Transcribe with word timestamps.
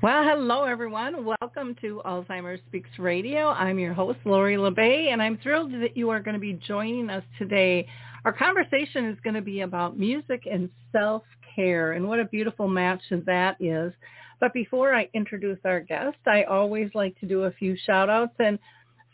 Well, 0.00 0.22
hello 0.24 0.62
everyone. 0.62 1.24
Welcome 1.24 1.74
to 1.80 2.00
Alzheimer's 2.06 2.60
Speaks 2.68 2.88
Radio. 3.00 3.48
I'm 3.48 3.80
your 3.80 3.94
host, 3.94 4.20
Lori 4.24 4.56
La 4.56 4.70
Bey, 4.70 5.08
and 5.10 5.20
I'm 5.20 5.40
thrilled 5.42 5.72
that 5.72 5.96
you 5.96 6.10
are 6.10 6.20
going 6.20 6.34
to 6.34 6.40
be 6.40 6.56
joining 6.68 7.10
us 7.10 7.24
today. 7.36 7.84
Our 8.24 8.32
conversation 8.32 9.08
is 9.08 9.18
going 9.24 9.34
to 9.34 9.42
be 9.42 9.62
about 9.62 9.98
music 9.98 10.42
and 10.48 10.70
self 10.92 11.24
care, 11.56 11.94
and 11.94 12.06
what 12.06 12.20
a 12.20 12.26
beautiful 12.26 12.68
match 12.68 13.00
that 13.10 13.56
is. 13.58 13.92
But 14.38 14.52
before 14.52 14.94
I 14.94 15.08
introduce 15.14 15.58
our 15.64 15.80
guest, 15.80 16.18
I 16.28 16.44
always 16.44 16.90
like 16.94 17.18
to 17.18 17.26
do 17.26 17.42
a 17.42 17.50
few 17.50 17.74
shout 17.84 18.08
outs. 18.08 18.34
And 18.38 18.60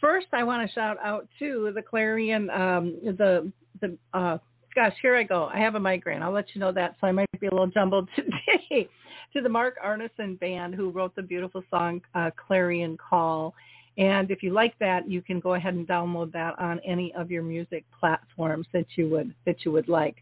first, 0.03 0.27
I 0.35 0.45
want 0.45 0.69
to 0.69 0.75
shout 0.75 0.99
out 1.03 1.27
to 1.39 1.73
the 1.75 1.81
Clarion, 1.81 2.51
um, 2.51 2.99
the, 3.03 3.51
the, 3.81 3.97
uh, 4.13 4.37
gosh, 4.75 4.93
here 5.01 5.17
I 5.17 5.23
go. 5.23 5.45
I 5.47 5.61
have 5.61 5.77
a 5.77 5.81
migraine. 5.81 6.23
I'll 6.23 6.31
let 6.31 6.45
you 6.55 6.61
know 6.61 6.73
that, 6.73 6.97
so 7.01 7.07
I 7.07 7.13
might 7.13 7.29
be 7.41 7.47
a 7.47 7.51
little 7.51 7.69
jumbled 7.69 8.11
today. 8.17 8.91
To 9.35 9.43
the 9.43 9.49
Mark 9.49 9.75
Arneson 9.85 10.39
Band, 10.39 10.75
who 10.75 10.91
wrote 10.91 11.15
the 11.17 11.23
beautiful 11.23 11.63
song 11.69 12.01
uh, 12.15 12.31
Clarion 12.37 12.97
Call. 12.97 13.53
And 13.99 14.31
if 14.31 14.43
you 14.43 14.53
like 14.53 14.79
that, 14.79 15.09
you 15.09 15.23
can 15.23 15.41
go 15.41 15.55
ahead 15.55 15.75
and 15.75 15.87
download 15.87 16.33
that 16.33 16.59
on 16.59 16.81
any 16.87 17.13
of 17.17 17.31
your 17.31 17.43
music 17.43 17.85
platforms 17.99 18.67
that 18.73 18.87
you 18.97 19.09
would 19.11 19.35
that 19.45 19.57
you 19.65 19.73
would 19.73 19.89
like. 19.89 20.17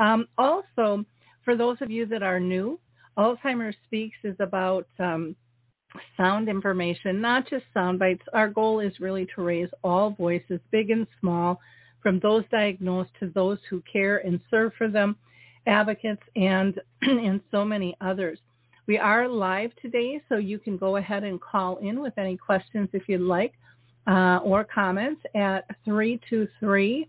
Um, 0.00 0.26
also, 0.36 1.04
for 1.44 1.56
those 1.56 1.76
of 1.80 1.90
you 1.90 2.04
that 2.06 2.22
are 2.22 2.40
new, 2.40 2.78
Alzheimer's 3.16 3.76
Speaks 3.86 4.18
is 4.24 4.36
about 4.40 4.86
um, 4.98 5.36
sound 6.16 6.48
information, 6.48 7.20
not 7.20 7.48
just 7.48 7.64
sound 7.72 7.98
bites. 7.98 8.22
Our 8.32 8.48
goal 8.48 8.80
is 8.80 8.92
really 9.00 9.26
to 9.36 9.42
raise 9.42 9.68
all 9.82 10.10
voices, 10.10 10.60
big 10.70 10.90
and 10.90 11.06
small, 11.20 11.60
from 12.02 12.20
those 12.20 12.44
diagnosed 12.50 13.10
to 13.20 13.30
those 13.34 13.58
who 13.70 13.82
care 13.92 14.18
and 14.18 14.40
serve 14.50 14.72
for 14.76 14.88
them, 14.88 15.16
advocates, 15.66 16.22
and 16.36 16.80
and 17.02 17.40
so 17.50 17.64
many 17.64 17.96
others. 18.00 18.38
We 18.88 18.96
are 18.96 19.28
live 19.28 19.70
today, 19.82 20.18
so 20.30 20.38
you 20.38 20.58
can 20.58 20.78
go 20.78 20.96
ahead 20.96 21.22
and 21.22 21.38
call 21.38 21.76
in 21.76 22.00
with 22.00 22.16
any 22.16 22.38
questions 22.38 22.88
if 22.94 23.02
you'd 23.06 23.20
like 23.20 23.52
uh, 24.06 24.38
or 24.42 24.64
comments 24.64 25.20
at 25.36 25.66
323 25.84 27.06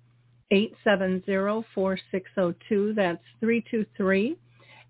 870 0.51 1.65
4602. 1.73 2.93
That's 2.95 3.21
323 3.39 4.35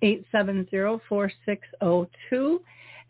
870 0.01 1.03
4602. 1.07 2.59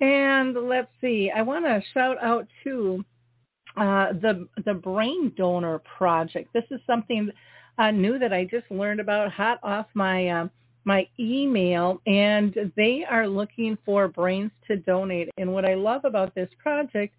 And 0.02 0.56
let's 0.68 0.92
see, 1.00 1.32
I 1.34 1.42
want 1.44 1.64
to 1.64 1.80
shout 1.94 2.18
out 2.22 2.50
to 2.66 3.06
uh, 3.78 4.12
the 4.12 4.50
the 4.66 4.74
Brain 4.74 5.32
Donor 5.38 5.80
Project. 5.98 6.52
This 6.54 6.66
is 6.70 6.82
something 6.86 7.30
uh, 7.78 7.92
new 7.92 8.20
that 8.20 8.34
I 8.34 8.44
just 8.44 8.70
learned 8.70 9.00
about, 9.00 9.32
hot 9.32 9.60
off 9.64 9.86
my 9.94 10.28
uh, 10.28 10.48
my 10.86 11.08
email, 11.20 12.02
and 12.06 12.56
they 12.76 13.04
are 13.10 13.28
looking 13.28 13.78
for 13.86 14.08
brains 14.08 14.52
to 14.68 14.78
donate. 14.78 15.30
And 15.38 15.54
what 15.54 15.66
I 15.66 15.76
love 15.76 16.06
about 16.06 16.34
this 16.36 16.50
project 16.62 17.14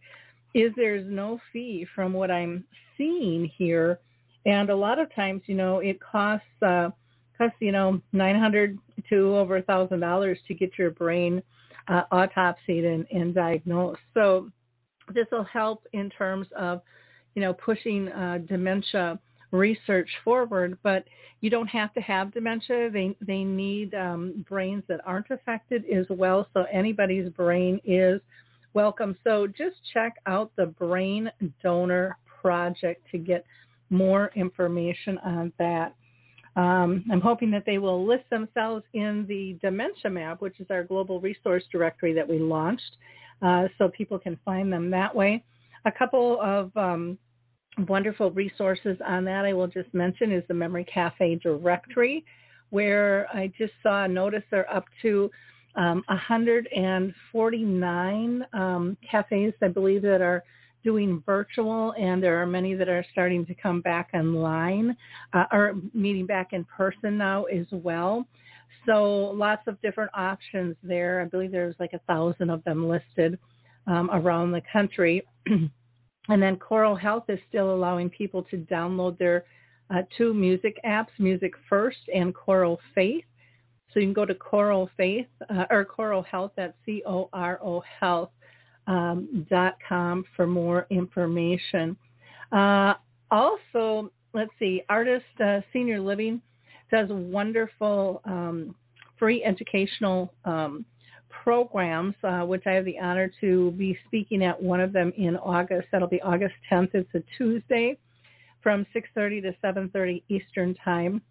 is 0.55 0.73
there's 0.77 1.07
no 1.11 1.39
fee 1.53 1.87
from 1.95 2.13
what 2.13 2.31
I'm 2.31 2.65
seeing 2.97 3.51
here, 3.57 3.99
and 4.47 4.71
a 4.71 4.77
lot 4.77 4.99
of 4.99 5.15
times, 5.15 5.43
you 5.47 5.55
know, 5.55 5.79
it 5.79 5.99
costs 6.01 6.47
uh, 6.63 6.91
costs 7.37 7.57
you 7.61 7.73
know 7.73 8.01
nine 8.13 8.39
hundred 8.39 8.79
to 9.09 9.37
over 9.37 9.59
a 9.59 9.63
thousand 9.63 10.01
dollars 10.01 10.39
to 10.49 10.55
get 10.55 10.71
your 10.79 10.91
brain 10.91 11.43
uh, 11.89 12.03
autopsied 12.13 12.85
and, 12.85 13.07
and 13.11 13.35
diagnosed. 13.35 14.01
So 14.15 14.51
this 15.15 15.27
will 15.33 15.47
help 15.51 15.87
in 15.93 16.11
terms 16.11 16.47
of 16.59 16.81
you 17.35 17.43
know 17.43 17.53
pushing 17.53 18.09
uh, 18.09 18.39
dementia 18.49 19.19
research 19.51 20.09
forward 20.25 20.79
but 20.83 21.05
you 21.41 21.49
don't 21.49 21.69
have 21.69 21.93
to 21.95 22.01
have 22.01 22.33
dementia. 22.33 22.91
They 22.91 23.17
they 23.21 23.45
need 23.45 23.95
um, 23.95 24.45
brains 24.49 24.83
that 24.89 25.01
aren't 25.07 25.31
affected 25.31 25.85
as 25.91 26.07
well 26.11 26.47
so 26.53 26.65
anybody's 26.71 27.31
brain 27.31 27.81
is 27.85 28.21
welcome. 28.75 29.17
So 29.25 29.47
just 29.47 29.77
check 29.95 30.15
out 30.27 30.53
the 30.57 30.67
brain 30.67 31.31
donor 31.63 32.17
project 32.43 33.03
to 33.13 33.19
get 33.19 33.45
more 33.89 34.31
information 34.37 35.19
on 35.25 35.53
that. 35.59 35.95
Um, 36.57 37.05
I'm 37.11 37.21
hoping 37.21 37.51
that 37.53 37.65
they 37.65 37.79
will 37.79 38.07
list 38.07 38.25
themselves 38.31 38.85
in 38.93 39.25
the 39.29 39.59
Dementia 39.63 40.11
Map, 40.11 40.41
which 40.41 40.61
is 40.61 40.67
our 40.71 40.85
global 40.85 41.21
resource 41.21 41.63
directory 41.73 42.13
that 42.15 42.29
we 42.29 42.39
launched, 42.39 42.83
uh, 43.41 43.69
so 43.79 43.89
people 43.89 44.19
can 44.19 44.39
find 44.45 44.73
them 44.73 44.91
that 44.91 45.15
way. 45.15 45.43
A 45.87 45.93
couple 45.93 46.39
of 46.43 46.77
um, 46.77 47.19
wonderful 47.89 48.31
resources 48.31 48.97
on 49.07 49.25
that 49.25 49.45
I 49.45 49.53
will 49.53 49.67
just 49.67 49.93
mention 49.93 50.33
is 50.33 50.45
the 50.49 50.55
Memory 50.55 50.87
Cafe 50.93 51.39
directory, 51.43 52.25
where 52.71 53.29
I 53.33 53.53
just 53.59 53.73
saw 53.83 54.05
a 54.05 54.09
notice 54.09 54.43
they're 54.51 54.73
up 54.73 54.87
to 55.03 55.31
um, 55.77 56.03
149 56.09 58.47
um, 58.53 58.97
cafes, 59.09 59.55
I 59.63 59.69
believe, 59.69 60.03
that 60.03 60.21
are 60.21 60.43
doing 60.83 61.23
virtual, 61.27 61.93
and 61.99 62.23
there 62.23 62.41
are 62.41 62.47
many 62.47 62.75
that 62.75 62.89
are 62.89 63.05
starting 63.13 63.45
to 63.47 63.55
come 63.55 63.83
back 63.83 64.11
online 64.15 64.97
uh, 65.33 65.45
or 65.53 65.75
meeting 65.93 66.27
back 66.27 66.53
in 66.53 66.65
person 66.65 67.19
now 67.19 67.45
as 67.45 67.67
well. 67.71 68.27
So 68.87 69.33
lots 69.35 69.63
of 69.67 69.79
different 69.83 70.11
options 70.15 70.75
there. 70.83 71.21
I 71.21 71.27
believe 71.27 71.53
there's 71.53 71.77
like 71.79 71.93
a 71.93 71.99
thousand 72.01 72.49
of 72.51 72.65
them 72.65 72.89
listed 72.89 73.39
um, 73.87 74.11
around 74.13 74.51
the 74.53 74.63
country. 74.73 75.23
and 76.29 76.43
then 76.43 76.57
CoRo 76.57 76.95
Health 77.01 77.25
is 77.29 77.39
still 77.49 77.75
allowing 77.75 78.11
people 78.11 78.43
to 78.45 78.59
download 78.59 79.19
their 79.19 79.45
uh, 79.93 80.03
two 80.17 80.33
music 80.33 80.77
apps, 80.85 81.09
Music 81.19 81.53
First 81.69 81.99
and 82.15 82.35
CoRo 82.35 82.77
Faith. 82.95 83.25
So 83.93 83.99
you 83.99 84.07
can 84.07 84.13
go 84.13 84.25
to 84.25 84.35
CoRo 84.35 84.89
Faith 84.97 85.27
uh, 85.49 85.65
or 85.71 85.85
CoRo 85.85 86.25
Health 86.25 86.53
at 86.59 86.77
C 86.87 87.03
O 87.07 87.29
R 87.33 87.59
O 87.63 87.83
Health 87.99 88.31
um, 88.87 89.47
dot 89.51 89.77
com 89.89 90.25
for 90.37 90.47
more 90.47 90.87
information. 90.91 91.97
Uh, 92.53 92.95
also, 93.31 94.13
let's 94.33 94.51
see, 94.59 94.83
Artis 94.89 95.23
uh, 95.45 95.61
Senior 95.73 96.01
Living 96.01 96.41
does 96.93 97.09
wonderful 97.11 98.21
um, 98.25 98.75
free 99.19 99.45
educational 99.45 100.33
um, 100.45 100.85
programs, 101.43 102.15
uh, 102.25 102.41
which 102.41 102.65
I 102.67 102.73
have 102.73 102.85
the 102.85 102.99
honor 102.99 103.31
to 103.41 103.71
be 103.73 103.97
speaking 104.07 104.45
at 104.45 104.63
one 104.63 104.81
of 104.81 104.93
them 104.93 105.13
in 105.17 105.37
August. 105.37 105.89
That'll 105.93 106.09
be 106.09 106.21
August 106.23 106.55
10th. 106.71 106.95
It's 106.95 107.15
a 107.15 107.23
Tuesday 107.39 107.97
from 108.63 108.87
6:30 108.93 109.41
to 109.43 109.55
7:30 109.63 110.23
Eastern 110.29 110.75
Time. 110.75 111.23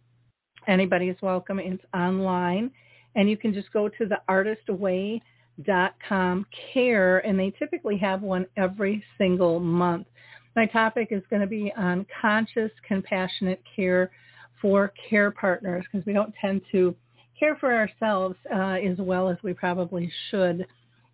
Anybody's 0.68 1.22
welcome. 1.22 1.60
It's 1.60 1.84
online, 1.94 2.72
and 3.16 3.30
you 3.30 3.38
can 3.38 3.54
just 3.54 3.72
go 3.72 3.88
to 3.90 4.06
the 4.06 4.22
artistway.com 4.30 6.46
care, 6.74 7.20
and 7.20 7.40
they 7.40 7.52
typically 7.52 7.98
have 7.98 8.22
one 8.22 8.46
every 8.58 9.04
single 9.18 9.60
month. 9.60 10.08
My 10.56 10.66
topic 10.66 11.10
is 11.12 11.24
going 11.30 11.42
to 11.42 11.48
be 11.48 11.72
on 11.78 12.06
conscious, 12.22 12.72
compassionate 12.88 13.62
care 13.76 14.12
for 14.62 14.94
care 15.10 15.32
partners 15.32 15.86
because 15.90 16.06
we 16.06 16.14
don't 16.14 16.34
tend 16.42 16.62
to 16.72 16.96
care 17.40 17.58
for 17.60 17.74
ourselves 17.74 18.36
uh, 18.54 18.76
as 18.76 18.98
well 19.00 19.30
as 19.30 19.38
we 19.44 19.54
probably 19.54 20.12
should 20.30 20.68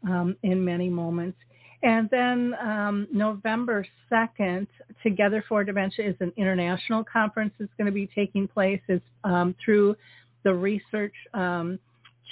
um, 0.08 0.36
in 0.44 0.64
many 0.64 0.88
moments. 0.90 1.38
And 1.84 2.10
then 2.10 2.54
um, 2.62 3.08
November 3.14 3.86
2nd, 4.12 4.68
Together 5.04 5.44
for 5.48 5.64
Dementia 5.64 6.10
is 6.10 6.16
an 6.20 6.34
international 6.36 7.04
conference 7.04 7.54
that's 7.60 7.72
going 7.78 7.86
to 7.86 7.92
be 7.92 8.10
taking 8.16 8.48
place. 8.48 8.82
It's 8.88 9.06
um, 9.24 9.54
through 9.64 9.96
the 10.44 10.52
research 10.54 11.14
um, 11.34 11.78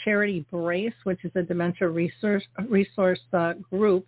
charity 0.03 0.43
Brace, 0.49 0.93
which 1.03 1.23
is 1.23 1.31
a 1.35 1.43
dementia 1.43 1.87
resource, 1.87 2.41
resource 2.67 3.19
uh, 3.33 3.53
group. 3.69 4.07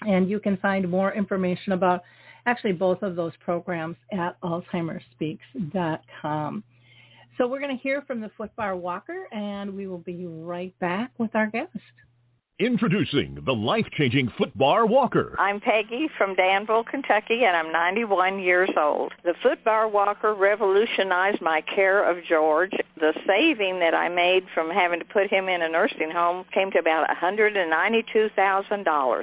And 0.00 0.28
you 0.28 0.40
can 0.40 0.56
find 0.56 0.90
more 0.90 1.14
information 1.14 1.72
about 1.72 2.02
actually 2.44 2.72
both 2.72 3.02
of 3.02 3.14
those 3.16 3.32
programs 3.44 3.96
at 4.12 4.40
alzheimersspeaks.com. 4.42 6.64
So 7.38 7.46
we're 7.46 7.60
going 7.60 7.76
to 7.76 7.82
hear 7.82 8.00
from 8.02 8.22
the 8.22 8.30
footbar 8.38 8.78
walker, 8.78 9.26
and 9.30 9.76
we 9.76 9.86
will 9.86 9.98
be 9.98 10.24
right 10.26 10.76
back 10.78 11.10
with 11.18 11.34
our 11.34 11.48
guest. 11.48 11.76
Introducing 12.58 13.36
the 13.44 13.52
life 13.52 13.84
changing 13.98 14.32
footbar 14.40 14.88
walker. 14.88 15.36
I'm 15.38 15.60
Peggy 15.60 16.08
from 16.16 16.34
Danville, 16.34 16.84
Kentucky, 16.90 17.44
and 17.44 17.54
I'm 17.54 17.70
91 17.70 18.38
years 18.38 18.70
old. 18.80 19.12
The 19.24 19.34
footbar 19.44 19.92
walker 19.92 20.34
revolutionized 20.34 21.42
my 21.42 21.60
care 21.74 22.10
of 22.10 22.24
George. 22.26 22.72
The 22.96 23.12
saving 23.26 23.80
that 23.80 23.92
I 23.92 24.08
made 24.08 24.44
from 24.54 24.70
having 24.70 25.00
to 25.00 25.04
put 25.04 25.28
him 25.28 25.50
in 25.50 25.60
a 25.60 25.68
nursing 25.68 26.10
home 26.10 26.46
came 26.54 26.70
to 26.70 26.78
about 26.78 27.06
$192,000. 27.22 29.22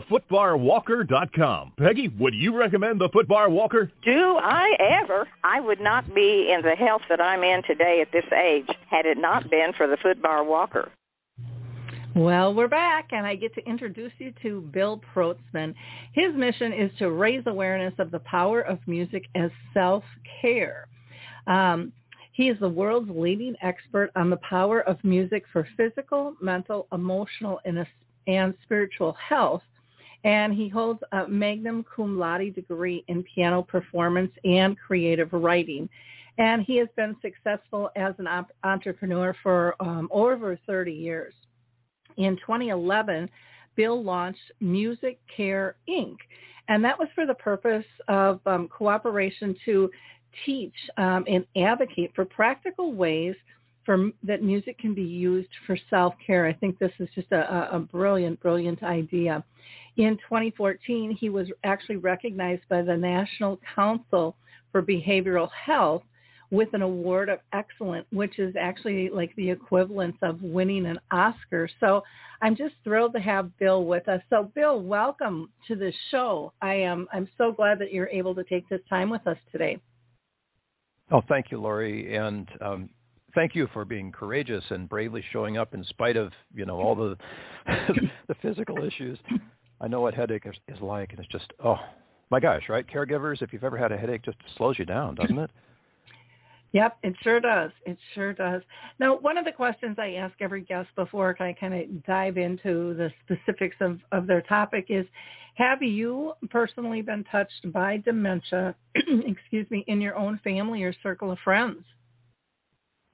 thefootbarwalker.com. 0.00 1.72
Peggy, 1.78 2.08
would 2.18 2.34
you 2.34 2.56
recommend 2.56 3.00
the 3.00 3.08
footbar 3.08 3.50
walker? 3.50 3.90
Do 4.04 4.36
I 4.36 4.70
ever? 5.02 5.28
I 5.44 5.60
would 5.60 5.80
not 5.80 6.14
be 6.14 6.52
in 6.54 6.62
the 6.62 6.76
health 6.76 7.02
that 7.08 7.20
I'm 7.20 7.42
in 7.42 7.62
today 7.66 8.02
at 8.02 8.12
this 8.12 8.24
age 8.32 8.68
had 8.90 9.06
it 9.06 9.18
not 9.18 9.50
been 9.50 9.72
for 9.76 9.86
the 9.86 9.96
footbar 9.96 10.46
walker. 10.46 10.90
Well, 12.14 12.52
we're 12.52 12.68
back, 12.68 13.08
and 13.12 13.24
I 13.26 13.36
get 13.36 13.54
to 13.54 13.64
introduce 13.64 14.12
you 14.18 14.32
to 14.42 14.62
Bill 14.72 15.00
Protzmann. 15.14 15.74
His 16.14 16.34
mission 16.34 16.72
is 16.72 16.90
to 16.98 17.12
raise 17.12 17.44
awareness 17.46 17.94
of 17.98 18.10
the 18.10 18.18
power 18.20 18.60
of 18.60 18.78
music 18.86 19.24
as 19.36 19.50
self 19.72 20.02
care. 20.42 20.88
Um, 21.46 21.92
he 22.32 22.44
is 22.44 22.58
the 22.60 22.68
world's 22.68 23.10
leading 23.10 23.54
expert 23.62 24.10
on 24.16 24.30
the 24.30 24.38
power 24.48 24.80
of 24.80 24.96
music 25.04 25.44
for 25.52 25.66
physical, 25.76 26.34
mental, 26.40 26.86
emotional, 26.92 27.60
and, 27.64 27.86
and 28.26 28.54
spiritual 28.64 29.16
health. 29.28 29.62
And 30.24 30.52
he 30.52 30.68
holds 30.68 31.00
a 31.12 31.28
magnum 31.28 31.84
cum 31.94 32.18
laude 32.18 32.54
degree 32.54 33.04
in 33.08 33.24
piano 33.34 33.62
performance 33.62 34.32
and 34.44 34.76
creative 34.78 35.32
writing 35.32 35.88
and 36.38 36.62
he 36.62 36.76
has 36.76 36.88
been 36.96 37.16
successful 37.20 37.90
as 37.96 38.14
an 38.18 38.26
op- 38.26 38.52
entrepreneur 38.62 39.34
for 39.42 39.74
um, 39.80 40.08
over 40.12 40.58
30 40.66 40.92
years. 40.92 41.34
In 42.16 42.36
2011, 42.36 43.28
Bill 43.76 44.02
launched 44.02 44.38
Music 44.60 45.18
Care 45.36 45.76
Inc., 45.88 46.16
and 46.68 46.84
that 46.84 46.98
was 46.98 47.08
for 47.14 47.26
the 47.26 47.34
purpose 47.34 47.84
of 48.08 48.40
um, 48.46 48.68
cooperation 48.68 49.54
to 49.64 49.90
teach 50.44 50.74
um, 50.96 51.24
and 51.26 51.44
advocate 51.56 52.12
for 52.14 52.24
practical 52.24 52.92
ways 52.92 53.34
for 53.84 54.10
that 54.22 54.42
music 54.42 54.78
can 54.78 54.94
be 54.94 55.02
used 55.02 55.48
for 55.66 55.78
self 55.88 56.12
care. 56.24 56.46
I 56.46 56.52
think 56.52 56.78
this 56.78 56.92
is 56.98 57.08
just 57.14 57.32
a, 57.32 57.70
a 57.72 57.78
brilliant, 57.78 58.38
brilliant 58.40 58.82
idea. 58.82 59.42
In 59.98 60.16
2014, 60.28 61.18
he 61.20 61.28
was 61.28 61.48
actually 61.64 61.96
recognized 61.96 62.62
by 62.70 62.82
the 62.82 62.96
National 62.96 63.58
Council 63.74 64.36
for 64.70 64.80
Behavioral 64.80 65.48
Health 65.66 66.02
with 66.52 66.68
an 66.72 66.82
award 66.82 67.28
of 67.28 67.40
excellence, 67.52 68.06
which 68.12 68.38
is 68.38 68.54
actually 68.58 69.10
like 69.10 69.34
the 69.34 69.50
equivalent 69.50 70.14
of 70.22 70.40
winning 70.40 70.86
an 70.86 71.00
Oscar. 71.10 71.68
So 71.80 72.02
I'm 72.40 72.54
just 72.54 72.74
thrilled 72.84 73.12
to 73.14 73.18
have 73.18 73.58
Bill 73.58 73.84
with 73.84 74.08
us. 74.08 74.20
So 74.30 74.52
Bill, 74.54 74.80
welcome 74.80 75.50
to 75.66 75.74
the 75.74 75.90
show. 76.12 76.52
I 76.62 76.74
am 76.74 77.08
I'm 77.12 77.28
so 77.36 77.50
glad 77.50 77.80
that 77.80 77.92
you're 77.92 78.08
able 78.08 78.36
to 78.36 78.44
take 78.44 78.68
this 78.68 78.80
time 78.88 79.10
with 79.10 79.26
us 79.26 79.36
today. 79.50 79.80
Oh, 81.10 81.22
thank 81.28 81.46
you, 81.50 81.60
Lori, 81.60 82.16
and 82.16 82.48
um, 82.60 82.88
thank 83.34 83.56
you 83.56 83.66
for 83.72 83.84
being 83.84 84.12
courageous 84.12 84.62
and 84.70 84.88
bravely 84.88 85.24
showing 85.32 85.58
up 85.58 85.74
in 85.74 85.82
spite 85.90 86.16
of 86.16 86.30
you 86.54 86.66
know 86.66 86.76
all 86.76 86.94
the 86.94 87.16
the 88.28 88.34
physical 88.40 88.76
issues. 88.78 89.18
I 89.80 89.88
know 89.88 90.00
what 90.00 90.14
headache 90.14 90.44
is, 90.46 90.54
is 90.68 90.80
like, 90.80 91.10
and 91.10 91.20
it's 91.20 91.28
just 91.30 91.52
oh 91.64 91.76
my 92.30 92.40
gosh, 92.40 92.62
right? 92.68 92.84
Caregivers, 92.86 93.42
if 93.42 93.52
you've 93.52 93.64
ever 93.64 93.78
had 93.78 93.92
a 93.92 93.96
headache, 93.96 94.24
just 94.24 94.38
slows 94.56 94.78
you 94.78 94.84
down, 94.84 95.14
doesn't 95.14 95.38
it? 95.38 95.50
Yep, 96.72 96.98
it 97.02 97.14
sure 97.22 97.40
does. 97.40 97.70
It 97.86 97.96
sure 98.14 98.34
does. 98.34 98.60
Now, 99.00 99.16
one 99.18 99.38
of 99.38 99.44
the 99.44 99.52
questions 99.52 99.96
I 99.98 100.12
ask 100.18 100.34
every 100.40 100.60
guest 100.60 100.88
before 100.96 101.34
I 101.40 101.54
kind 101.54 101.74
of 101.74 102.04
dive 102.04 102.36
into 102.36 102.94
the 102.94 103.10
specifics 103.24 103.76
of, 103.80 104.00
of 104.12 104.26
their 104.26 104.42
topic 104.42 104.86
is 104.90 105.06
Have 105.54 105.82
you 105.82 106.34
personally 106.50 107.00
been 107.00 107.24
touched 107.32 107.72
by 107.72 107.96
dementia, 108.04 108.74
excuse 108.94 109.68
me, 109.70 109.82
in 109.86 110.00
your 110.00 110.16
own 110.16 110.40
family 110.44 110.82
or 110.82 110.94
circle 111.02 111.32
of 111.32 111.38
friends? 111.42 111.84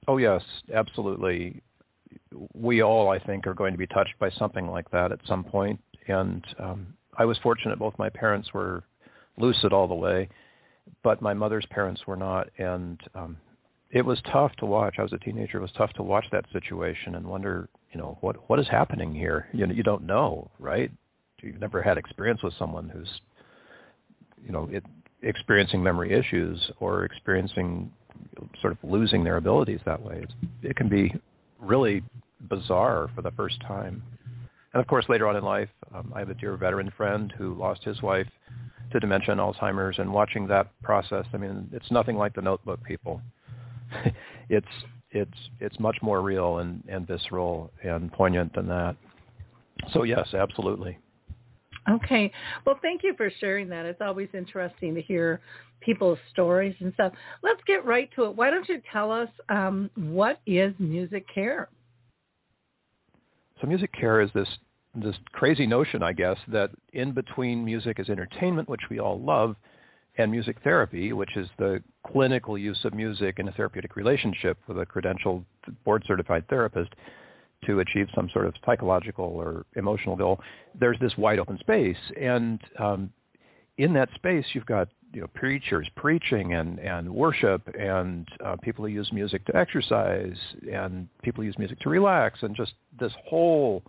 Oh, 0.07 0.17
yes, 0.17 0.41
absolutely. 0.73 1.61
We 2.53 2.83
all, 2.83 3.09
I 3.09 3.19
think, 3.19 3.47
are 3.47 3.53
going 3.53 3.71
to 3.71 3.77
be 3.77 3.87
touched 3.87 4.19
by 4.19 4.29
something 4.37 4.67
like 4.67 4.91
that 4.91 5.13
at 5.13 5.19
some 5.27 5.45
point. 5.45 5.79
And 6.07 6.43
um, 6.59 6.87
I 7.17 7.25
was 7.25 7.37
fortunate 7.41 7.79
both 7.79 7.93
my 7.97 8.09
parents 8.09 8.53
were 8.53 8.83
lucid 9.37 9.73
all 9.73 9.87
the 9.87 9.95
way 9.95 10.29
but 11.03 11.21
my 11.21 11.33
mother's 11.33 11.65
parents 11.71 12.01
were 12.07 12.15
not 12.15 12.47
and 12.57 12.99
um 13.15 13.37
it 13.91 14.05
was 14.05 14.21
tough 14.33 14.51
to 14.59 14.65
watch. 14.65 14.95
I 14.99 15.03
was 15.03 15.13
a 15.13 15.17
teenager. 15.19 15.57
It 15.57 15.61
was 15.61 15.71
tough 15.77 15.93
to 15.93 16.03
watch 16.03 16.25
that 16.33 16.43
situation 16.51 17.15
and 17.15 17.25
wonder, 17.25 17.69
you 17.93 17.99
know, 17.99 18.17
what 18.19 18.49
what 18.49 18.59
is 18.59 18.65
happening 18.69 19.13
here. 19.13 19.47
You 19.53 19.65
know, 19.65 19.73
you 19.73 19.83
don't 19.83 20.05
know, 20.05 20.51
right? 20.59 20.91
You've 21.41 21.61
never 21.61 21.81
had 21.81 21.97
experience 21.97 22.41
with 22.43 22.53
someone 22.57 22.89
who's, 22.89 23.09
you 24.43 24.51
know, 24.51 24.67
it, 24.71 24.83
experiencing 25.21 25.81
memory 25.81 26.17
issues 26.17 26.59
or 26.79 27.05
experiencing 27.05 27.91
sort 28.59 28.73
of 28.73 28.79
losing 28.83 29.23
their 29.23 29.37
abilities 29.37 29.79
that 29.85 30.01
way. 30.01 30.21
It's, 30.23 30.33
it 30.63 30.75
can 30.75 30.89
be 30.89 31.13
really 31.59 32.01
bizarre 32.49 33.09
for 33.15 33.21
the 33.21 33.31
first 33.31 33.55
time. 33.67 34.03
And 34.75 34.81
of 34.81 34.87
course, 34.87 35.05
later 35.07 35.25
on 35.25 35.37
in 35.37 35.43
life, 35.43 35.69
um, 35.93 36.11
I 36.13 36.19
have 36.19 36.29
a 36.29 36.33
dear 36.33 36.57
veteran 36.57 36.91
friend 36.97 37.33
who 37.37 37.55
lost 37.55 37.79
his 37.85 38.01
wife 38.01 38.27
to 38.91 38.99
dementia 38.99 39.31
and 39.31 39.39
Alzheimer's, 39.39 39.97
and 39.99 40.11
watching 40.11 40.47
that 40.47 40.67
process. 40.83 41.23
I 41.33 41.37
mean, 41.37 41.69
it's 41.71 41.89
nothing 41.91 42.17
like 42.17 42.35
the 42.35 42.41
Notebook 42.41 42.83
people. 42.83 43.21
it's 44.49 44.67
it's 45.11 45.31
it's 45.61 45.79
much 45.79 45.95
more 46.01 46.21
real 46.21 46.57
and, 46.57 46.83
and 46.89 47.07
visceral 47.07 47.71
and 47.85 48.11
poignant 48.11 48.53
than 48.53 48.67
that. 48.67 48.97
So 49.93 50.03
yes, 50.03 50.27
absolutely. 50.37 50.97
Okay. 51.89 52.29
Well, 52.65 52.77
thank 52.81 53.01
you 53.01 53.13
for 53.15 53.31
sharing 53.39 53.69
that. 53.69 53.85
It's 53.85 54.01
always 54.01 54.27
interesting 54.33 54.93
to 54.95 55.01
hear 55.01 55.39
people's 55.79 56.19
stories 56.33 56.75
and 56.81 56.93
stuff. 56.95 57.13
Let's 57.43 57.61
get 57.65 57.85
right 57.85 58.09
to 58.17 58.25
it. 58.25 58.35
Why 58.35 58.49
don't 58.49 58.67
you 58.67 58.81
tell 58.91 59.09
us 59.09 59.29
um, 59.47 59.89
what 59.95 60.41
is 60.45 60.73
music 60.79 61.25
care? 61.33 61.69
So 63.61 63.67
music 63.67 63.91
care 63.97 64.19
is 64.19 64.29
this 64.35 64.47
this 64.95 65.15
crazy 65.31 65.67
notion, 65.67 66.03
I 66.03 66.13
guess, 66.13 66.37
that 66.49 66.69
in 66.93 67.13
between 67.13 67.65
music 67.65 67.99
as 67.99 68.09
entertainment, 68.09 68.69
which 68.69 68.81
we 68.89 68.99
all 68.99 69.19
love, 69.19 69.55
and 70.17 70.31
music 70.31 70.57
therapy, 70.63 71.11
which 71.11 71.35
is 71.35 71.47
the 71.57 71.83
clinical 72.07 72.57
use 72.57 72.79
of 72.85 72.93
music 72.93 73.35
in 73.37 73.47
a 73.47 73.51
therapeutic 73.51 73.95
relationship 73.95 74.57
with 74.67 74.77
a 74.77 74.85
credentialed 74.85 75.43
board 75.83 76.03
certified 76.07 76.47
therapist 76.49 76.93
to 77.65 77.79
achieve 77.79 78.07
some 78.15 78.29
sort 78.31 78.45
of 78.45 78.53
psychological 78.65 79.25
or 79.25 79.65
emotional 79.75 80.15
goal, 80.15 80.39
there's 80.79 80.97
this 80.99 81.11
wide 81.17 81.39
open 81.39 81.57
space. 81.59 81.97
And 82.19 82.59
um, 82.79 83.11
in 83.77 83.93
that 83.93 84.09
space, 84.15 84.45
you've 84.53 84.65
got 84.65 84.87
you 85.13 85.21
know 85.21 85.27
preachers 85.33 85.87
preaching 85.95 86.53
and 86.53 86.77
and 86.79 87.09
worship 87.09 87.61
and 87.79 88.27
uh, 88.43 88.55
people 88.61 88.85
who 88.85 88.91
use 88.91 89.09
music 89.13 89.45
to 89.45 89.55
exercise 89.55 90.35
and 90.71 91.07
people 91.23 91.41
who 91.41 91.47
use 91.47 91.55
music 91.57 91.79
to 91.79 91.89
relax 91.89 92.39
and 92.41 92.55
just 92.55 92.73
this 92.99 93.11
whole 93.29 93.81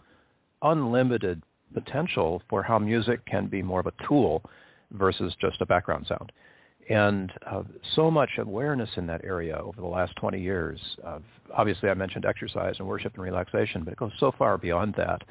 unlimited 0.71 1.43
potential 1.75 2.43
for 2.49 2.63
how 2.63 2.79
music 2.79 3.25
can 3.27 3.49
be 3.49 3.63
more 3.63 3.81
of 3.81 3.87
a 3.87 3.93
tool 4.09 4.43
versus 4.93 5.35
just 5.41 5.61
a 5.61 5.67
background 5.67 6.07
sound. 6.09 6.33
And 6.89 7.33
uh, 7.51 7.65
so 7.97 8.11
much 8.11 8.31
awareness 8.39 8.89
in 8.97 9.07
that 9.09 9.25
area 9.25 9.59
over 9.59 9.81
the 9.81 9.87
last 9.87 10.13
20 10.21 10.41
years. 10.41 10.81
Uh, 11.05 11.19
obviously, 11.55 11.89
I 11.89 11.95
mentioned 11.95 12.25
exercise 12.25 12.75
and 12.79 12.87
worship 12.87 13.15
and 13.15 13.23
relaxation, 13.23 13.83
but 13.85 13.93
it 13.93 13.99
goes 13.99 14.13
so 14.21 14.31
far 14.39 14.57
beyond 14.57 14.95
that. 14.97 15.23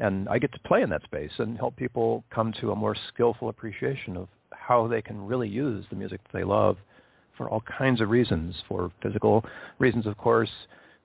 And 0.00 0.28
I 0.28 0.38
get 0.38 0.52
to 0.52 0.58
play 0.60 0.82
in 0.82 0.90
that 0.90 1.02
space 1.04 1.30
and 1.38 1.56
help 1.56 1.76
people 1.76 2.24
come 2.34 2.52
to 2.60 2.72
a 2.72 2.76
more 2.76 2.96
skillful 3.12 3.48
appreciation 3.48 4.16
of 4.16 4.28
how 4.50 4.88
they 4.88 5.02
can 5.02 5.24
really 5.24 5.48
use 5.48 5.84
the 5.90 5.96
music 5.96 6.20
that 6.24 6.36
they 6.36 6.44
love 6.44 6.76
for 7.36 7.48
all 7.48 7.62
kinds 7.78 8.00
of 8.00 8.10
reasons. 8.10 8.54
For 8.68 8.90
physical 9.02 9.44
reasons, 9.78 10.06
of 10.06 10.16
course, 10.16 10.50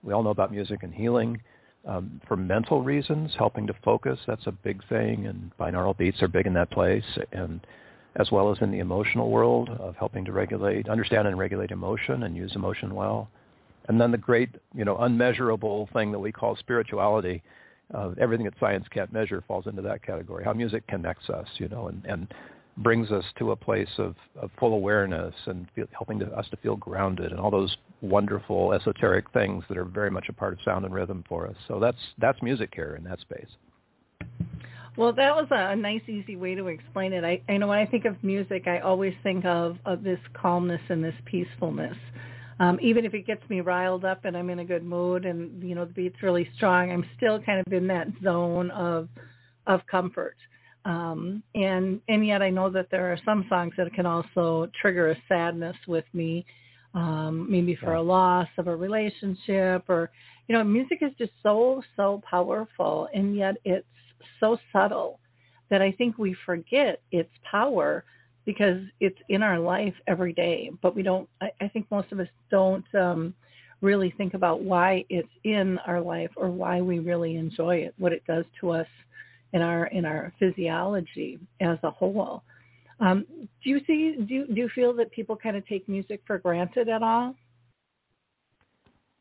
we 0.01 0.13
all 0.13 0.23
know 0.23 0.31
about 0.31 0.51
music 0.51 0.79
and 0.81 0.93
healing. 0.93 1.39
Um, 1.85 2.21
for 2.27 2.37
mental 2.37 2.81
reasons, 2.81 3.31
helping 3.37 3.67
to 3.67 3.73
focus, 3.83 4.17
that's 4.25 4.47
a 4.47 4.51
big 4.51 4.81
thing, 4.87 5.27
and 5.27 5.51
binaural 5.59 5.97
beats 5.97 6.17
are 6.21 6.29
big 6.29 6.47
in 6.47 6.53
that 6.53 6.71
place. 6.71 7.03
And 7.33 7.59
as 8.15 8.27
well 8.31 8.51
as 8.51 8.57
in 8.61 8.71
the 8.71 8.79
emotional 8.79 9.29
world 9.29 9.69
of 9.69 9.95
helping 9.95 10.25
to 10.25 10.31
regulate, 10.31 10.87
understand 10.87 11.27
and 11.27 11.37
regulate 11.37 11.71
emotion 11.71 12.23
and 12.23 12.35
use 12.35 12.53
emotion 12.55 12.93
well. 12.93 13.29
And 13.87 13.99
then 13.99 14.11
the 14.11 14.17
great, 14.17 14.49
you 14.73 14.85
know, 14.85 14.97
unmeasurable 14.97 15.89
thing 15.93 16.11
that 16.11 16.19
we 16.19 16.31
call 16.31 16.55
spirituality, 16.55 17.41
uh, 17.93 18.11
everything 18.21 18.45
that 18.45 18.53
science 18.59 18.85
can't 18.93 19.11
measure 19.11 19.43
falls 19.47 19.65
into 19.67 19.81
that 19.81 20.05
category. 20.05 20.43
How 20.45 20.53
music 20.53 20.87
connects 20.87 21.29
us, 21.29 21.47
you 21.59 21.67
know, 21.67 21.87
and, 21.87 22.05
and 22.05 22.33
brings 22.77 23.11
us 23.11 23.23
to 23.39 23.51
a 23.51 23.55
place 23.55 23.89
of, 23.97 24.15
of 24.39 24.51
full 24.59 24.73
awareness 24.73 25.33
and 25.47 25.67
feel, 25.75 25.85
helping 25.91 26.19
to, 26.19 26.25
us 26.27 26.45
to 26.51 26.57
feel 26.57 26.75
grounded 26.75 27.31
and 27.31 27.39
all 27.39 27.51
those 27.51 27.75
wonderful 28.03 28.73
esoteric 28.73 29.25
things 29.31 29.63
that 29.69 29.77
are 29.77 29.85
very 29.85 30.11
much 30.11 30.25
a 30.29 30.33
part 30.33 30.53
of 30.53 30.59
sound 30.63 30.85
and 30.85 30.93
rhythm 30.93 31.23
for 31.27 31.47
us. 31.47 31.55
So 31.67 31.79
that's 31.79 31.97
that's 32.19 32.39
music 32.41 32.71
care 32.71 32.95
in 32.95 33.03
that 33.05 33.19
space. 33.19 33.47
Well, 34.95 35.11
that 35.13 35.35
was 35.35 35.47
a 35.49 35.75
nice, 35.75 36.01
easy 36.07 36.35
way 36.35 36.53
to 36.53 36.67
explain 36.67 37.13
it. 37.13 37.23
I, 37.23 37.41
I 37.51 37.57
know 37.57 37.67
when 37.67 37.79
I 37.79 37.87
think 37.87 38.05
of 38.05 38.23
music, 38.23 38.67
I 38.67 38.79
always 38.79 39.13
think 39.23 39.43
of, 39.43 39.77
of 39.85 40.03
this 40.03 40.19
calmness 40.39 40.81
and 40.87 41.03
this 41.03 41.15
peacefulness. 41.25 41.97
Um, 42.59 42.77
even 42.79 43.03
if 43.03 43.15
it 43.15 43.25
gets 43.25 43.41
me 43.49 43.61
riled 43.61 44.05
up 44.05 44.25
and 44.25 44.37
I'm 44.37 44.51
in 44.51 44.59
a 44.59 44.65
good 44.65 44.83
mood 44.83 45.25
and 45.25 45.63
you 45.67 45.73
know 45.73 45.85
the 45.85 45.93
beat's 45.93 46.21
really 46.21 46.47
strong, 46.55 46.91
I'm 46.91 47.03
still 47.17 47.41
kind 47.41 47.63
of 47.65 47.73
in 47.73 47.87
that 47.87 48.07
zone 48.23 48.69
of 48.71 49.09
of 49.65 49.79
comfort. 49.89 50.35
Um, 50.85 51.41
and 51.55 51.99
and 52.07 52.25
yet 52.25 52.41
I 52.41 52.51
know 52.51 52.69
that 52.69 52.87
there 52.91 53.11
are 53.11 53.19
some 53.25 53.45
songs 53.49 53.73
that 53.77 53.91
can 53.93 54.05
also 54.05 54.69
trigger 54.81 55.11
a 55.11 55.15
sadness 55.27 55.75
with 55.87 56.05
me, 56.13 56.45
um, 56.93 57.47
maybe 57.49 57.75
for 57.75 57.93
yeah. 57.93 57.99
a 57.99 58.03
loss 58.03 58.47
of 58.57 58.67
a 58.67 58.75
relationship 58.75 59.85
or 59.89 60.11
you 60.47 60.55
know 60.55 60.63
music 60.63 60.99
is 61.01 61.11
just 61.17 61.31
so 61.41 61.81
so 61.95 62.21
powerful 62.29 63.07
and 63.13 63.35
yet 63.35 63.55
it's 63.65 63.85
so 64.39 64.57
subtle 64.71 65.19
that 65.69 65.81
I 65.81 65.91
think 65.91 66.17
we 66.17 66.35
forget 66.45 67.01
its 67.11 67.31
power 67.49 68.03
because 68.45 68.81
it's 68.99 69.17
in 69.29 69.41
our 69.41 69.59
life 69.59 69.93
every 70.07 70.33
day. 70.33 70.69
But 70.81 70.95
we 70.95 71.03
don't. 71.03 71.27
I, 71.41 71.49
I 71.61 71.67
think 71.67 71.89
most 71.89 72.11
of 72.11 72.19
us 72.19 72.27
don't 72.51 72.85
um, 72.93 73.33
really 73.81 74.13
think 74.17 74.33
about 74.33 74.61
why 74.61 75.05
it's 75.09 75.29
in 75.43 75.79
our 75.87 76.01
life 76.01 76.29
or 76.35 76.49
why 76.49 76.81
we 76.81 76.99
really 76.99 77.35
enjoy 77.37 77.77
it, 77.77 77.93
what 77.97 78.13
it 78.13 78.23
does 78.27 78.45
to 78.61 78.71
us 78.71 78.87
in 79.53 79.61
our 79.61 79.87
in 79.87 80.05
our 80.05 80.33
physiology 80.39 81.39
as 81.61 81.77
a 81.83 81.91
whole. 81.91 82.43
Um, 83.03 83.25
do 83.63 83.69
you 83.69 83.79
see? 83.85 84.15
Do 84.25 84.33
you, 84.33 84.47
do 84.47 84.53
you 84.55 84.69
feel 84.73 84.93
that 84.95 85.11
people 85.11 85.35
kind 85.35 85.57
of 85.57 85.67
take 85.67 85.89
music 85.89 86.21
for 86.25 86.37
granted 86.37 86.87
at 86.87 87.03
all? 87.03 87.35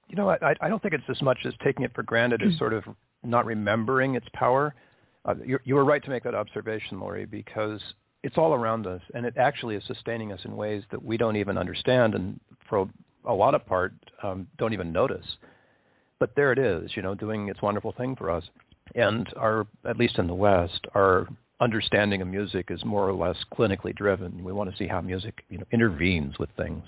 You 0.08 0.16
know, 0.16 0.30
I, 0.30 0.54
I 0.60 0.68
don't 0.68 0.80
think 0.80 0.94
it's 0.94 1.02
as 1.10 1.20
much 1.22 1.38
as 1.46 1.52
taking 1.64 1.84
it 1.84 1.92
for 1.94 2.02
granted 2.02 2.42
as 2.42 2.56
sort 2.58 2.74
of 2.74 2.84
not 3.24 3.46
remembering 3.46 4.14
its 4.14 4.26
power. 4.34 4.74
Uh, 5.24 5.34
you, 5.44 5.58
you 5.64 5.74
were 5.74 5.84
right 5.84 6.04
to 6.04 6.10
make 6.10 6.22
that 6.24 6.34
observation, 6.34 7.00
Lori, 7.00 7.24
because 7.24 7.80
it's 8.22 8.36
all 8.36 8.52
around 8.52 8.86
us, 8.86 9.00
and 9.14 9.24
it 9.24 9.34
actually 9.36 9.74
is 9.74 9.82
sustaining 9.86 10.30
us 10.32 10.40
in 10.44 10.54
ways 10.54 10.82
that 10.90 11.02
we 11.02 11.16
don't 11.16 11.36
even 11.36 11.56
understand, 11.56 12.14
and 12.14 12.38
for 12.68 12.88
a 13.26 13.32
lot 13.32 13.54
of 13.54 13.64
part, 13.66 13.94
um, 14.22 14.46
don't 14.58 14.74
even 14.74 14.92
notice. 14.92 15.24
But 16.20 16.34
there 16.36 16.52
it 16.52 16.58
is, 16.58 16.90
you 16.94 17.02
know, 17.02 17.14
doing 17.14 17.48
its 17.48 17.62
wonderful 17.62 17.94
thing 17.96 18.14
for 18.14 18.30
us. 18.30 18.44
And 18.94 19.26
our, 19.36 19.66
at 19.88 19.96
least 19.96 20.18
in 20.18 20.26
the 20.26 20.34
West, 20.34 20.86
our 20.94 21.26
understanding 21.62 22.20
of 22.22 22.28
music 22.28 22.66
is 22.70 22.84
more 22.84 23.08
or 23.08 23.14
less 23.14 23.36
clinically 23.56 23.94
driven. 23.94 24.42
We 24.42 24.52
want 24.52 24.70
to 24.70 24.76
see 24.76 24.88
how 24.88 25.00
music, 25.00 25.44
you 25.48 25.58
know, 25.58 25.64
intervenes 25.72 26.38
with 26.38 26.50
things. 26.56 26.82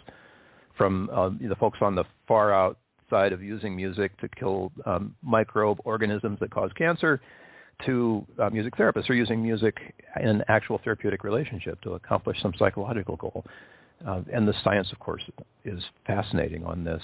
From 0.77 1.09
uh, 1.13 1.31
the 1.31 1.55
folks 1.55 1.79
on 1.81 1.95
the 1.95 2.05
far 2.27 2.53
out 2.53 2.79
side 3.09 3.33
of 3.33 3.43
using 3.43 3.77
music 3.77 4.19
to 4.21 4.29
kill 4.29 4.73
um, 4.87 5.15
microbe 5.23 5.79
organisms 5.85 6.39
that 6.41 6.51
cause 6.51 6.71
cancer, 6.77 7.21
to 7.87 8.25
uh, 8.39 8.51
music 8.51 8.75
therapists 8.75 9.07
who 9.07 9.15
are 9.15 9.17
using 9.17 9.43
music 9.43 9.77
in 10.21 10.29
an 10.29 10.43
actual 10.49 10.81
therapeutic 10.83 11.25
relationship 11.25 11.81
to 11.83 11.95
accomplish 11.95 12.37
some 12.43 12.53
psychological 12.59 13.17
goal. 13.17 13.45
Uh, 14.07 14.23
and 14.33 14.47
the 14.47 14.55
science, 14.63 14.89
of 14.93 14.99
course, 14.99 15.23
is 15.65 15.81
fascinating 16.07 16.65
on 16.65 16.85
this. 16.85 17.01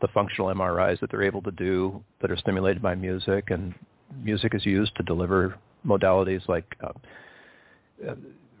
The 0.00 0.08
functional 0.14 0.48
MRIs 0.48 1.00
that 1.00 1.10
they're 1.10 1.24
able 1.24 1.42
to 1.42 1.50
do 1.50 2.02
that 2.20 2.30
are 2.30 2.36
stimulated 2.36 2.82
by 2.82 2.94
music, 2.94 3.46
and 3.48 3.74
music 4.22 4.54
is 4.54 4.64
used 4.64 4.96
to 4.96 5.02
deliver 5.02 5.56
modalities 5.86 6.40
like 6.48 6.64
uh, 6.82 6.92
uh, 8.08 8.14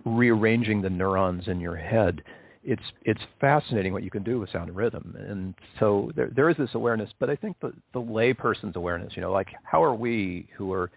rearranging 0.04 0.82
the 0.82 0.90
neurons 0.90 1.44
in 1.46 1.60
your 1.60 1.76
head. 1.76 2.22
It's 2.64 2.82
it's 3.04 3.20
fascinating 3.40 3.92
what 3.92 4.02
you 4.02 4.10
can 4.10 4.24
do 4.24 4.40
with 4.40 4.50
sound 4.52 4.68
and 4.68 4.76
rhythm, 4.76 5.16
and 5.18 5.54
so 5.78 6.10
there 6.16 6.30
there 6.34 6.50
is 6.50 6.56
this 6.58 6.70
awareness. 6.74 7.08
But 7.18 7.30
I 7.30 7.36
think 7.36 7.56
the 7.60 7.72
the 7.94 8.00
layperson's 8.00 8.76
awareness, 8.76 9.12
you 9.16 9.22
know, 9.22 9.32
like 9.32 9.48
how 9.62 9.82
are 9.82 9.94
we 9.94 10.48
who 10.56 10.72
are 10.72 10.90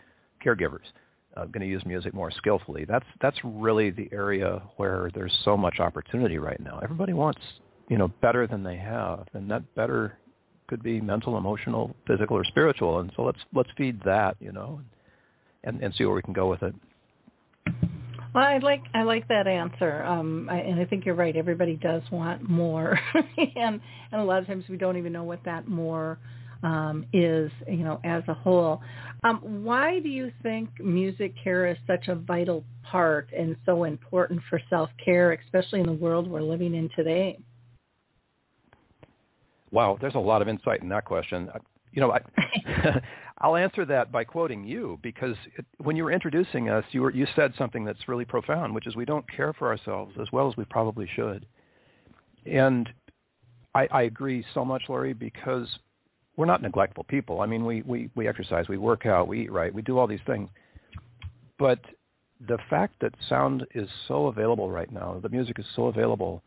caregivers 0.46 0.86
uh, 1.38 1.46
going 1.46 1.62
to 1.62 1.68
use 1.68 1.84
music 1.86 2.14
more 2.14 2.32
skillfully. 2.32 2.86
That's 2.86 3.06
that's 3.22 3.38
really 3.44 3.92
the 3.92 4.10
area 4.12 4.62
where 4.78 5.12
there's 5.14 5.34
so 5.46 5.56
much 5.56 5.80
opportunity 5.80 6.40
right 6.40 6.60
now. 6.60 6.80
Everybody 6.84 7.14
wants 7.14 7.42
you 7.90 7.98
know 7.98 8.10
better 8.22 8.48
than 8.48 8.64
they 8.64 8.78
have, 8.78 9.28
and 9.34 9.50
that 9.52 9.76
better 9.76 10.18
could 10.72 10.82
be 10.82 11.02
mental, 11.02 11.38
emotional, 11.38 11.94
physical, 12.08 12.38
or 12.38 12.46
spiritual. 12.46 13.02
And 13.02 13.12
so 13.16 13.24
let's 13.24 13.40
let's 13.54 13.70
feed 13.78 14.00
that, 14.06 14.36
you 14.40 14.54
know, 14.54 14.80
and 15.64 15.82
and 15.82 15.94
see 15.98 16.06
where 16.06 16.16
we 16.16 16.22
can 16.22 16.34
go 16.34 16.50
with 16.50 16.64
it. 16.64 16.76
Well, 18.34 18.46
I 18.46 18.60
like 18.60 18.84
I 18.94 19.04
like 19.04 19.28
that 19.28 19.48
answer, 19.48 20.04
um, 20.04 20.48
I, 20.50 20.60
and 20.60 20.80
I 20.80 20.86
think 20.86 21.06
you're 21.06 21.16
right. 21.16 21.36
Everybody 21.36 21.76
does 21.76 22.02
want 22.12 22.50
more, 22.50 22.98
and 23.38 23.82
and 24.12 24.22
a 24.22 24.24
lot 24.24 24.40
of 24.40 24.48
times 24.48 24.64
we 24.70 24.78
don't 24.78 24.98
even 24.98 25.12
know 25.12 25.24
what 25.24 25.44
that 25.46 25.68
more 25.68 26.18
um, 26.64 27.06
is, 27.14 27.52
you 27.68 27.84
know, 27.84 28.00
as 28.04 28.24
a 28.28 28.34
whole. 28.34 28.82
Um, 29.24 29.64
why 29.64 30.00
do 30.00 30.10
you 30.10 30.32
think 30.44 30.70
music 30.80 31.34
care 31.44 31.68
is 31.68 31.78
such 31.88 32.08
a 32.08 32.16
vital 32.16 32.64
part 32.90 33.30
and 33.38 33.56
so 33.66 33.84
important 33.84 34.42
for 34.50 34.62
self 34.70 34.90
care, 35.04 35.34
especially 35.34 35.80
in 35.80 35.86
the 35.86 35.94
world 35.94 36.30
we're 36.30 36.42
living 36.42 36.76
in 36.76 36.90
today? 36.96 37.38
Wow, 39.72 39.98
there's 40.00 40.16
a 40.16 40.20
lot 40.20 40.42
of 40.42 40.48
insight 40.48 40.82
in 40.82 40.90
that 40.90 41.06
question. 41.06 41.50
Uh, 41.54 41.60
you 41.94 42.02
know, 42.02 42.12
I, 42.12 42.20
I'll 43.42 43.56
answer 43.56 43.86
that 43.86 44.12
by 44.12 44.24
quoting 44.24 44.64
you 44.64 45.00
because 45.02 45.36
it, 45.58 45.66
when 45.80 45.96
you 45.96 46.04
were 46.04 46.12
introducing 46.12 46.70
us, 46.70 46.84
you 46.92 47.02
were 47.02 47.12
you 47.12 47.26
said 47.36 47.52
something 47.58 47.84
that's 47.84 48.08
really 48.08 48.26
profound, 48.26 48.76
which 48.76 48.86
is 48.88 48.96
we 48.96 49.06
don't 49.06 49.26
care 49.36 49.52
for 49.54 49.68
ourselves 49.68 50.16
as 50.22 50.28
well 50.32 50.48
as 50.50 50.56
we 50.58 50.66
probably 50.66 51.10
should. 51.16 51.46
And 52.46 52.88
I, 53.74 53.88
I 53.92 54.02
agree 54.04 54.46
so 54.54 54.64
much, 54.64 54.84
Lori, 54.88 55.14
because 55.14 55.68
we're 56.38 56.46
not 56.46 56.62
neglectful 56.62 57.04
people. 57.06 57.42
I 57.42 57.48
mean, 57.48 57.66
we 57.66 57.82
we 57.82 58.10
we 58.16 58.28
exercise, 58.28 58.66
we 58.70 58.78
work 58.78 59.06
out, 59.06 59.28
we 59.28 59.44
eat 59.44 59.52
right, 59.52 59.74
we 59.74 59.82
do 59.82 59.98
all 59.98 60.08
these 60.08 60.20
things. 60.28 60.50
But 61.58 61.80
the 62.48 62.58
fact 62.70 62.96
that 63.02 63.14
sound 63.28 63.66
is 63.74 63.88
so 64.08 64.28
available 64.28 64.70
right 64.70 64.92
now, 64.92 65.20
the 65.22 65.30
music 65.30 65.58
is 65.60 65.66
so 65.76 65.88
available, 65.88 66.44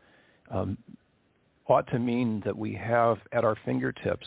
um, 0.51 0.77
ought 1.67 1.87
to 1.91 1.99
mean 1.99 2.41
that 2.45 2.57
we 2.57 2.73
have 2.73 3.17
at 3.31 3.43
our 3.43 3.55
fingertips 3.65 4.25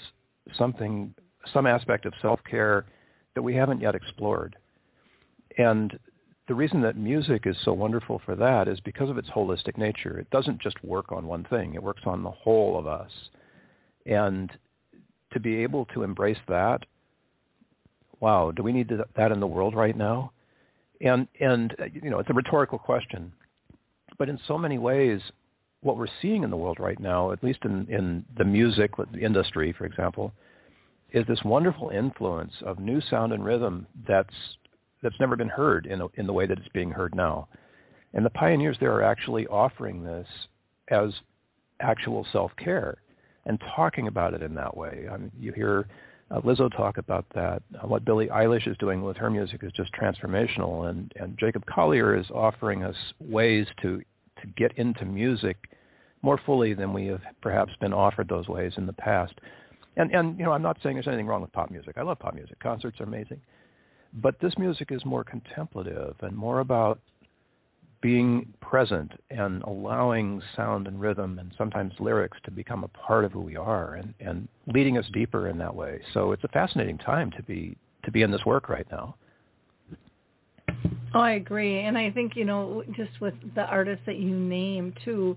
something, 0.59 1.15
some 1.53 1.67
aspect 1.67 2.07
of 2.07 2.13
self 2.23 2.41
care 2.49 2.87
that 3.35 3.43
we 3.43 3.55
haven't 3.55 3.81
yet 3.81 3.95
explored. 3.95 4.57
And 5.57 5.99
the 6.49 6.55
reason 6.55 6.81
that 6.83 6.97
music 6.97 7.43
is 7.45 7.57
so 7.65 7.73
wonderful 7.73 8.21
for 8.25 8.35
that 8.37 8.69
is 8.69 8.81
because 8.81 9.11
of 9.11 9.19
its 9.19 9.29
holistic 9.29 9.77
nature. 9.77 10.19
It 10.19 10.31
doesn't 10.31 10.63
just 10.63 10.83
work 10.83 11.13
on 11.13 11.27
one 11.27 11.45
thing, 11.45 11.75
it 11.75 11.83
works 11.83 12.03
on 12.07 12.23
the 12.23 12.31
whole 12.31 12.79
of 12.79 12.87
us. 12.87 13.11
And 14.07 14.51
to 15.33 15.41
be 15.41 15.63
able 15.63 15.85
to 15.87 16.03
embrace 16.03 16.39
that, 16.49 16.81
wow, 18.21 18.51
do 18.51 18.63
we 18.63 18.73
need 18.73 18.91
that 19.17 19.31
in 19.31 19.41
the 19.41 19.47
world 19.47 19.75
right 19.75 19.97
now? 19.97 20.33
And 21.01 21.29
and 21.39 21.77
you 21.93 22.11
know, 22.11 22.19
it's 22.19 22.31
a 22.31 22.35
rhetorical 22.35 22.79
question, 22.79 23.33
but 24.19 24.29
in 24.29 24.39
so 24.49 24.59
many 24.59 24.79
ways, 24.79 25.21
what 25.81 25.97
we're 25.97 26.07
seeing 26.21 26.43
in 26.43 26.51
the 26.51 26.57
world 26.57 26.79
right 26.81 26.99
now, 26.99 27.31
at 27.31 27.45
least 27.45 27.61
in 27.65 27.87
in 27.89 28.25
the 28.37 28.45
music 28.45 28.93
industry, 29.21 29.75
for 29.77 29.85
example, 29.85 30.33
is 31.13 31.27
this 31.27 31.39
wonderful 31.45 31.91
influence 31.91 32.53
of 32.65 32.79
new 32.79 33.01
sound 33.11 33.33
and 33.33 33.45
rhythm 33.45 33.87
that's 34.07 34.35
that's 35.03 35.19
never 35.21 35.37
been 35.37 35.49
heard 35.49 35.87
in 35.87 36.01
in 36.15 36.27
the 36.27 36.33
way 36.33 36.47
that 36.47 36.59
it's 36.59 36.69
being 36.75 36.91
heard 36.91 37.15
now. 37.15 37.49
And 38.15 38.25
the 38.25 38.31
pioneers 38.31 38.77
there 38.81 38.93
are 38.95 39.03
actually 39.03 39.47
offering 39.47 40.03
this 40.03 40.27
as 40.91 41.11
actual 41.81 42.27
self 42.33 42.51
care 42.63 42.99
and 43.47 43.61
talking 43.77 44.07
about 44.07 44.35
it 44.35 44.43
in 44.43 44.55
that 44.55 44.77
way. 44.77 45.07
I 45.11 45.17
mean, 45.17 45.33
you 45.39 45.53
hear 45.53 45.89
uh, 46.31 46.41
Lizzo 46.41 46.71
talk 46.75 46.99
about 46.99 47.25
that. 47.35 47.63
Uh, 47.75 47.87
what 47.87 48.05
Billie 48.05 48.29
Eilish 48.29 48.69
is 48.69 48.77
doing 48.79 49.03
with 49.03 49.17
her 49.17 49.31
music 49.31 49.61
is 49.63 49.73
just 49.77 49.91
transformational, 49.95 50.91
and 50.91 51.13
and 51.17 51.39
Jacob 51.39 51.65
Collier 51.67 52.17
is 52.19 52.27
offering 52.33 52.85
us 52.85 52.97
ways 53.21 53.67
to 53.83 54.01
to 54.41 54.47
get 54.57 54.77
into 54.77 55.05
music 55.05 55.57
more 56.23 56.41
fully 56.45 56.75
than 56.75 56.93
we 56.93 57.07
have 57.07 57.21
perhaps 57.41 57.73
been 57.81 57.93
offered 57.93 58.29
those 58.29 58.49
ways 58.49 58.73
in 58.77 58.87
the 58.87 58.93
past. 58.93 59.33
And 59.99 60.15
and 60.15 60.39
you 60.39 60.45
know, 60.45 60.53
I'm 60.53 60.63
not 60.63 60.79
saying 60.83 60.97
there's 60.97 61.09
anything 61.09 61.27
wrong 61.27 61.43
with 61.43 61.53
pop 61.53 61.71
music. 61.71 61.97
I 61.99 62.03
love 62.03 62.19
pop 62.19 62.35
music. 62.35 62.59
Concerts 62.61 63.01
are 63.01 63.05
amazing. 63.05 63.41
But 64.15 64.37
this 64.41 64.53
music 64.57 64.89
is 64.91 65.05
more 65.05 65.23
contemplative 65.25 66.15
and 66.23 66.35
more 66.35 66.61
about 66.61 67.01
being 68.01 68.55
present 68.61 69.11
and 69.29 69.63
allowing 69.65 70.41
sound 70.57 70.87
and 70.87 71.01
rhythm 71.01 71.39
and 71.39 71.53
sometimes 71.59 71.93
lyrics 71.99 72.39
to 72.45 72.51
become 72.51 72.85
a 72.85 72.89
part 72.89 73.25
of 73.25 73.33
who 73.33 73.41
we 73.41 73.57
are 73.57 73.97
and, 73.97 74.15
and 74.21 74.49
leading 74.69 74.97
us 74.97 75.05
deeper 75.13 75.49
in 75.49 75.59
that 75.59 75.75
way. 75.75 76.01
So 76.15 76.31
it's 76.31 76.45
a 76.45 76.49
fascinating 76.49 76.99
time 76.99 77.33
to 77.37 77.43
be 77.43 77.77
to 78.05 78.13
be 78.13 78.23
in 78.23 78.31
this 78.31 78.45
work 78.47 78.69
right 78.69 78.87
now. 78.91 79.17
Oh, 81.15 81.21
I 81.21 81.33
agree, 81.33 81.81
and 81.81 81.99
I 81.99 82.11
think 82.11 82.33
you 82.37 82.45
know 82.45 82.85
just 82.97 83.21
with 83.21 83.35
the 83.55 83.63
artists 83.63 84.05
that 84.07 84.17
you 84.17 84.39
name 84.39 84.95
too, 85.05 85.37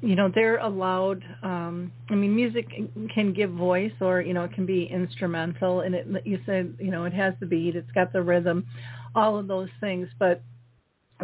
you 0.00 0.14
know 0.14 0.30
they're 0.34 0.58
allowed. 0.58 1.22
Um, 1.42 1.92
I 2.10 2.14
mean, 2.14 2.34
music 2.34 2.66
can 3.14 3.32
give 3.32 3.50
voice, 3.50 3.92
or 4.00 4.20
you 4.20 4.34
know 4.34 4.44
it 4.44 4.52
can 4.52 4.66
be 4.66 4.88
instrumental, 4.92 5.80
and 5.80 5.94
it 5.94 6.06
you 6.24 6.38
said 6.46 6.76
you 6.78 6.90
know 6.90 7.04
it 7.04 7.12
has 7.12 7.34
the 7.40 7.46
beat, 7.46 7.76
it's 7.76 7.90
got 7.92 8.12
the 8.12 8.22
rhythm, 8.22 8.66
all 9.14 9.38
of 9.38 9.46
those 9.46 9.70
things, 9.80 10.08
but 10.18 10.42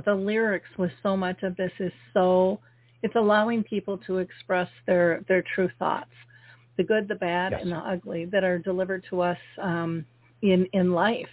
the 0.05 0.15
lyrics 0.15 0.69
with 0.79 0.91
so 1.03 1.17
much 1.17 1.43
of 1.43 1.57
this 1.57 1.73
is 1.79 1.93
so 2.15 2.61
it's 3.03 3.17
allowing 3.17 3.63
people 3.63 3.99
to 4.07 4.19
express 4.19 4.69
their 4.87 5.25
their 5.29 5.45
true 5.55 5.69
thoughts 5.79 6.11
the 6.77 6.85
good 6.85 7.09
the 7.09 7.15
bad 7.15 7.53
yes. 7.53 7.61
and 7.63 7.73
the 7.73 7.77
ugly 7.77 8.25
that 8.27 8.45
are 8.45 8.59
delivered 8.59 9.05
to 9.11 9.21
us 9.21 9.39
um, 9.61 10.05
in 10.43 10.67
in 10.73 10.93
life 10.93 11.29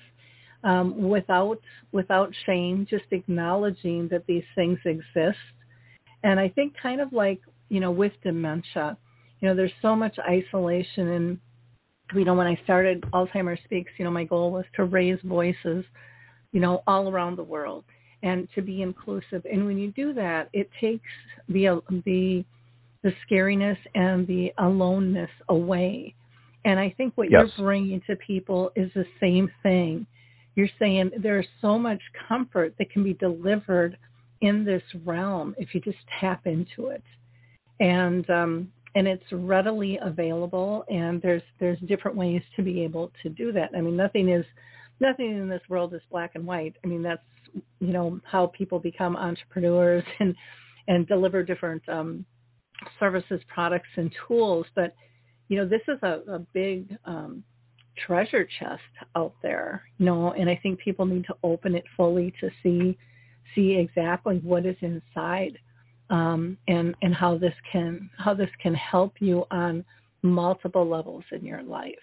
um, 0.63 1.09
without 1.09 1.59
without 1.91 2.31
shame 2.45 2.85
just 2.89 3.05
acknowledging 3.11 4.07
that 4.09 4.25
these 4.27 4.43
things 4.55 4.79
exist 4.85 5.37
and 6.23 6.39
i 6.39 6.49
think 6.49 6.73
kind 6.81 7.01
of 7.01 7.11
like 7.13 7.39
you 7.69 7.79
know 7.79 7.91
with 7.91 8.13
dementia 8.23 8.97
you 9.39 9.47
know 9.47 9.55
there's 9.55 9.71
so 9.81 9.95
much 9.95 10.15
isolation 10.29 11.07
and 11.09 11.39
you 12.13 12.25
know 12.25 12.33
when 12.33 12.47
i 12.47 12.59
started 12.63 13.01
alzheimer's 13.13 13.59
speaks 13.65 13.91
you 13.97 14.05
know 14.05 14.11
my 14.11 14.23
goal 14.23 14.51
was 14.51 14.65
to 14.75 14.85
raise 14.85 15.19
voices 15.23 15.83
you 16.51 16.59
know 16.59 16.81
all 16.87 17.09
around 17.09 17.37
the 17.37 17.43
world 17.43 17.83
and 18.23 18.47
to 18.55 18.61
be 18.61 18.81
inclusive. 18.81 19.45
And 19.51 19.65
when 19.65 19.77
you 19.77 19.91
do 19.91 20.13
that, 20.13 20.49
it 20.53 20.69
takes 20.81 21.09
the 21.47 21.81
the 22.05 22.43
the 23.03 23.11
scariness 23.29 23.77
and 23.93 24.25
the 24.27 24.49
aloneness 24.57 25.29
away. 25.49 26.15
And 26.65 26.79
I 26.79 26.93
think 26.97 27.13
what 27.15 27.29
yes. 27.29 27.43
you're 27.57 27.65
bringing 27.65 28.01
to 28.07 28.15
people 28.15 28.71
is 28.75 28.91
the 28.95 29.05
same 29.21 29.49
thing. 29.63 30.07
You're 30.55 30.69
saying 30.79 31.11
there's 31.21 31.45
so 31.61 31.77
much 31.77 32.01
comfort 32.27 32.73
that 32.79 32.89
can 32.91 33.03
be 33.03 33.13
delivered 33.13 33.97
in 34.41 34.63
this 34.65 34.83
realm 35.05 35.55
if 35.57 35.69
you 35.73 35.81
just 35.81 35.97
tap 36.19 36.45
into 36.45 36.89
it. 36.89 37.03
And 37.79 38.29
um, 38.29 38.71
and 38.95 39.07
it's 39.07 39.23
readily 39.31 39.99
available 40.01 40.83
and 40.89 41.21
there's 41.21 41.43
there's 41.59 41.79
different 41.87 42.17
ways 42.17 42.41
to 42.55 42.63
be 42.63 42.83
able 42.83 43.11
to 43.23 43.29
do 43.29 43.51
that. 43.51 43.69
I 43.75 43.81
mean 43.81 43.95
nothing 43.95 44.29
is 44.29 44.45
nothing 44.99 45.37
in 45.37 45.49
this 45.49 45.61
world 45.69 45.93
is 45.93 46.01
black 46.09 46.31
and 46.35 46.45
white. 46.45 46.75
I 46.83 46.87
mean 46.87 47.03
that's 47.03 47.21
you 47.79 47.93
know 47.93 48.19
how 48.29 48.51
people 48.57 48.79
become 48.79 49.15
entrepreneurs 49.15 50.03
and 50.19 50.35
and 50.87 51.07
deliver 51.07 51.43
different 51.43 51.87
um, 51.89 52.25
services, 52.99 53.41
products, 53.53 53.89
and 53.95 54.11
tools. 54.27 54.65
But 54.75 54.93
you 55.47 55.57
know, 55.57 55.67
this 55.67 55.81
is 55.87 55.97
a, 56.03 56.31
a 56.31 56.39
big 56.53 56.95
um, 57.05 57.43
treasure 58.05 58.47
chest 58.59 58.81
out 59.15 59.33
there. 59.41 59.83
You 59.97 60.05
know, 60.05 60.31
and 60.31 60.49
I 60.49 60.59
think 60.61 60.79
people 60.79 61.05
need 61.05 61.25
to 61.25 61.35
open 61.43 61.75
it 61.75 61.83
fully 61.95 62.33
to 62.41 62.49
see 62.63 62.97
see 63.57 63.75
exactly 63.75 64.39
what 64.43 64.65
is 64.65 64.77
inside 64.81 65.57
um, 66.09 66.57
and 66.67 66.95
and 67.01 67.13
how 67.13 67.37
this 67.37 67.53
can 67.71 68.09
how 68.17 68.33
this 68.33 68.49
can 68.61 68.73
help 68.73 69.15
you 69.19 69.43
on 69.51 69.83
multiple 70.21 70.87
levels 70.87 71.23
in 71.31 71.43
your 71.43 71.63
life. 71.63 71.95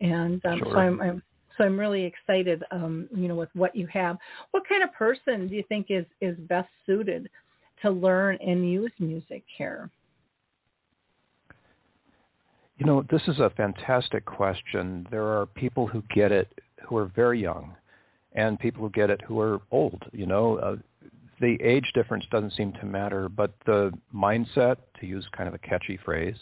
And 0.00 0.44
um, 0.46 0.58
sure. 0.58 0.72
so 0.72 0.78
I'm, 0.78 1.00
I'm 1.00 1.22
so 1.56 1.64
I'm 1.64 1.78
really 1.78 2.04
excited, 2.04 2.62
um, 2.70 3.08
you 3.14 3.28
know, 3.28 3.34
with 3.34 3.48
what 3.54 3.74
you 3.74 3.88
have. 3.92 4.16
What 4.52 4.62
kind 4.68 4.82
of 4.82 4.92
person 4.94 5.48
do 5.48 5.54
you 5.54 5.64
think 5.68 5.86
is 5.90 6.06
is 6.20 6.36
best 6.48 6.68
suited 6.86 7.28
to 7.82 7.90
learn 7.90 8.38
and 8.40 8.70
use 8.70 8.92
music 8.98 9.42
care? 9.56 9.90
You 12.78 12.86
know, 12.86 13.04
this 13.10 13.22
is 13.26 13.40
a 13.40 13.50
fantastic 13.56 14.24
question. 14.24 15.06
There 15.10 15.24
are 15.24 15.46
people 15.46 15.88
who 15.88 16.02
get 16.14 16.30
it 16.30 16.48
who 16.86 16.96
are 16.96 17.10
very 17.14 17.40
young, 17.40 17.74
and 18.32 18.58
people 18.58 18.82
who 18.82 18.90
get 18.90 19.10
it 19.10 19.20
who 19.26 19.40
are 19.40 19.60
old. 19.70 20.02
You 20.12 20.26
know, 20.26 20.56
uh, 20.58 20.76
the 21.40 21.56
age 21.62 21.86
difference 21.94 22.24
doesn't 22.30 22.52
seem 22.56 22.72
to 22.80 22.86
matter, 22.86 23.28
but 23.28 23.52
the 23.66 23.92
mindset, 24.14 24.76
to 25.00 25.06
use 25.06 25.26
kind 25.36 25.48
of 25.48 25.54
a 25.54 25.58
catchy 25.58 25.98
phrase, 26.04 26.34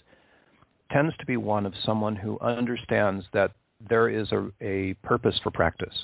tends 0.93 1.17
to 1.19 1.27
be 1.27 1.37
one 1.37 1.67
of 1.67 1.73
someone 1.85 2.17
who 2.17 2.39
understands 2.41 3.25
that 3.33 3.53
there 3.89 4.09
is 4.09 4.27
a, 4.33 4.49
a 4.61 4.95
purpose 5.07 5.35
for 5.43 5.51
practice. 5.51 5.95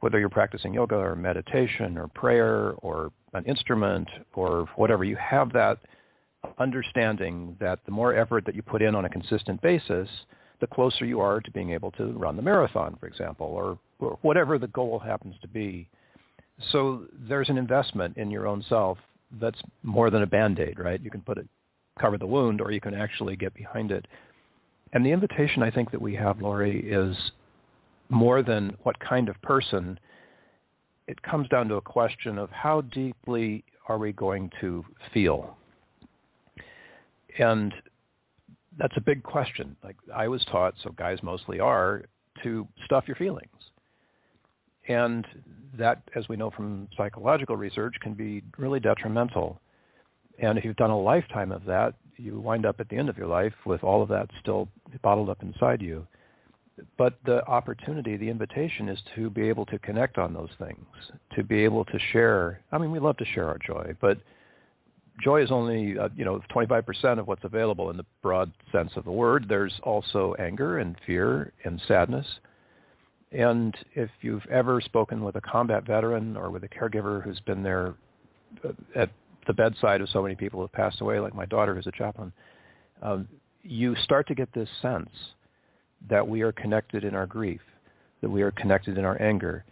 Whether 0.00 0.18
you're 0.18 0.28
practicing 0.28 0.74
yoga 0.74 0.94
or 0.94 1.16
meditation 1.16 1.98
or 1.98 2.08
prayer 2.08 2.72
or 2.78 3.10
an 3.34 3.44
instrument 3.44 4.08
or 4.34 4.66
whatever, 4.76 5.04
you 5.04 5.16
have 5.16 5.52
that 5.52 5.78
understanding 6.58 7.56
that 7.60 7.80
the 7.84 7.92
more 7.92 8.14
effort 8.14 8.44
that 8.46 8.54
you 8.54 8.62
put 8.62 8.82
in 8.82 8.94
on 8.94 9.04
a 9.04 9.08
consistent 9.08 9.60
basis, 9.60 10.08
the 10.60 10.66
closer 10.66 11.04
you 11.04 11.20
are 11.20 11.40
to 11.40 11.50
being 11.50 11.70
able 11.70 11.90
to 11.92 12.12
run 12.12 12.36
the 12.36 12.42
marathon, 12.42 12.96
for 12.98 13.06
example, 13.06 13.46
or, 13.46 13.78
or 13.98 14.18
whatever 14.22 14.58
the 14.58 14.68
goal 14.68 14.98
happens 14.98 15.34
to 15.42 15.48
be. 15.48 15.88
So 16.72 17.06
there's 17.28 17.48
an 17.48 17.58
investment 17.58 18.16
in 18.16 18.30
your 18.30 18.46
own 18.46 18.64
self 18.68 18.98
that's 19.40 19.60
more 19.82 20.10
than 20.10 20.22
a 20.22 20.26
band 20.26 20.58
aid, 20.58 20.78
right? 20.78 21.00
You 21.00 21.10
can 21.10 21.20
put 21.20 21.38
it 21.38 21.48
cover 22.00 22.18
the 22.18 22.26
wound 22.26 22.60
or 22.60 22.70
you 22.70 22.80
can 22.80 22.94
actually 22.94 23.36
get 23.36 23.54
behind 23.54 23.90
it. 23.90 24.06
And 24.92 25.04
the 25.04 25.10
invitation 25.10 25.62
I 25.62 25.70
think 25.70 25.90
that 25.90 26.00
we 26.00 26.14
have, 26.14 26.40
Lori, 26.40 26.80
is 26.80 27.14
more 28.08 28.42
than 28.42 28.76
what 28.84 28.96
kind 29.00 29.28
of 29.28 29.40
person. 29.42 29.98
It 31.06 31.20
comes 31.22 31.48
down 31.48 31.68
to 31.68 31.74
a 31.74 31.80
question 31.80 32.38
of 32.38 32.50
how 32.50 32.82
deeply 32.82 33.64
are 33.88 33.98
we 33.98 34.12
going 34.12 34.50
to 34.60 34.84
feel? 35.12 35.56
And 37.38 37.72
that's 38.78 38.94
a 38.96 39.00
big 39.00 39.22
question. 39.22 39.76
Like 39.82 39.96
I 40.14 40.28
was 40.28 40.44
taught, 40.50 40.74
so 40.82 40.90
guys 40.90 41.18
mostly 41.22 41.60
are, 41.60 42.04
to 42.42 42.66
stuff 42.84 43.04
your 43.06 43.16
feelings. 43.16 43.48
And 44.88 45.26
that, 45.78 46.02
as 46.16 46.28
we 46.28 46.36
know 46.36 46.50
from 46.50 46.88
psychological 46.96 47.56
research, 47.56 47.94
can 48.02 48.14
be 48.14 48.42
really 48.56 48.80
detrimental. 48.80 49.60
And 50.38 50.58
if 50.58 50.64
you've 50.64 50.76
done 50.76 50.90
a 50.90 51.00
lifetime 51.00 51.52
of 51.52 51.64
that, 51.66 51.94
you 52.16 52.40
wind 52.40 52.66
up 52.66 52.80
at 52.80 52.88
the 52.88 52.96
end 52.96 53.08
of 53.08 53.16
your 53.16 53.26
life 53.26 53.52
with 53.64 53.84
all 53.84 54.02
of 54.02 54.08
that 54.08 54.28
still 54.40 54.68
bottled 55.02 55.28
up 55.28 55.42
inside 55.42 55.80
you. 55.80 56.06
But 56.96 57.18
the 57.24 57.44
opportunity, 57.46 58.16
the 58.16 58.28
invitation 58.28 58.88
is 58.88 58.98
to 59.16 59.30
be 59.30 59.48
able 59.48 59.66
to 59.66 59.78
connect 59.80 60.16
on 60.16 60.32
those 60.32 60.50
things, 60.58 60.84
to 61.36 61.42
be 61.42 61.64
able 61.64 61.84
to 61.84 61.98
share. 62.12 62.60
I 62.70 62.78
mean, 62.78 62.90
we 62.92 63.00
love 63.00 63.16
to 63.18 63.24
share 63.34 63.48
our 63.48 63.58
joy, 63.58 63.94
but 64.00 64.18
joy 65.22 65.42
is 65.42 65.48
only 65.50 65.98
uh, 65.98 66.08
you 66.16 66.24
know 66.24 66.40
25% 66.54 67.18
of 67.18 67.26
what's 67.26 67.44
available 67.44 67.90
in 67.90 67.96
the 67.96 68.06
broad 68.22 68.52
sense 68.72 68.90
of 68.96 69.04
the 69.04 69.10
word. 69.10 69.46
There's 69.48 69.74
also 69.82 70.34
anger 70.38 70.78
and 70.78 70.96
fear 71.06 71.52
and 71.64 71.80
sadness. 71.88 72.26
And 73.30 73.74
if 73.94 74.10
you've 74.22 74.46
ever 74.50 74.80
spoken 74.80 75.22
with 75.22 75.36
a 75.36 75.40
combat 75.40 75.86
veteran 75.86 76.36
or 76.36 76.50
with 76.50 76.64
a 76.64 76.68
caregiver 76.68 77.22
who's 77.22 77.40
been 77.46 77.62
there 77.62 77.94
uh, 78.64 78.70
at 78.96 79.10
the 79.46 79.52
bedside 79.52 80.00
of 80.00 80.08
so 80.12 80.22
many 80.22 80.34
people 80.34 80.58
who 80.58 80.64
have 80.64 80.72
passed 80.72 81.00
away, 81.00 81.20
like 81.20 81.34
my 81.34 81.46
daughter 81.46 81.74
who's 81.74 81.86
a 81.86 81.96
chaplain, 81.96 82.32
um, 83.02 83.28
you 83.62 83.94
start 84.04 84.26
to 84.28 84.34
get 84.34 84.52
this 84.54 84.68
sense 84.80 85.10
that 86.08 86.26
we 86.26 86.42
are 86.42 86.52
connected 86.52 87.04
in 87.04 87.14
our 87.14 87.26
grief, 87.26 87.60
that 88.22 88.30
we 88.30 88.42
are 88.42 88.50
connected 88.52 88.96
in 88.96 89.04
our 89.04 89.20
anger, 89.20 89.64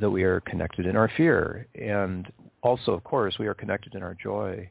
that 0.00 0.10
we 0.10 0.22
are 0.22 0.40
connected 0.40 0.86
in 0.86 0.96
our 0.96 1.10
fear, 1.16 1.66
and 1.74 2.28
also, 2.62 2.92
of 2.92 3.02
course, 3.02 3.34
we 3.40 3.46
are 3.46 3.54
connected 3.54 3.94
in 3.94 4.02
our 4.02 4.14
joy. 4.22 4.70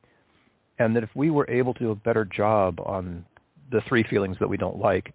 And 0.77 0.95
that 0.95 1.03
if 1.03 1.09
we 1.13 1.29
were 1.29 1.49
able 1.49 1.73
to 1.73 1.79
do 1.79 1.91
a 1.91 1.95
better 1.95 2.23
job 2.23 2.79
on 2.79 3.25
the 3.71 3.81
three 3.89 4.05
feelings 4.09 4.37
that 4.39 4.47
we 4.47 4.55
don't 4.55 4.77
like, 4.77 5.13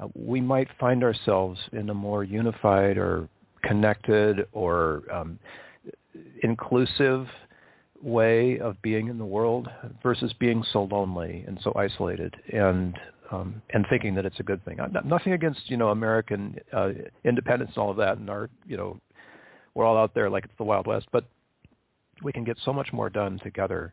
uh, 0.00 0.08
we 0.14 0.40
might 0.40 0.68
find 0.78 1.02
ourselves 1.04 1.58
in 1.72 1.88
a 1.90 1.94
more 1.94 2.24
unified 2.24 2.98
or 2.98 3.28
connected 3.62 4.46
or 4.52 5.02
um, 5.12 5.38
inclusive 6.42 7.26
way 8.02 8.58
of 8.58 8.80
being 8.82 9.08
in 9.08 9.18
the 9.18 9.24
world 9.24 9.68
versus 10.02 10.32
being 10.38 10.62
so 10.72 10.84
lonely 10.84 11.44
and 11.46 11.58
so 11.64 11.72
isolated 11.76 12.34
and 12.52 12.94
um, 13.30 13.62
and 13.72 13.86
thinking 13.88 14.14
that 14.14 14.26
it's 14.26 14.38
a 14.38 14.42
good 14.42 14.62
thing. 14.66 14.76
Nothing 15.04 15.32
against 15.32 15.60
you 15.68 15.76
know 15.76 15.88
American 15.88 16.56
uh, 16.72 16.90
independence 17.24 17.70
and 17.74 17.82
all 17.82 17.90
of 17.90 17.96
that, 17.96 18.18
and 18.18 18.28
our 18.28 18.50
you 18.66 18.76
know 18.76 18.98
we're 19.74 19.84
all 19.84 19.96
out 19.96 20.14
there 20.14 20.28
like 20.28 20.44
it's 20.44 20.52
the 20.58 20.64
Wild 20.64 20.86
West, 20.86 21.06
but 21.10 21.24
we 22.22 22.32
can 22.32 22.44
get 22.44 22.56
so 22.64 22.72
much 22.72 22.88
more 22.92 23.08
done 23.08 23.40
together, 23.42 23.92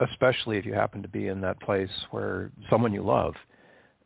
especially 0.00 0.58
if 0.58 0.66
you 0.66 0.74
happen 0.74 1.02
to 1.02 1.08
be 1.08 1.28
in 1.28 1.40
that 1.40 1.60
place 1.60 1.88
where 2.10 2.52
someone 2.70 2.92
you 2.92 3.02
love 3.02 3.34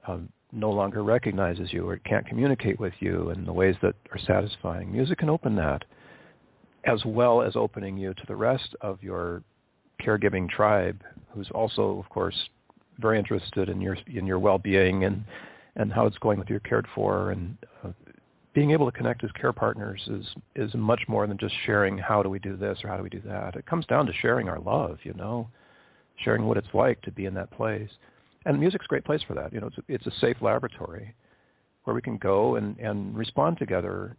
um, 0.07 0.29
no 0.53 0.71
longer 0.71 1.03
recognizes 1.03 1.69
you 1.73 1.89
or 1.89 1.97
can't 1.99 2.27
communicate 2.27 2.79
with 2.79 2.93
you 3.01 3.31
in 3.31 3.45
the 3.45 3.53
ways 3.53 3.75
that 3.83 3.95
are 4.13 4.21
satisfying. 4.27 4.93
Music 4.93 5.19
can 5.19 5.29
open 5.29 5.57
that 5.57 5.83
as 6.87 7.01
well 7.05 7.43
as 7.43 7.53
opening 7.57 7.97
you 7.97 8.15
to 8.15 8.23
the 8.29 8.37
rest 8.37 8.75
of 8.81 9.03
your 9.03 9.43
caregiving 10.01 10.49
tribe, 10.49 11.03
who's 11.35 11.51
also, 11.55 11.99
of 11.99 12.09
course, 12.09 12.37
very 12.99 13.19
interested 13.19 13.69
in 13.69 13.81
your 13.81 13.97
in 14.07 14.27
your 14.27 14.39
well-being 14.39 15.05
and 15.05 15.25
and 15.75 15.93
how 15.93 16.07
it's 16.07 16.17
going 16.19 16.39
with 16.39 16.49
your 16.49 16.61
cared 16.61 16.87
for, 16.95 17.33
and 17.33 17.57
uh, 17.85 17.91
being 18.55 18.71
able 18.71 18.91
to 18.91 18.97
connect 18.97 19.23
as 19.23 19.31
care 19.33 19.53
partners 19.53 20.01
is 20.11 20.25
is 20.55 20.71
much 20.75 21.03
more 21.09 21.27
than 21.27 21.37
just 21.39 21.55
sharing 21.67 21.99
how 21.99 22.23
do 22.23 22.31
we 22.31 22.39
do 22.39 22.57
this 22.57 22.79
or 22.83 22.89
how 22.89 22.97
do 22.97 23.03
we 23.03 23.11
do 23.11 23.21
that. 23.27 23.57
It 23.57 23.67
comes 23.67 23.85
down 23.87 24.07
to 24.07 24.13
sharing 24.23 24.49
our 24.49 24.61
love, 24.61 24.99
you 25.03 25.13
know, 25.15 25.49
sharing 26.25 26.45
what 26.47 26.57
it's 26.57 26.73
like 26.73 27.03
to 27.03 27.11
be 27.11 27.27
in 27.27 27.35
that 27.35 27.51
place. 27.51 27.91
And 28.47 28.59
music's 28.59 28.87
a 28.87 28.89
great 28.89 29.05
place 29.05 29.21
for 29.27 29.35
that. 29.35 29.53
You 29.53 29.61
know, 29.61 29.67
it's 29.67 29.77
a, 29.77 29.83
it's 29.89 30.07
a 30.07 30.13
safe 30.21 30.37
laboratory 30.41 31.15
where 31.85 31.95
we 31.95 32.01
can 32.01 32.17
go 32.17 32.57
and 32.57 32.79
and 32.79 33.17
respond 33.17 33.59
together 33.59 34.17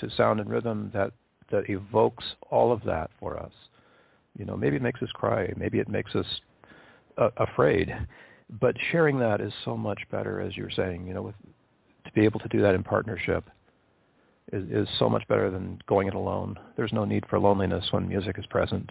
to 0.00 0.08
sound 0.16 0.38
and 0.38 0.48
rhythm 0.48 0.90
that 0.94 1.12
that 1.50 1.68
evokes 1.68 2.24
all 2.50 2.72
of 2.72 2.82
that 2.84 3.10
for 3.18 3.38
us. 3.38 3.52
You 4.38 4.44
know, 4.44 4.56
maybe 4.56 4.76
it 4.76 4.82
makes 4.82 5.02
us 5.02 5.08
cry, 5.14 5.52
maybe 5.56 5.78
it 5.78 5.88
makes 5.88 6.14
us 6.14 6.26
uh, 7.18 7.30
afraid, 7.36 7.88
but 8.60 8.74
sharing 8.92 9.18
that 9.20 9.40
is 9.40 9.52
so 9.64 9.76
much 9.76 10.00
better, 10.10 10.40
as 10.40 10.56
you're 10.56 10.70
saying. 10.76 11.06
You 11.06 11.14
know, 11.14 11.22
with, 11.22 11.34
to 12.04 12.12
be 12.12 12.24
able 12.24 12.40
to 12.40 12.48
do 12.48 12.60
that 12.62 12.74
in 12.74 12.82
partnership 12.82 13.44
is, 14.52 14.64
is 14.70 14.88
so 14.98 15.08
much 15.08 15.26
better 15.28 15.50
than 15.50 15.78
going 15.86 16.08
it 16.08 16.14
alone. 16.14 16.56
There's 16.76 16.92
no 16.92 17.04
need 17.04 17.24
for 17.30 17.38
loneliness 17.38 17.84
when 17.92 18.08
music 18.08 18.36
is 18.38 18.46
present. 18.46 18.90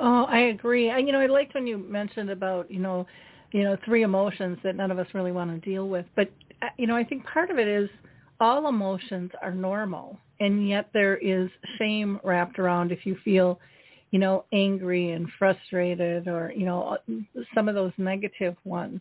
Oh, 0.00 0.24
I 0.28 0.40
agree. 0.54 0.90
I, 0.90 0.98
you 0.98 1.12
know, 1.12 1.20
I 1.20 1.26
liked 1.26 1.54
when 1.54 1.66
you 1.66 1.78
mentioned 1.78 2.30
about 2.30 2.70
you 2.70 2.80
know, 2.80 3.06
you 3.52 3.64
know, 3.64 3.76
three 3.84 4.02
emotions 4.02 4.58
that 4.64 4.76
none 4.76 4.90
of 4.90 4.98
us 4.98 5.06
really 5.14 5.32
want 5.32 5.50
to 5.50 5.70
deal 5.70 5.88
with. 5.88 6.06
But 6.16 6.28
uh, 6.62 6.66
you 6.78 6.86
know, 6.86 6.96
I 6.96 7.04
think 7.04 7.24
part 7.26 7.50
of 7.50 7.58
it 7.58 7.68
is 7.68 7.88
all 8.40 8.68
emotions 8.68 9.30
are 9.42 9.52
normal, 9.54 10.18
and 10.40 10.66
yet 10.68 10.88
there 10.94 11.16
is 11.16 11.50
shame 11.78 12.18
wrapped 12.24 12.58
around 12.58 12.92
if 12.92 13.00
you 13.04 13.16
feel, 13.24 13.60
you 14.10 14.18
know, 14.18 14.44
angry 14.52 15.12
and 15.12 15.28
frustrated, 15.38 16.28
or 16.28 16.52
you 16.56 16.64
know, 16.64 16.96
some 17.54 17.68
of 17.68 17.74
those 17.74 17.92
negative 17.98 18.56
ones. 18.64 19.00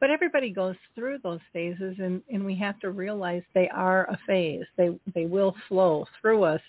But 0.00 0.10
everybody 0.10 0.50
goes 0.50 0.76
through 0.96 1.18
those 1.22 1.40
phases, 1.52 1.96
and 1.98 2.22
and 2.28 2.44
we 2.44 2.56
have 2.56 2.80
to 2.80 2.90
realize 2.90 3.42
they 3.54 3.68
are 3.68 4.04
a 4.06 4.18
phase. 4.26 4.64
They 4.76 4.98
they 5.14 5.26
will 5.26 5.54
flow 5.68 6.06
through 6.20 6.42
us 6.42 6.60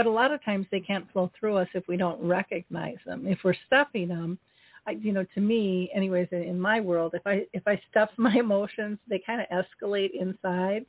but 0.00 0.06
a 0.06 0.10
lot 0.10 0.32
of 0.32 0.42
times 0.42 0.64
they 0.70 0.80
can't 0.80 1.04
flow 1.12 1.30
through 1.38 1.58
us 1.58 1.68
if 1.74 1.86
we 1.86 1.98
don't 1.98 2.26
recognize 2.26 2.96
them. 3.04 3.26
If 3.26 3.40
we're 3.44 3.52
stuffing 3.66 4.08
them, 4.08 4.38
I, 4.86 4.92
you 4.92 5.12
know, 5.12 5.26
to 5.34 5.40
me, 5.42 5.90
anyways, 5.94 6.28
in 6.32 6.58
my 6.58 6.80
world, 6.80 7.12
if 7.12 7.20
I 7.26 7.42
if 7.52 7.62
I 7.66 7.78
stuff 7.90 8.08
my 8.16 8.34
emotions, 8.40 8.98
they 9.10 9.22
kind 9.26 9.42
of 9.42 9.46
escalate 9.50 10.12
inside, 10.18 10.86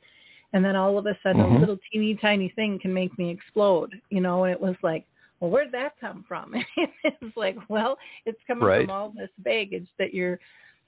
and 0.54 0.64
then 0.64 0.76
all 0.76 0.96
of 0.96 1.04
a 1.04 1.18
sudden, 1.22 1.42
mm-hmm. 1.42 1.56
a 1.56 1.60
little 1.60 1.76
teeny 1.92 2.18
tiny 2.22 2.54
thing 2.56 2.78
can 2.80 2.94
make 2.94 3.18
me 3.18 3.30
explode. 3.30 3.94
You 4.08 4.22
know, 4.22 4.44
and 4.44 4.52
it 4.54 4.58
was 4.58 4.76
like, 4.82 5.04
well, 5.40 5.50
where'd 5.50 5.72
that 5.72 5.92
come 6.00 6.24
from? 6.26 6.54
it's 7.04 7.36
like, 7.36 7.58
well, 7.68 7.98
it's 8.24 8.40
coming 8.46 8.64
right. 8.64 8.86
from 8.86 8.90
all 8.90 9.12
this 9.14 9.28
baggage 9.40 9.88
that 9.98 10.14
you're 10.14 10.38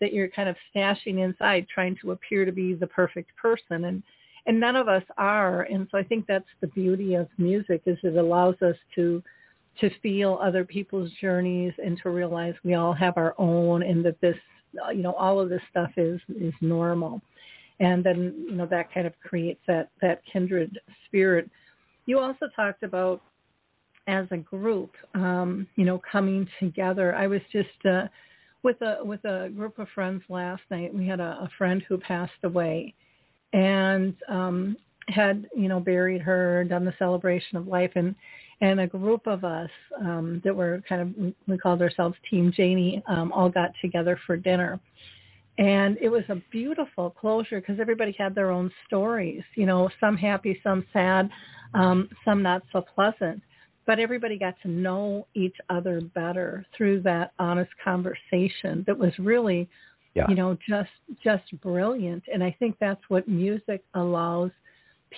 that 0.00 0.14
you're 0.14 0.28
kind 0.28 0.48
of 0.48 0.56
stashing 0.74 1.22
inside, 1.22 1.66
trying 1.68 1.94
to 2.00 2.12
appear 2.12 2.46
to 2.46 2.52
be 2.52 2.72
the 2.72 2.86
perfect 2.86 3.36
person, 3.36 3.84
and 3.84 4.02
and 4.46 4.60
none 4.60 4.76
of 4.76 4.88
us 4.88 5.02
are. 5.16 5.62
And 5.62 5.88
so 5.90 5.98
i 5.98 6.02
think 6.02 6.26
that's 6.26 6.44
the 6.60 6.68
beauty 6.68 7.14
of 7.14 7.28
music 7.38 7.82
is 7.86 7.98
it 8.02 8.16
allows 8.16 8.56
us 8.62 8.76
to 8.96 9.22
to 9.80 9.90
feel 10.02 10.38
other 10.40 10.64
people's 10.64 11.10
journeys 11.20 11.72
and 11.84 11.98
to 12.02 12.10
realize 12.10 12.54
we 12.62 12.74
all 12.74 12.92
have 12.92 13.16
our 13.16 13.34
own 13.38 13.82
and 13.82 14.04
that 14.04 14.20
this 14.20 14.36
you 14.92 15.02
know 15.02 15.14
all 15.14 15.40
of 15.40 15.48
this 15.48 15.62
stuff 15.70 15.90
is 15.96 16.20
is 16.28 16.54
normal. 16.60 17.20
And 17.80 18.04
then 18.04 18.46
you 18.48 18.54
know 18.54 18.66
that 18.66 18.92
kind 18.92 19.06
of 19.06 19.14
creates 19.24 19.60
that 19.66 19.90
that 20.00 20.22
kindred 20.32 20.78
spirit. 21.06 21.50
You 22.06 22.18
also 22.18 22.46
talked 22.54 22.82
about 22.82 23.22
as 24.06 24.26
a 24.30 24.36
group 24.36 24.90
um 25.14 25.66
you 25.76 25.84
know 25.84 26.00
coming 26.10 26.46
together. 26.60 27.14
I 27.14 27.26
was 27.26 27.40
just 27.52 27.86
uh 27.88 28.06
with 28.62 28.80
a 28.82 29.04
with 29.04 29.24
a 29.24 29.50
group 29.54 29.78
of 29.78 29.88
friends 29.94 30.22
last 30.28 30.62
night. 30.70 30.94
We 30.94 31.06
had 31.06 31.20
a, 31.20 31.38
a 31.42 31.48
friend 31.58 31.82
who 31.88 31.98
passed 31.98 32.32
away 32.44 32.94
and 33.54 34.14
um, 34.28 34.76
had 35.08 35.48
you 35.56 35.68
know 35.68 35.80
buried 35.80 36.20
her, 36.20 36.64
done 36.64 36.84
the 36.84 36.92
celebration 36.98 37.56
of 37.56 37.66
life, 37.66 37.92
and 37.94 38.14
and 38.60 38.80
a 38.80 38.86
group 38.86 39.26
of 39.26 39.44
us 39.44 39.70
um, 40.00 40.42
that 40.44 40.54
were 40.54 40.82
kind 40.88 41.00
of 41.02 41.34
we 41.46 41.56
called 41.56 41.80
ourselves 41.80 42.16
Team 42.30 42.52
Janie 42.54 43.02
um, 43.08 43.32
all 43.32 43.48
got 43.48 43.70
together 43.80 44.18
for 44.26 44.36
dinner, 44.36 44.80
and 45.56 45.96
it 45.98 46.08
was 46.08 46.24
a 46.28 46.42
beautiful 46.50 47.10
closure 47.10 47.60
because 47.60 47.78
everybody 47.80 48.14
had 48.18 48.34
their 48.34 48.50
own 48.50 48.70
stories. 48.86 49.42
You 49.54 49.66
know, 49.66 49.88
some 50.00 50.16
happy, 50.16 50.58
some 50.62 50.84
sad, 50.92 51.30
um, 51.74 52.08
some 52.24 52.42
not 52.42 52.62
so 52.72 52.82
pleasant. 52.82 53.40
But 53.86 53.98
everybody 53.98 54.38
got 54.38 54.54
to 54.62 54.68
know 54.68 55.26
each 55.34 55.56
other 55.68 56.00
better 56.00 56.64
through 56.74 57.02
that 57.02 57.32
honest 57.38 57.70
conversation 57.84 58.82
that 58.86 58.98
was 58.98 59.12
really 59.18 59.68
yeah. 60.14 60.24
you 60.28 60.34
know 60.34 60.56
just 60.68 60.90
just 61.22 61.44
brilliant. 61.60 62.24
And 62.32 62.42
i 62.42 62.54
think 62.58 62.76
that's 62.80 63.02
what 63.08 63.28
music 63.28 63.84
allows 63.94 64.50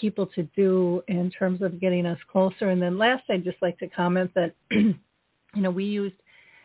people 0.01 0.27
to 0.35 0.43
do 0.55 1.03
in 1.09 1.31
terms 1.31 1.63
of 1.63 1.81
getting 1.81 2.07
us 2.07 2.19
closer. 2.31 2.71
And 2.71 2.81
then 2.81 2.99
last 2.99 3.25
i'd 3.31 3.45
just 3.45 3.59
like 3.63 3.79
to 3.79 3.89
comment 3.89 4.31
that 4.35 4.55
you 4.71 4.95
know 5.55 5.71
we 5.71 5.85
used 5.85 6.17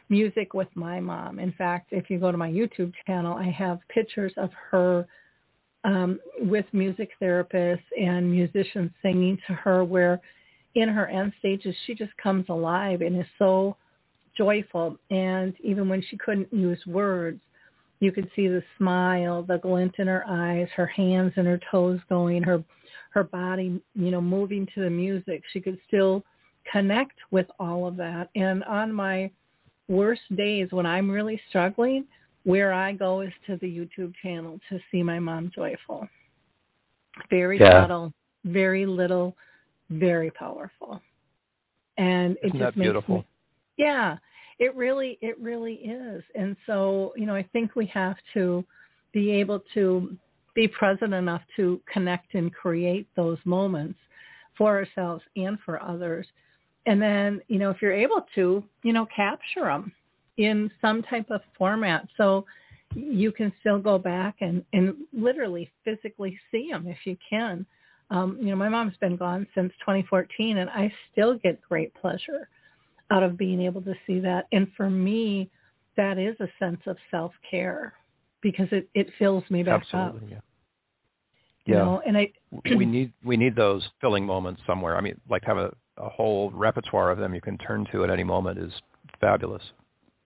music 0.09 0.53
with 0.53 0.67
my 0.75 0.99
mom. 0.99 1.39
In 1.39 1.53
fact 1.53 1.89
if 1.91 2.09
you 2.09 2.19
go 2.19 2.31
to 2.31 2.37
my 2.37 2.49
youtube 2.49 2.91
channel 3.05 3.35
i 3.35 3.49
have 3.49 3.79
pictures 3.89 4.33
of 4.37 4.49
her 4.71 5.07
um, 5.83 6.19
with 6.41 6.65
music 6.73 7.09
therapists 7.21 7.79
and 7.99 8.29
musicians 8.31 8.91
singing 9.01 9.37
to 9.47 9.53
her 9.53 9.83
where 9.83 10.21
in 10.75 10.87
her 10.87 11.07
end 11.07 11.33
stages 11.39 11.75
she 11.85 11.95
just 11.95 12.15
comes 12.21 12.45
alive 12.49 13.01
and 13.01 13.19
is 13.19 13.25
so 13.39 13.75
joyful. 14.37 14.97
And 15.09 15.53
even 15.61 15.89
when 15.89 16.03
she 16.09 16.17
couldn't 16.17 16.53
use 16.53 16.81
words 16.87 17.41
you 18.01 18.11
could 18.11 18.29
see 18.35 18.47
the 18.47 18.63
smile, 18.77 19.43
the 19.43 19.59
glint 19.59 19.93
in 19.99 20.07
her 20.07 20.25
eyes, 20.27 20.67
her 20.75 20.87
hands 20.87 21.31
and 21.37 21.47
her 21.47 21.59
toes 21.71 21.99
going, 22.09 22.43
her 22.43 22.61
her 23.11 23.23
body, 23.23 23.81
you 23.93 24.09
know, 24.09 24.21
moving 24.21 24.67
to 24.73 24.81
the 24.81 24.89
music. 24.89 25.43
She 25.53 25.59
could 25.59 25.77
still 25.87 26.23
connect 26.71 27.15
with 27.29 27.45
all 27.59 27.85
of 27.87 27.97
that. 27.97 28.29
And 28.35 28.63
on 28.63 28.91
my 28.91 29.29
worst 29.87 30.21
days 30.35 30.69
when 30.71 30.85
I'm 30.85 31.11
really 31.11 31.39
struggling, 31.49 32.05
where 32.43 32.73
I 32.73 32.93
go 32.93 33.21
is 33.21 33.33
to 33.47 33.57
the 33.57 33.67
YouTube 33.67 34.13
channel 34.23 34.59
to 34.69 34.79
see 34.91 35.03
my 35.03 35.19
mom 35.19 35.51
joyful. 35.53 36.07
Very 37.29 37.59
yeah. 37.59 37.83
subtle, 37.83 38.13
very 38.45 38.85
little, 38.85 39.35
very 39.89 40.31
powerful. 40.31 41.01
And 41.97 42.37
it 42.37 42.47
Isn't 42.47 42.59
just 42.59 42.59
that 42.59 42.77
makes 42.77 42.85
beautiful? 42.85 43.17
Me, 43.17 43.25
yeah. 43.77 44.15
It 44.61 44.75
really, 44.75 45.17
it 45.21 45.39
really 45.41 45.73
is. 45.73 46.21
And 46.35 46.55
so, 46.67 47.13
you 47.17 47.25
know, 47.25 47.33
I 47.33 47.43
think 47.51 47.75
we 47.75 47.89
have 47.95 48.15
to 48.35 48.63
be 49.11 49.31
able 49.31 49.63
to 49.73 50.15
be 50.53 50.67
present 50.67 51.15
enough 51.15 51.41
to 51.55 51.81
connect 51.91 52.35
and 52.35 52.53
create 52.53 53.07
those 53.15 53.39
moments 53.43 53.97
for 54.55 54.77
ourselves 54.77 55.23
and 55.35 55.57
for 55.65 55.81
others. 55.81 56.27
And 56.85 57.01
then, 57.01 57.41
you 57.47 57.57
know, 57.57 57.71
if 57.71 57.77
you're 57.81 57.91
able 57.91 58.23
to, 58.35 58.63
you 58.83 58.93
know, 58.93 59.07
capture 59.15 59.65
them 59.65 59.91
in 60.37 60.69
some 60.79 61.01
type 61.09 61.31
of 61.31 61.41
format. 61.57 62.07
So 62.15 62.45
you 62.93 63.31
can 63.31 63.51
still 63.61 63.79
go 63.79 63.97
back 63.97 64.35
and, 64.41 64.63
and 64.73 64.93
literally 65.11 65.71
physically 65.83 66.39
see 66.51 66.69
them 66.71 66.85
if 66.85 66.97
you 67.05 67.17
can. 67.27 67.65
Um, 68.11 68.37
you 68.39 68.51
know, 68.51 68.57
my 68.57 68.69
mom's 68.69 68.97
been 69.01 69.17
gone 69.17 69.47
since 69.55 69.73
2014, 69.79 70.59
and 70.59 70.69
I 70.69 70.93
still 71.11 71.39
get 71.39 71.59
great 71.63 71.95
pleasure 71.95 72.47
out 73.11 73.23
of 73.23 73.37
being 73.37 73.61
able 73.61 73.81
to 73.81 73.93
see 74.07 74.19
that. 74.21 74.47
And 74.51 74.67
for 74.75 74.89
me, 74.89 75.51
that 75.97 76.17
is 76.17 76.35
a 76.39 76.47
sense 76.57 76.81
of 76.87 76.97
self 77.11 77.33
care 77.49 77.93
because 78.41 78.67
it, 78.71 78.89
it 78.95 79.07
fills 79.19 79.43
me 79.49 79.63
back 79.63 79.83
Absolutely, 79.93 80.35
up. 80.35 80.43
Yeah. 81.65 81.73
You 81.73 81.75
know, 81.75 82.01
and 82.05 82.17
I 82.17 82.31
we 82.75 82.85
need 82.85 83.13
we 83.23 83.37
need 83.37 83.55
those 83.55 83.87
filling 83.99 84.25
moments 84.25 84.61
somewhere. 84.65 84.97
I 84.97 85.01
mean, 85.01 85.19
like 85.29 85.43
have 85.45 85.57
a, 85.57 85.71
a 85.97 86.09
whole 86.09 86.49
repertoire 86.51 87.11
of 87.11 87.19
them 87.19 87.35
you 87.35 87.41
can 87.41 87.57
turn 87.59 87.85
to 87.91 88.03
at 88.03 88.09
any 88.09 88.23
moment 88.23 88.57
is 88.57 88.71
fabulous. 89.19 89.61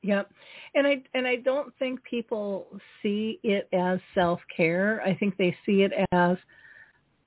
Yep. 0.01 0.29
And 0.75 0.87
I 0.87 1.03
and 1.13 1.27
I 1.27 1.37
don't 1.37 1.73
think 1.77 1.99
people 2.03 2.67
see 3.01 3.39
it 3.43 3.67
as 3.73 3.99
self 4.13 4.39
care. 4.55 5.01
I 5.05 5.15
think 5.15 5.35
they 5.35 5.55
see 5.65 5.81
it 5.81 5.91
as 6.11 6.37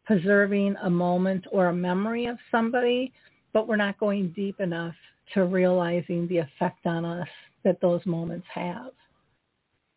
preserving 0.07 0.77
a 0.83 0.89
moment 0.89 1.45
or 1.53 1.67
a 1.67 1.75
memory 1.75 2.27
of 2.27 2.39
somebody, 2.51 3.13
but 3.53 3.69
we're 3.69 3.77
not 3.77 3.99
going 3.99 4.33
deep 4.35 4.59
enough 4.59 4.95
to 5.35 5.45
realizing 5.45 6.27
the 6.29 6.39
effect 6.39 6.87
on 6.87 7.05
us 7.05 7.29
that 7.65 7.81
those 7.81 8.05
moments 8.07 8.47
have. 8.55 8.93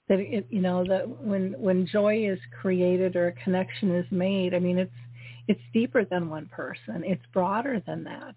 That 0.09 0.19
it, 0.19 0.47
you 0.49 0.61
know 0.61 0.83
that 0.87 1.07
when 1.07 1.53
when 1.57 1.87
joy 1.91 2.29
is 2.29 2.39
created 2.61 3.15
or 3.15 3.27
a 3.27 3.43
connection 3.43 3.95
is 3.95 4.05
made, 4.11 4.53
I 4.53 4.59
mean 4.59 4.77
it's 4.77 4.91
it's 5.47 5.61
deeper 5.73 6.03
than 6.05 6.29
one 6.29 6.47
person. 6.47 7.03
It's 7.05 7.21
broader 7.33 7.81
than 7.85 8.03
that, 8.03 8.35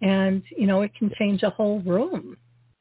and 0.00 0.42
you 0.56 0.66
know 0.66 0.82
it 0.82 0.92
can 0.96 1.10
change 1.18 1.42
a 1.42 1.50
whole 1.50 1.80
room 1.80 2.36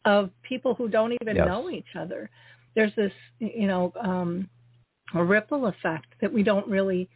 of 0.05 0.29
people 0.47 0.75
who 0.75 0.89
don't 0.89 1.13
even 1.21 1.35
yes. 1.35 1.47
know 1.47 1.69
each 1.69 1.95
other. 1.97 2.29
There's 2.75 2.93
this 2.95 3.11
you 3.39 3.67
know 3.67 3.93
um, 3.99 4.47
a 5.15 5.23
ripple 5.23 5.65
effect 5.65 6.07
that 6.21 6.31
we 6.31 6.43
don't 6.43 6.67
really 6.67 7.09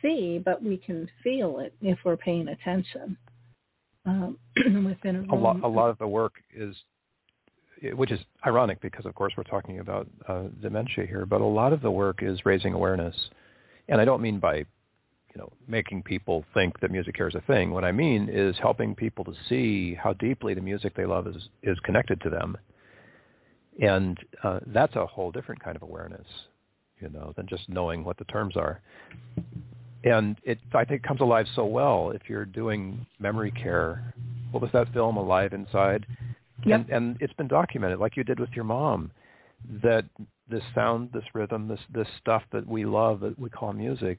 see, 0.00 0.40
but 0.44 0.62
we 0.62 0.76
can 0.76 1.08
feel 1.24 1.58
it 1.58 1.74
if 1.80 1.98
we're 2.04 2.16
paying 2.16 2.48
attention 2.48 3.16
um, 4.06 4.38
within 4.86 5.16
a 5.16 5.20
room. 5.20 5.30
A 5.30 5.34
lot, 5.34 5.62
a 5.62 5.68
lot 5.68 5.90
of 5.90 5.98
the 5.98 6.08
work 6.08 6.34
is, 6.54 6.74
which 7.94 8.12
is 8.12 8.18
ironic 8.46 8.80
because, 8.80 9.06
of 9.06 9.14
course, 9.14 9.32
we're 9.36 9.44
talking 9.44 9.80
about 9.80 10.08
uh, 10.28 10.44
dementia 10.60 11.06
here, 11.06 11.26
but 11.26 11.40
a 11.40 11.46
lot 11.46 11.72
of 11.72 11.80
the 11.82 11.90
work 11.90 12.18
is 12.22 12.38
raising 12.44 12.74
awareness, 12.74 13.14
and 13.88 14.00
I 14.00 14.04
don't 14.04 14.22
mean 14.22 14.38
by, 14.40 14.56
you 14.56 15.38
know, 15.38 15.52
making 15.66 16.02
people 16.02 16.44
think 16.54 16.80
that 16.80 16.90
music 16.90 17.16
care 17.16 17.28
is 17.28 17.34
a 17.34 17.40
thing. 17.42 17.70
What 17.70 17.84
I 17.84 17.92
mean 17.92 18.28
is 18.32 18.54
helping 18.60 18.94
people 18.94 19.24
to 19.24 19.32
see 19.48 19.94
how 19.94 20.12
deeply 20.14 20.54
the 20.54 20.60
music 20.60 20.94
they 20.96 21.06
love 21.06 21.26
is 21.26 21.36
is 21.62 21.78
connected 21.84 22.20
to 22.22 22.30
them, 22.30 22.56
and 23.80 24.18
uh, 24.44 24.60
that's 24.66 24.94
a 24.96 25.06
whole 25.06 25.32
different 25.32 25.62
kind 25.62 25.76
of 25.76 25.82
awareness, 25.82 26.26
you 27.00 27.08
know, 27.08 27.32
than 27.36 27.46
just 27.48 27.62
knowing 27.68 28.04
what 28.04 28.18
the 28.18 28.24
terms 28.24 28.56
are. 28.56 28.80
And 30.04 30.36
it 30.42 30.58
I 30.74 30.84
think 30.84 31.02
comes 31.02 31.20
alive 31.20 31.46
so 31.54 31.64
well 31.64 32.10
if 32.10 32.22
you're 32.28 32.44
doing 32.44 33.06
memory 33.18 33.52
care. 33.52 34.12
What 34.50 34.62
was 34.62 34.70
that 34.72 34.92
film, 34.92 35.16
Alive 35.16 35.52
Inside? 35.52 36.04
Yep. 36.64 36.80
And, 36.80 36.90
and 36.90 37.16
it's 37.20 37.32
been 37.34 37.48
documented, 37.48 37.98
like 37.98 38.16
you 38.16 38.24
did 38.24 38.38
with 38.38 38.50
your 38.54 38.64
mom, 38.64 39.10
that 39.82 40.02
this 40.50 40.62
sound, 40.74 41.10
this 41.12 41.24
rhythm, 41.34 41.68
this 41.68 41.80
this 41.92 42.06
stuff 42.20 42.42
that 42.52 42.66
we 42.66 42.84
love 42.84 43.20
that 43.20 43.38
we 43.38 43.48
call 43.48 43.72
music, 43.72 44.18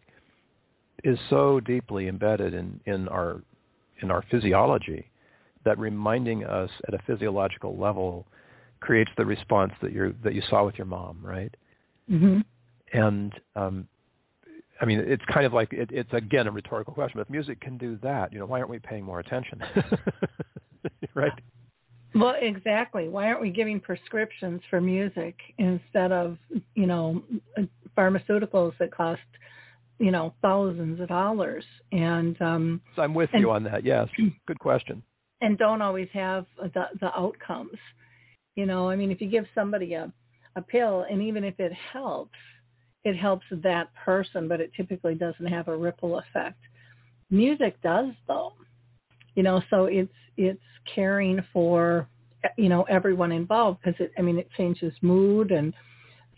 is 1.03 1.17
so 1.29 1.59
deeply 1.59 2.07
embedded 2.07 2.53
in 2.53 2.79
in 2.85 3.07
our 3.07 3.41
in 4.01 4.11
our 4.11 4.23
physiology 4.31 5.05
that 5.65 5.77
reminding 5.79 6.43
us 6.43 6.69
at 6.87 6.93
a 6.93 6.99
physiological 7.07 7.77
level 7.77 8.25
creates 8.79 9.11
the 9.17 9.25
response 9.25 9.71
that 9.81 9.93
you 9.93 10.13
that 10.23 10.33
you 10.33 10.41
saw 10.49 10.65
with 10.65 10.75
your 10.75 10.87
mom, 10.87 11.19
right? 11.21 11.55
hmm 12.07 12.39
And 12.91 13.33
um, 13.55 13.87
I 14.83 14.85
mean, 14.85 14.99
it's 14.99 15.23
kind 15.33 15.45
of 15.45 15.53
like 15.53 15.71
it, 15.71 15.89
it's 15.93 16.11
again 16.11 16.45
a 16.47 16.51
rhetorical 16.51 16.93
question. 16.93 17.13
But 17.17 17.27
if 17.27 17.29
music 17.29 17.61
can 17.61 17.77
do 17.77 17.97
that, 18.03 18.33
you 18.33 18.39
know, 18.39 18.45
why 18.45 18.57
aren't 18.59 18.69
we 18.69 18.79
paying 18.79 19.05
more 19.05 19.19
attention? 19.21 19.59
right? 21.15 21.31
Well, 22.13 22.33
exactly. 22.39 23.07
Why 23.07 23.27
aren't 23.27 23.41
we 23.41 23.49
giving 23.49 23.79
prescriptions 23.79 24.61
for 24.69 24.81
music 24.81 25.35
instead 25.57 26.11
of, 26.11 26.37
you 26.75 26.85
know, 26.85 27.23
pharmaceuticals 27.97 28.73
that 28.79 28.91
cost, 28.93 29.21
you 29.99 30.11
know, 30.11 30.33
thousands 30.41 30.99
of 30.99 31.07
dollars 31.07 31.63
and 31.93 32.39
um 32.41 32.81
So 32.95 33.01
I'm 33.03 33.13
with 33.13 33.29
And- 33.33 33.41
you 33.41 33.51
on 33.51 33.63
that. 33.63 33.85
Yes, 33.85 34.07
good 34.47 34.59
question. 34.59 35.01
and 35.41 35.57
don't 35.57 35.81
always 35.81 36.09
have 36.13 36.45
the 36.61 36.85
the 36.99 37.11
outcomes. 37.17 37.79
You 38.55 38.65
know, 38.65 38.89
I 38.89 38.95
mean, 38.95 39.11
if 39.11 39.21
you 39.21 39.29
give 39.29 39.45
somebody 39.55 39.93
a 39.93 40.11
a 40.55 40.61
pill 40.61 41.05
and 41.09 41.21
even 41.21 41.43
if 41.43 41.59
it 41.59 41.71
helps, 41.93 42.37
it 43.03 43.15
helps 43.15 43.45
that 43.51 43.89
person, 44.05 44.47
but 44.47 44.61
it 44.61 44.71
typically 44.75 45.15
doesn't 45.15 45.45
have 45.45 45.67
a 45.67 45.75
ripple 45.75 46.19
effect. 46.19 46.59
Music 47.29 47.81
does 47.81 48.13
though. 48.27 48.53
You 49.35 49.43
know, 49.43 49.61
so 49.69 49.85
it's 49.85 50.13
it's 50.37 50.61
caring 50.95 51.39
for 51.51 52.07
you 52.57 52.69
know 52.69 52.83
everyone 52.83 53.31
involved 53.31 53.79
because 53.83 53.99
it 53.99 54.11
I 54.17 54.21
mean 54.21 54.37
it 54.37 54.49
changes 54.57 54.93
mood 55.01 55.51
and 55.51 55.73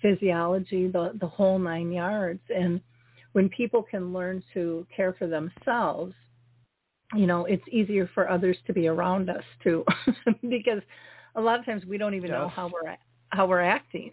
physiology, 0.02 0.88
the 0.88 1.12
the 1.20 1.28
whole 1.28 1.60
nine 1.60 1.92
yards. 1.92 2.42
And 2.50 2.82
when 3.34 3.50
people 3.50 3.84
can 3.84 4.14
learn 4.14 4.42
to 4.54 4.88
care 4.96 5.14
for 5.20 5.28
themselves, 5.28 6.14
you 7.14 7.28
know, 7.28 7.46
it's 7.46 7.64
easier 7.72 8.10
for 8.14 8.30
others 8.30 8.58
to 8.68 8.74
be 8.74 8.88
around 8.88 9.30
us 9.30 9.44
too, 9.64 9.84
because 10.42 10.82
a 11.36 11.42
lot 11.42 11.60
of 11.60 11.66
times 11.66 11.84
we 11.86 11.98
don't 11.98 12.14
even 12.14 12.32
know 12.32 12.48
how 12.48 12.72
we're 12.72 12.96
how 13.30 13.46
we're 13.46 13.62
acting. 13.62 14.12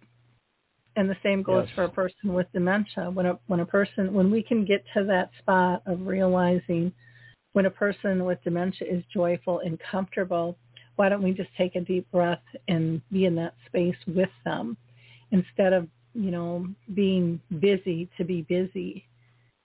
And 0.96 1.08
the 1.08 1.16
same 1.22 1.42
goes 1.42 1.64
Yes. 1.66 1.74
for 1.74 1.84
a 1.84 1.88
person 1.88 2.34
with 2.34 2.50
dementia. 2.52 3.10
When 3.10 3.26
a 3.26 3.38
when 3.46 3.60
a 3.60 3.66
person 3.66 4.12
when 4.12 4.30
we 4.30 4.42
can 4.42 4.64
get 4.64 4.84
to 4.94 5.04
that 5.04 5.30
spot 5.38 5.82
of 5.86 6.06
realizing 6.06 6.92
when 7.52 7.66
a 7.66 7.70
person 7.70 8.24
with 8.24 8.42
dementia 8.44 8.88
is 8.88 9.02
joyful 9.12 9.60
and 9.60 9.78
comfortable, 9.90 10.56
why 10.96 11.08
don't 11.08 11.22
we 11.22 11.32
just 11.32 11.50
take 11.56 11.76
a 11.76 11.80
deep 11.80 12.10
breath 12.10 12.42
and 12.68 13.00
be 13.10 13.24
in 13.24 13.34
that 13.36 13.54
space 13.66 13.96
with 14.06 14.30
them 14.44 14.76
instead 15.30 15.72
of, 15.72 15.88
you 16.14 16.30
know, 16.30 16.66
being 16.94 17.40
busy 17.60 18.10
to 18.18 18.24
be 18.24 18.42
busy. 18.42 19.06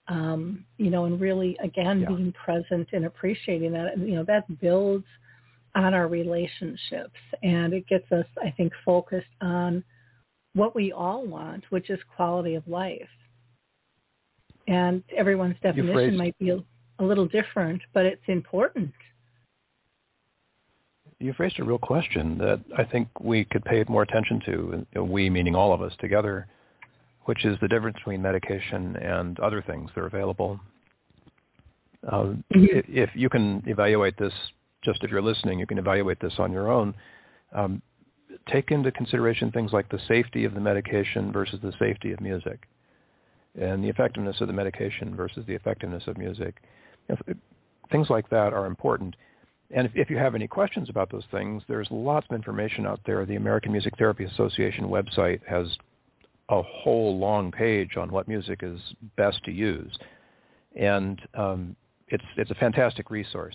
Um, 0.08 0.64
you 0.78 0.88
know, 0.88 1.04
and 1.04 1.20
really 1.20 1.58
again 1.62 2.00
Yeah. 2.00 2.08
being 2.08 2.32
present 2.32 2.88
and 2.92 3.04
appreciating 3.04 3.72
that. 3.72 3.92
And, 3.92 4.08
you 4.08 4.14
know, 4.14 4.24
that 4.24 4.58
builds 4.60 5.06
on 5.74 5.92
our 5.92 6.08
relationships 6.08 7.20
and 7.42 7.74
it 7.74 7.86
gets 7.86 8.10
us, 8.10 8.26
I 8.42 8.50
think, 8.50 8.72
focused 8.86 9.26
on 9.42 9.84
what 10.58 10.74
we 10.74 10.92
all 10.92 11.26
want, 11.26 11.64
which 11.70 11.88
is 11.88 11.98
quality 12.16 12.54
of 12.56 12.66
life. 12.66 13.08
And 14.66 15.02
everyone's 15.16 15.56
definition 15.62 15.94
phrased- 15.94 16.18
might 16.18 16.38
be 16.38 16.50
a, 16.50 16.58
a 16.98 17.04
little 17.04 17.26
different, 17.26 17.80
but 17.94 18.04
it's 18.04 18.20
important. 18.26 18.92
You've 21.20 21.38
raised 21.38 21.58
a 21.58 21.64
real 21.64 21.78
question 21.78 22.38
that 22.38 22.60
I 22.76 22.84
think 22.84 23.08
we 23.20 23.44
could 23.44 23.64
pay 23.64 23.84
more 23.88 24.02
attention 24.02 24.40
to. 24.46 24.86
you 24.94 25.04
We, 25.04 25.30
meaning 25.30 25.54
all 25.54 25.72
of 25.72 25.82
us 25.82 25.92
together, 26.00 26.46
which 27.24 27.44
is 27.44 27.56
the 27.60 27.68
difference 27.68 27.96
between 27.96 28.22
medication 28.22 28.96
and 28.96 29.38
other 29.40 29.62
things 29.62 29.90
that 29.94 30.00
are 30.00 30.06
available. 30.06 30.60
Mhm. 32.04 32.42
If 32.52 33.10
you 33.14 33.28
can 33.28 33.62
evaluate 33.66 34.16
this, 34.16 34.32
just 34.84 35.02
if 35.02 35.10
you're 35.10 35.22
listening, 35.22 35.58
you 35.58 35.66
can 35.66 35.78
evaluate 35.78 36.20
this 36.20 36.38
on 36.38 36.52
your 36.52 36.70
own. 36.70 36.94
Um, 37.52 37.82
take 38.52 38.70
into 38.70 38.90
consideration 38.92 39.50
things 39.50 39.70
like 39.72 39.88
the 39.88 39.98
safety 40.08 40.44
of 40.44 40.54
the 40.54 40.60
medication 40.60 41.32
versus 41.32 41.58
the 41.62 41.72
safety 41.78 42.12
of 42.12 42.20
music, 42.20 42.66
and 43.60 43.82
the 43.82 43.88
effectiveness 43.88 44.36
of 44.40 44.46
the 44.46 44.52
medication 44.52 45.14
versus 45.16 45.44
the 45.46 45.54
effectiveness 45.54 46.02
of 46.06 46.16
music. 46.16 46.56
Things 47.90 48.06
like 48.10 48.28
that 48.30 48.52
are 48.52 48.66
important. 48.66 49.16
And 49.70 49.86
if, 49.86 49.92
if 49.94 50.10
you 50.10 50.16
have 50.16 50.34
any 50.34 50.46
questions 50.46 50.88
about 50.88 51.10
those 51.10 51.24
things, 51.30 51.62
there's 51.68 51.88
lots 51.90 52.26
of 52.30 52.36
information 52.36 52.86
out 52.86 53.00
there. 53.04 53.26
The 53.26 53.36
American 53.36 53.72
Music 53.72 53.92
Therapy 53.98 54.24
Association 54.24 54.84
website 54.84 55.40
has 55.46 55.66
a 56.48 56.62
whole 56.62 57.18
long 57.18 57.50
page 57.50 57.96
on 57.96 58.10
what 58.10 58.28
music 58.28 58.60
is 58.62 58.78
best 59.16 59.36
to 59.44 59.52
use, 59.52 59.96
and 60.74 61.20
um, 61.34 61.76
it's 62.08 62.24
it's 62.38 62.50
a 62.50 62.54
fantastic 62.54 63.10
resource. 63.10 63.54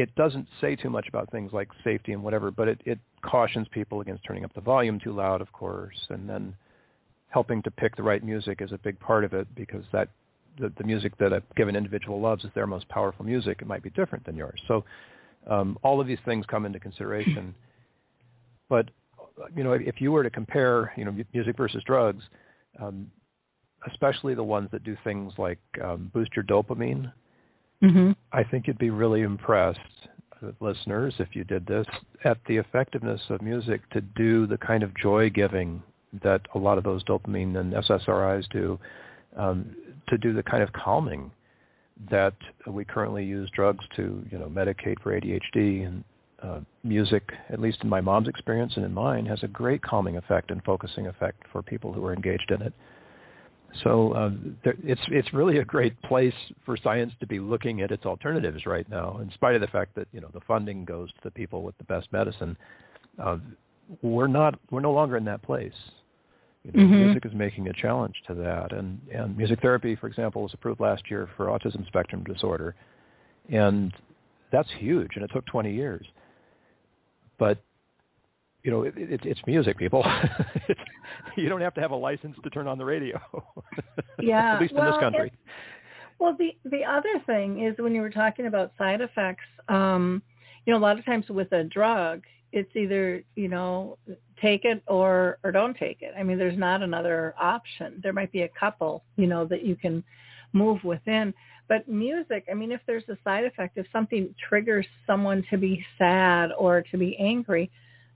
It 0.00 0.14
doesn't 0.14 0.46
say 0.60 0.76
too 0.76 0.90
much 0.90 1.08
about 1.08 1.30
things 1.30 1.52
like 1.52 1.68
safety 1.84 2.12
and 2.12 2.22
whatever, 2.22 2.50
but 2.50 2.68
it, 2.68 2.80
it 2.86 2.98
cautions 3.22 3.66
people 3.70 4.00
against 4.00 4.24
turning 4.24 4.44
up 4.44 4.54
the 4.54 4.60
volume 4.60 4.98
too 4.98 5.12
loud, 5.12 5.40
of 5.40 5.52
course, 5.52 5.96
and 6.08 6.28
then 6.28 6.54
helping 7.28 7.62
to 7.62 7.70
pick 7.70 7.96
the 7.96 8.02
right 8.02 8.24
music 8.24 8.60
is 8.60 8.72
a 8.72 8.78
big 8.78 8.98
part 8.98 9.24
of 9.24 9.34
it 9.34 9.46
because 9.54 9.84
that 9.92 10.08
the, 10.58 10.72
the 10.78 10.84
music 10.84 11.16
that 11.18 11.32
a 11.32 11.42
given 11.56 11.76
individual 11.76 12.20
loves 12.20 12.44
is 12.44 12.50
their 12.54 12.66
most 12.66 12.88
powerful 12.88 13.24
music. 13.24 13.58
It 13.60 13.66
might 13.66 13.82
be 13.82 13.90
different 13.90 14.24
than 14.24 14.36
yours. 14.36 14.60
So 14.68 14.84
um, 15.48 15.78
all 15.82 16.00
of 16.00 16.06
these 16.06 16.18
things 16.24 16.44
come 16.50 16.66
into 16.66 16.80
consideration. 16.80 17.54
But 18.68 18.88
you 19.56 19.64
know, 19.64 19.72
if, 19.72 19.82
if 19.82 19.94
you 20.00 20.12
were 20.12 20.22
to 20.22 20.30
compare, 20.30 20.92
you 20.96 21.04
know, 21.04 21.12
music 21.34 21.56
versus 21.56 21.82
drugs, 21.84 22.22
um, 22.80 23.10
especially 23.90 24.34
the 24.36 24.44
ones 24.44 24.68
that 24.70 24.84
do 24.84 24.96
things 25.02 25.32
like 25.38 25.58
um, 25.82 26.08
boost 26.14 26.30
your 26.36 26.44
dopamine, 26.44 27.12
Mm-hmm. 27.82 28.12
I 28.32 28.44
think 28.44 28.66
you'd 28.66 28.78
be 28.78 28.90
really 28.90 29.22
impressed, 29.22 29.78
listeners, 30.60 31.14
if 31.18 31.28
you 31.32 31.44
did 31.44 31.66
this, 31.66 31.86
at 32.24 32.38
the 32.46 32.58
effectiveness 32.58 33.20
of 33.30 33.40
music 33.40 33.88
to 33.90 34.00
do 34.00 34.46
the 34.46 34.58
kind 34.58 34.82
of 34.82 34.90
joy 34.96 35.30
giving 35.30 35.82
that 36.22 36.40
a 36.54 36.58
lot 36.58 36.76
of 36.76 36.84
those 36.84 37.02
dopamine 37.04 37.56
and 37.56 37.72
SSRIs 37.72 38.42
do, 38.52 38.78
um, 39.36 39.74
to 40.08 40.18
do 40.18 40.32
the 40.32 40.42
kind 40.42 40.62
of 40.62 40.72
calming 40.72 41.30
that 42.10 42.34
we 42.66 42.84
currently 42.84 43.24
use 43.24 43.50
drugs 43.54 43.84
to, 43.96 44.24
you 44.30 44.38
know, 44.38 44.46
medicate 44.46 45.00
for 45.02 45.18
ADHD 45.18 45.86
and 45.86 46.04
uh, 46.42 46.60
music, 46.82 47.22
at 47.50 47.60
least 47.60 47.78
in 47.82 47.88
my 47.88 48.00
mom's 48.00 48.28
experience 48.28 48.72
and 48.76 48.84
in 48.84 48.92
mine, 48.92 49.26
has 49.26 49.38
a 49.42 49.48
great 49.48 49.82
calming 49.82 50.16
effect 50.16 50.50
and 50.50 50.62
focusing 50.64 51.06
effect 51.06 51.42
for 51.52 51.62
people 51.62 51.92
who 51.92 52.04
are 52.04 52.14
engaged 52.14 52.50
in 52.50 52.62
it. 52.62 52.72
So 53.84 54.12
uh, 54.12 54.30
there, 54.64 54.74
it's 54.82 55.00
it's 55.10 55.32
really 55.32 55.58
a 55.58 55.64
great 55.64 56.00
place 56.02 56.34
for 56.66 56.76
science 56.82 57.12
to 57.20 57.26
be 57.26 57.38
looking 57.38 57.82
at 57.82 57.90
its 57.90 58.04
alternatives 58.04 58.66
right 58.66 58.88
now, 58.90 59.18
in 59.22 59.30
spite 59.32 59.54
of 59.54 59.60
the 59.60 59.68
fact 59.68 59.94
that 59.94 60.08
you 60.12 60.20
know 60.20 60.28
the 60.32 60.40
funding 60.40 60.84
goes 60.84 61.10
to 61.12 61.18
the 61.24 61.30
people 61.30 61.62
with 61.62 61.76
the 61.78 61.84
best 61.84 62.08
medicine. 62.12 62.56
Uh, 63.18 63.38
we're 64.02 64.26
not 64.26 64.58
we're 64.70 64.80
no 64.80 64.92
longer 64.92 65.16
in 65.16 65.24
that 65.24 65.42
place. 65.42 65.72
You 66.64 66.72
know, 66.72 66.80
Mhm. 66.80 67.06
Music 67.06 67.24
is 67.24 67.32
making 67.32 67.68
a 67.68 67.72
challenge 67.72 68.20
to 68.26 68.34
that, 68.34 68.72
and 68.72 69.00
and 69.12 69.36
music 69.36 69.60
therapy, 69.60 69.96
for 69.96 70.08
example, 70.08 70.42
was 70.42 70.52
approved 70.52 70.80
last 70.80 71.10
year 71.10 71.28
for 71.36 71.46
autism 71.46 71.86
spectrum 71.86 72.22
disorder, 72.24 72.74
and 73.48 73.92
that's 74.50 74.68
huge, 74.78 75.12
and 75.14 75.24
it 75.24 75.30
took 75.32 75.46
20 75.46 75.72
years. 75.72 76.06
But 77.38 77.58
you 78.62 78.70
know, 78.70 78.82
it, 78.82 78.94
it, 78.96 79.20
it's 79.24 79.40
music, 79.46 79.78
people. 79.78 80.04
it's, 80.68 80.80
you 81.36 81.48
don't 81.48 81.60
have 81.60 81.74
to 81.74 81.80
have 81.80 81.90
a 81.90 81.96
license 81.96 82.36
to 82.42 82.50
turn 82.50 82.66
on 82.66 82.78
the 82.78 82.84
radio. 82.84 83.20
Yeah, 84.22 84.56
At 84.56 84.60
least 84.60 84.74
in 84.74 84.84
this 84.84 84.94
country. 85.00 85.32
Well, 86.18 86.36
the 86.38 86.50
the 86.68 86.84
other 86.84 87.24
thing 87.24 87.64
is 87.64 87.74
when 87.78 87.94
you 87.94 88.02
were 88.02 88.10
talking 88.10 88.46
about 88.46 88.72
side 88.76 89.00
effects, 89.00 89.46
um, 89.70 90.22
you 90.66 90.74
know, 90.74 90.78
a 90.78 90.82
lot 90.82 90.98
of 90.98 91.06
times 91.06 91.24
with 91.30 91.50
a 91.52 91.64
drug, 91.64 92.22
it's 92.52 92.70
either 92.76 93.24
you 93.34 93.48
know 93.48 93.96
take 94.42 94.66
it 94.66 94.82
or 94.86 95.38
or 95.42 95.52
don't 95.52 95.74
take 95.74 96.02
it. 96.02 96.12
I 96.18 96.22
mean, 96.22 96.36
there's 96.36 96.58
not 96.58 96.82
another 96.82 97.34
option. 97.40 98.00
There 98.02 98.12
might 98.12 98.30
be 98.30 98.42
a 98.42 98.50
couple, 98.60 99.04
you 99.16 99.26
know, 99.26 99.46
that 99.46 99.64
you 99.64 99.74
can 99.74 100.04
move 100.52 100.84
within. 100.84 101.32
But 101.66 101.88
music, 101.88 102.44
I 102.50 102.54
mean, 102.54 102.72
if 102.72 102.80
there's 102.86 103.08
a 103.08 103.16
side 103.24 103.44
effect, 103.44 103.78
if 103.78 103.86
something 103.90 104.34
triggers 104.48 104.86
someone 105.06 105.44
to 105.50 105.56
be 105.56 105.82
sad 105.96 106.50
or 106.58 106.82
to 106.90 106.98
be 106.98 107.16
angry, 107.18 107.70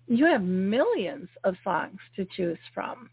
you 0.07 0.27
have 0.27 0.43
millions 0.43 1.29
of 1.45 1.55
songs 1.64 1.99
to 2.17 2.27
choose 2.37 2.59
from. 2.75 3.11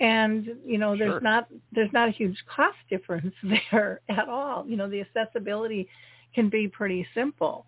And 0.00 0.46
you 0.64 0.78
know 0.78 0.96
there's 0.96 1.10
Sure. 1.12 1.20
not 1.20 1.48
there's 1.72 1.92
not 1.92 2.08
a 2.08 2.12
huge 2.12 2.36
cost 2.54 2.76
difference 2.90 3.34
there 3.70 4.00
at 4.08 4.28
all. 4.28 4.66
You 4.68 4.76
know 4.76 4.88
the 4.90 5.00
accessibility 5.00 5.88
can 6.34 6.50
be 6.50 6.68
pretty 6.68 7.06
simple. 7.14 7.66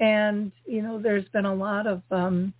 And 0.00 0.52
you 0.66 0.82
know 0.82 1.00
there's 1.00 1.28
been 1.32 1.46
a 1.46 1.54
lot 1.54 1.86
of 1.86 2.02
um 2.10 2.52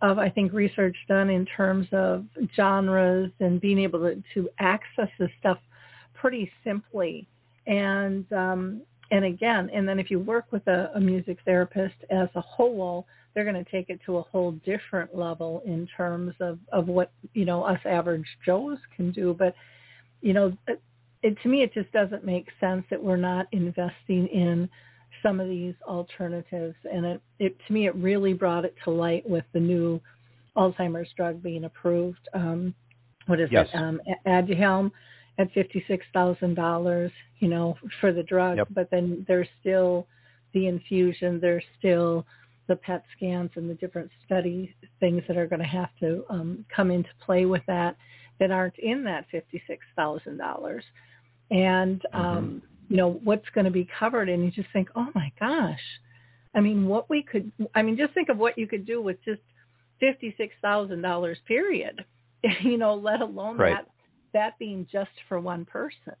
of 0.00 0.16
i 0.18 0.28
think 0.30 0.52
research 0.52 0.96
done 1.08 1.28
in 1.28 1.44
terms 1.44 1.86
of 1.92 2.24
genres 2.54 3.32
and 3.40 3.60
being 3.60 3.80
able 3.80 3.98
to 4.00 4.22
to 4.34 4.48
access 4.60 5.08
this 5.18 5.30
stuff 5.40 5.58
pretty 6.14 6.50
simply. 6.64 7.28
And 7.66 8.30
um, 8.32 8.82
and 9.10 9.24
again, 9.24 9.70
and 9.72 9.88
then 9.88 9.98
if 9.98 10.10
you 10.10 10.18
work 10.18 10.46
with 10.50 10.66
a, 10.66 10.90
a 10.94 11.00
music 11.00 11.38
therapist 11.44 11.94
as 12.10 12.28
a 12.34 12.40
whole, 12.40 13.06
they're 13.38 13.50
going 13.50 13.64
to 13.64 13.70
take 13.70 13.88
it 13.88 14.00
to 14.04 14.16
a 14.16 14.22
whole 14.22 14.50
different 14.66 15.14
level 15.14 15.62
in 15.64 15.86
terms 15.96 16.34
of 16.40 16.58
of 16.72 16.88
what 16.88 17.12
you 17.34 17.44
know 17.44 17.62
us 17.62 17.78
average 17.84 18.24
Joes 18.44 18.78
can 18.96 19.12
do. 19.12 19.32
But 19.38 19.54
you 20.20 20.32
know, 20.32 20.52
it, 20.66 20.82
it, 21.22 21.36
to 21.44 21.48
me, 21.48 21.62
it 21.62 21.72
just 21.72 21.92
doesn't 21.92 22.24
make 22.24 22.48
sense 22.58 22.84
that 22.90 23.00
we're 23.00 23.16
not 23.16 23.46
investing 23.52 24.26
in 24.26 24.68
some 25.22 25.38
of 25.38 25.46
these 25.46 25.74
alternatives. 25.86 26.74
And 26.92 27.06
it, 27.06 27.22
it 27.38 27.56
to 27.68 27.72
me, 27.72 27.86
it 27.86 27.94
really 27.94 28.32
brought 28.32 28.64
it 28.64 28.74
to 28.82 28.90
light 28.90 29.22
with 29.30 29.44
the 29.52 29.60
new 29.60 30.00
Alzheimer's 30.56 31.10
drug 31.16 31.40
being 31.40 31.62
approved. 31.62 32.28
Um, 32.34 32.74
what 33.26 33.38
is 33.38 33.50
yes. 33.52 33.66
it? 33.72 33.78
Um, 33.78 34.00
Aduhelm 34.26 34.90
at 35.38 35.52
fifty 35.52 35.84
six 35.86 36.04
thousand 36.12 36.56
dollars, 36.56 37.12
you 37.38 37.46
know, 37.46 37.76
for 38.00 38.12
the 38.12 38.24
drug. 38.24 38.56
Yep. 38.56 38.68
But 38.72 38.90
then 38.90 39.24
there's 39.28 39.46
still 39.60 40.08
the 40.54 40.66
infusion. 40.66 41.38
There's 41.40 41.62
still 41.78 42.26
the 42.68 42.76
PET 42.76 43.02
scans 43.16 43.50
and 43.56 43.68
the 43.68 43.74
different 43.74 44.10
study 44.24 44.74
things 45.00 45.22
that 45.26 45.36
are 45.36 45.46
going 45.46 45.60
to 45.60 45.66
have 45.66 45.90
to 46.00 46.24
um, 46.28 46.64
come 46.74 46.90
into 46.90 47.08
play 47.24 47.44
with 47.46 47.62
that 47.66 47.96
that 48.38 48.50
aren't 48.50 48.78
in 48.78 49.04
that 49.04 49.26
fifty 49.30 49.62
six 49.66 49.84
thousand 49.96 50.38
dollars. 50.38 50.84
And 51.50 52.02
um, 52.12 52.22
mm-hmm. 52.22 52.94
you 52.94 52.96
know 52.96 53.20
what's 53.24 53.48
going 53.54 53.64
to 53.64 53.70
be 53.70 53.88
covered, 53.98 54.28
and 54.28 54.44
you 54.44 54.50
just 54.50 54.68
think, 54.72 54.88
oh 54.94 55.08
my 55.14 55.32
gosh, 55.40 55.78
I 56.54 56.60
mean, 56.60 56.86
what 56.86 57.08
we 57.08 57.22
could, 57.22 57.52
I 57.74 57.82
mean, 57.82 57.96
just 57.96 58.14
think 58.14 58.28
of 58.28 58.38
what 58.38 58.58
you 58.58 58.66
could 58.66 58.86
do 58.86 59.00
with 59.00 59.16
just 59.24 59.40
fifty 60.00 60.34
six 60.36 60.54
thousand 60.62 61.02
dollars, 61.02 61.38
period. 61.46 62.04
you 62.62 62.78
know, 62.78 62.94
let 62.94 63.20
alone 63.20 63.56
right. 63.56 63.74
that 63.74 63.88
that 64.32 64.58
being 64.58 64.86
just 64.90 65.10
for 65.28 65.40
one 65.40 65.64
person. 65.64 66.14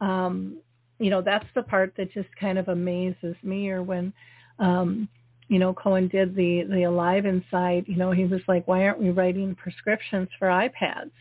Um, 0.00 0.58
you 0.98 1.10
know, 1.10 1.22
that's 1.22 1.46
the 1.54 1.62
part 1.62 1.94
that 1.96 2.12
just 2.12 2.28
kind 2.40 2.58
of 2.58 2.68
amazes 2.68 3.36
me. 3.42 3.68
Or 3.70 3.82
when, 3.82 4.12
um, 4.58 5.08
you 5.48 5.58
know, 5.58 5.72
Cohen 5.74 6.08
did 6.08 6.34
the 6.34 6.64
the 6.68 6.84
Alive 6.84 7.24
Inside, 7.26 7.84
you 7.86 7.96
know, 7.96 8.12
he 8.12 8.24
was 8.24 8.40
like, 8.48 8.66
why 8.66 8.82
aren't 8.84 9.00
we 9.00 9.10
writing 9.10 9.54
prescriptions 9.54 10.28
for 10.38 10.48
iPads 10.48 11.12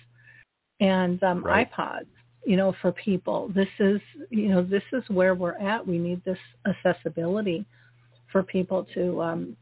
and 0.80 1.22
um, 1.24 1.44
right. 1.44 1.68
iPods? 1.72 2.08
You 2.46 2.58
know, 2.58 2.74
for 2.82 2.92
people, 2.92 3.52
this 3.56 3.68
is 3.80 4.00
you 4.30 4.50
know 4.50 4.64
this 4.64 4.84
is 4.94 5.04
where 5.10 5.36
we're 5.36 5.58
at. 5.58 5.88
We 5.88 5.98
need 5.98 6.24
this 6.26 6.38
accessibility 6.68 7.66
for 8.32 8.44
people 8.44 8.86
to 8.94 9.22
um, 9.22 9.58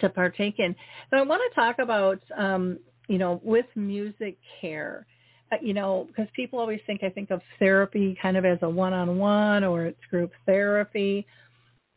to 0.00 0.08
partake 0.08 0.54
in. 0.58 0.74
And 1.10 1.20
I 1.20 1.22
want 1.22 1.42
to 1.50 1.54
talk 1.60 1.76
about 1.80 2.20
um, 2.36 2.78
you 3.08 3.18
know 3.18 3.40
with 3.42 3.66
music 3.74 4.38
care 4.60 5.06
uh, 5.52 5.56
you 5.60 5.74
know, 5.74 6.06
because 6.08 6.26
people 6.34 6.58
always 6.58 6.80
think 6.86 7.02
I 7.02 7.10
think 7.10 7.30
of 7.30 7.42
therapy 7.58 8.16
kind 8.20 8.36
of 8.36 8.44
as 8.44 8.58
a 8.62 8.68
one-on-one 8.68 9.64
or 9.64 9.86
it's 9.86 10.00
group 10.10 10.32
therapy. 10.46 11.26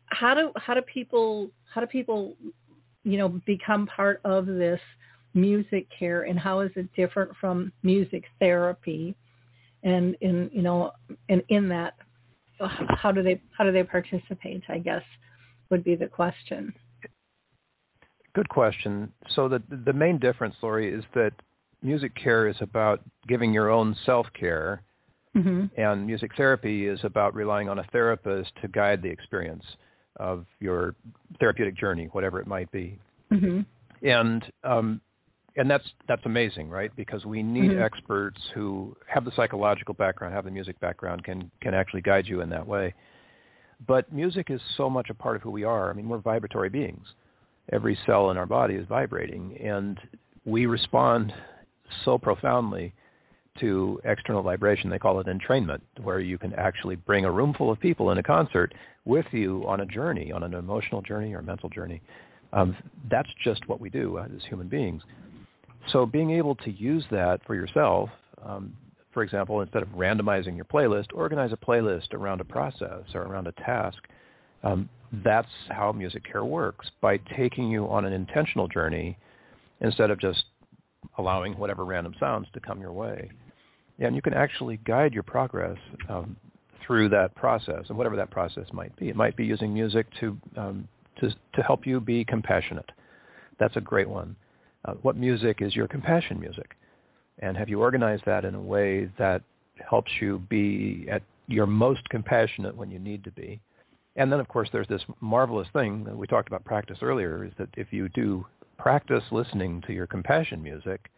How 0.08 0.34
do 0.34 0.52
how 0.56 0.74
do 0.74 0.82
people 0.82 1.50
how 1.76 1.82
do 1.82 1.88
people 1.88 2.36
you 3.04 3.18
know 3.18 3.28
become 3.46 3.86
part 3.86 4.22
of 4.24 4.46
this 4.46 4.80
music 5.34 5.88
care 6.00 6.24
and 6.24 6.40
how 6.40 6.62
is 6.62 6.72
it 6.78 6.88
different 6.96 7.32
from 7.40 7.72
music 7.84 8.24
therapy? 8.40 9.14
And 9.84 10.16
in 10.22 10.50
you 10.54 10.64
know 10.64 10.92
and 11.30 11.44
in 11.50 11.68
that 11.70 11.94
how 13.02 13.12
do 13.12 13.22
they 13.22 13.42
how 13.56 13.66
do 13.66 13.74
they 13.74 13.84
participate? 13.84 14.64
I 14.70 14.80
guess 14.80 15.04
would 15.70 15.84
be 15.84 15.96
the 15.96 16.08
question. 16.08 16.74
Good 18.34 18.48
question. 18.50 19.12
So 19.36 19.50
the 19.50 19.62
the 19.70 19.94
main 19.94 20.18
difference, 20.18 20.56
Lori, 20.64 20.94
is 20.94 21.04
that 21.14 21.32
music 21.84 22.14
care 22.22 22.48
is 22.48 22.56
about 22.62 23.02
giving 23.28 23.52
your 23.52 23.70
own 23.70 23.96
self 24.06 24.28
care, 24.40 24.82
mm-hmm. 25.36 25.66
and 25.80 26.08
music 26.08 26.32
therapy 26.38 26.88
is 26.88 27.00
about 27.04 27.36
relying 27.36 27.68
on 27.68 27.80
a 27.80 27.84
therapist 27.92 28.50
to 28.62 28.70
guide 28.70 29.02
the 29.02 29.10
experience 29.10 29.64
of 30.18 30.46
your 30.60 30.96
therapeutic 31.40 31.78
journey, 31.78 32.10
whatever 32.12 32.40
it 32.40 32.48
might 32.48 32.72
be. 32.72 33.00
Mm-hmm. 33.32 33.62
And 34.08 34.44
um, 34.64 35.02
and 35.56 35.70
that's 35.70 35.84
that's 36.08 36.22
amazing, 36.26 36.70
right? 36.70 36.92
Because 36.96 37.26
we 37.26 37.42
need 37.42 37.72
mm-hmm. 37.72 37.82
experts 37.82 38.40
who 38.54 38.96
have 39.08 39.26
the 39.26 39.32
psychological 39.36 39.94
background, 39.94 40.34
have 40.34 40.46
the 40.46 40.52
music 40.52 40.80
background, 40.80 41.24
can 41.24 41.50
can 41.62 41.74
actually 41.74 42.02
guide 42.02 42.26
you 42.28 42.42
in 42.42 42.50
that 42.50 42.68
way. 42.68 42.94
But 43.86 44.12
music 44.12 44.48
is 44.50 44.62
so 44.78 44.90
much 44.90 45.10
a 45.10 45.14
part 45.14 45.36
of 45.36 45.42
who 45.42 45.52
we 45.52 45.64
are. 45.64 45.90
I 45.90 45.94
mean, 45.94 46.08
we're 46.08 46.20
vibratory 46.20 46.70
beings. 46.70 47.06
Every 47.72 47.98
cell 48.06 48.32
in 48.32 48.38
our 48.38 48.46
body 48.46 48.76
is 48.76 48.86
vibrating, 48.88 49.58
and 49.62 50.00
we 50.46 50.66
respond 50.66 51.32
so 52.04 52.18
profoundly 52.18 52.94
to 53.60 54.00
external 54.04 54.42
vibration. 54.42 54.90
They 54.90 55.00
call 55.00 55.20
it 55.20 55.28
entrainment, 55.28 55.82
where 56.02 56.20
you 56.20 56.38
can 56.38 56.54
actually 56.54 56.96
bring 56.96 57.26
a 57.26 57.32
room 57.32 57.54
full 57.58 57.72
of 57.72 57.80
people 57.80 58.12
in 58.12 58.18
a 58.18 58.24
concert 58.24 58.74
with 59.06 59.26
you 59.32 59.64
on 59.68 59.82
a 59.82 59.86
journey, 59.86 60.32
on 60.32 60.44
an 60.44 60.54
emotional 60.54 61.02
journey 61.02 61.34
or 61.34 61.42
mental 61.42 61.70
journey. 61.70 62.02
Um, 62.54 62.76
that's 63.10 63.30
just 63.44 63.68
what 63.68 63.80
we 63.80 63.90
do 63.90 64.20
as 64.20 64.30
human 64.50 64.68
beings. 64.68 65.02
So 65.92 66.06
being 66.06 66.32
able 66.32 66.56
to 66.56 66.72
use 66.72 67.06
that 67.12 67.40
for 67.46 67.56
yourself, 67.56 68.10
um, 68.44 68.74
for 69.14 69.24
example, 69.24 69.62
instead 69.62 69.82
of 69.82 69.90
randomizing 69.90 70.56
your 70.56 70.66
playlist, 70.66 71.06
organize 71.14 71.52
a 71.54 71.66
playlist 71.66 72.14
around 72.14 72.42
a 72.42 72.44
process 72.44 73.04
or 73.14 73.22
around 73.22 73.48
a 73.48 73.54
task. 73.54 73.98
Um, 74.64 74.90
that's 75.24 75.48
how 75.70 75.92
music 75.92 76.24
care 76.30 76.44
works 76.44 76.86
by 77.02 77.18
taking 77.38 77.70
you 77.70 77.88
on 77.88 78.06
an 78.06 78.14
intentional 78.14 78.68
journey 78.68 79.18
instead 79.80 80.12
of 80.12 80.20
just 80.20 80.40
allowing 81.18 81.58
whatever 81.58 81.86
random 81.86 82.14
sounds 82.20 82.48
to 82.54 82.60
come 82.60 82.82
your 82.82 82.92
way. 82.92 83.30
And 84.00 84.16
you 84.16 84.22
can 84.22 84.34
actually 84.34 84.78
guide 84.86 85.14
your 85.14 85.24
progress 85.24 85.78
um, 86.10 86.36
through 86.86 87.10
that 87.10 87.34
process, 87.36 87.86
and 87.90 87.98
whatever 87.98 88.16
that 88.18 88.30
process 88.30 88.66
might 88.74 88.96
be. 88.98 89.10
It 89.10 89.16
might 89.16 89.36
be 89.36 89.46
using 89.46 89.74
music 89.74 90.06
to 90.20 90.38
um, 90.58 90.88
to 91.20 91.30
to 91.30 91.62
help 91.62 91.86
you 91.86 92.00
be 92.00 92.26
compassionate. 92.26 92.90
That's 93.60 93.76
a 93.78 93.82
great 93.82 94.10
one. 94.10 94.36
Uh, 94.84 94.94
what 95.02 95.16
music 95.16 95.58
is 95.62 95.76
your 95.76 95.88
compassion 95.88 96.40
music? 96.40 96.76
And 97.40 97.58
have 97.58 97.70
you 97.70 97.80
organized 97.80 98.24
that 98.26 98.46
in 98.46 98.56
a 98.56 98.62
way 98.62 99.10
that 99.18 99.42
helps 99.90 100.12
you 100.22 100.40
be 100.50 101.08
at 101.12 101.22
your 101.48 101.66
most 101.66 102.08
compassionate 102.10 102.76
when 102.76 102.92
you 102.92 103.00
need 103.00 103.24
to 103.24 103.32
be? 103.32 103.60
And 104.16 104.32
then, 104.32 104.40
of 104.40 104.48
course, 104.48 104.70
there's 104.72 104.88
this 104.88 105.02
marvelous 105.20 105.68
thing 105.74 106.04
that 106.06 106.16
we 106.16 106.28
talked 106.28 106.48
about 106.48 106.64
practice 106.64 106.98
earlier 107.02 107.44
is 107.44 107.52
that 107.58 107.70
if 107.76 107.88
you 107.92 108.08
do 108.10 108.46
practice 108.78 109.24
listening 109.32 109.84
to 109.88 109.94
your 109.94 110.08
compassion 110.08 110.64
music, 110.64 111.10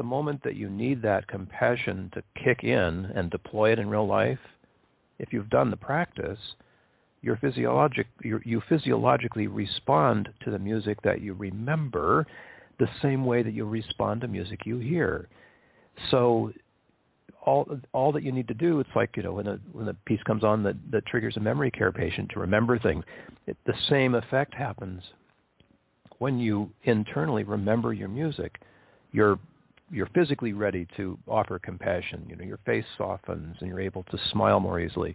the 0.00 0.04
moment 0.04 0.42
that 0.44 0.56
you 0.56 0.70
need 0.70 1.02
that 1.02 1.28
compassion 1.28 2.10
to 2.14 2.22
kick 2.42 2.64
in 2.64 3.12
and 3.14 3.30
deploy 3.30 3.70
it 3.70 3.78
in 3.78 3.86
real 3.86 4.06
life, 4.06 4.38
if 5.18 5.30
you've 5.30 5.50
done 5.50 5.70
the 5.70 5.76
practice, 5.76 6.38
you 7.20 7.36
physiologic, 7.38 8.06
you 8.22 8.62
physiologically 8.66 9.46
respond 9.46 10.30
to 10.42 10.50
the 10.50 10.58
music 10.58 10.96
that 11.04 11.20
you 11.20 11.34
remember 11.34 12.26
the 12.78 12.86
same 13.02 13.26
way 13.26 13.42
that 13.42 13.52
you 13.52 13.66
respond 13.66 14.22
to 14.22 14.26
music 14.26 14.60
you 14.64 14.78
hear. 14.78 15.28
So 16.10 16.50
all 17.44 17.68
all 17.92 18.10
that 18.12 18.22
you 18.22 18.32
need 18.32 18.48
to 18.48 18.54
do, 18.54 18.80
it's 18.80 18.88
like 18.96 19.10
you 19.18 19.22
know 19.22 19.34
when 19.34 19.48
a 19.48 19.58
when 19.70 19.86
a 19.88 19.94
piece 20.06 20.22
comes 20.22 20.42
on 20.42 20.62
that 20.62 20.76
that 20.92 21.04
triggers 21.04 21.36
a 21.36 21.40
memory 21.40 21.70
care 21.70 21.92
patient 21.92 22.30
to 22.32 22.40
remember 22.40 22.78
things, 22.78 23.04
it, 23.46 23.58
the 23.66 23.74
same 23.90 24.14
effect 24.14 24.54
happens 24.54 25.02
when 26.16 26.38
you 26.38 26.70
internally 26.84 27.44
remember 27.44 27.92
your 27.92 28.08
music, 28.08 28.62
you're 29.12 29.38
you're 29.90 30.08
physically 30.14 30.52
ready 30.52 30.86
to 30.96 31.18
offer 31.26 31.58
compassion. 31.58 32.26
You 32.28 32.36
know, 32.36 32.44
your 32.44 32.58
face 32.64 32.84
softens 32.96 33.56
and 33.60 33.68
you're 33.68 33.80
able 33.80 34.04
to 34.04 34.18
smile 34.32 34.60
more 34.60 34.80
easily. 34.80 35.14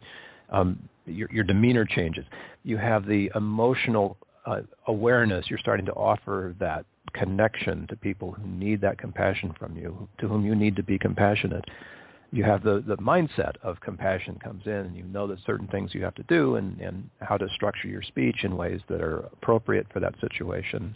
Um, 0.52 0.90
your, 1.06 1.30
your 1.32 1.44
demeanor 1.44 1.86
changes. 1.86 2.26
You 2.64 2.78
have 2.78 3.06
the 3.06 3.30
emotional 3.36 4.18
uh, 4.46 4.62
awareness. 4.88 5.46
You're 5.50 5.60
starting 5.60 5.86
to 5.88 5.94
offer 5.94 6.56
that 6.60 6.86
connection 7.14 7.88
to 7.90 7.96
people 7.96 8.32
who 8.32 8.48
need 8.48 8.82
that 8.82 8.98
compassion 8.98 9.54
from 9.58 9.78
you, 9.78 10.08
to 10.20 10.28
whom 10.28 10.46
you 10.46 10.56
need 10.56 10.76
to 10.76 10.84
be 10.84 11.00
compassionate 11.00 11.66
you 12.36 12.44
have 12.44 12.64
the 12.64 12.84
the 12.86 12.98
mindset 12.98 13.54
of 13.64 13.80
compassion 13.80 14.38
comes 14.44 14.64
in 14.66 14.74
and 14.74 14.96
you 14.96 15.04
know 15.04 15.26
that 15.26 15.38
certain 15.46 15.68
things 15.68 15.92
you 15.94 16.04
have 16.04 16.16
to 16.16 16.24
do 16.24 16.56
and 16.56 16.80
and 16.82 17.10
how 17.22 17.38
to 17.38 17.48
structure 17.56 17.88
your 17.88 18.02
speech 18.02 18.38
in 18.44 18.58
ways 18.58 18.82
that 18.90 19.02
are 19.02 19.20
appropriate 19.32 19.88
for 19.94 20.00
that 20.00 20.14
situation 20.20 20.96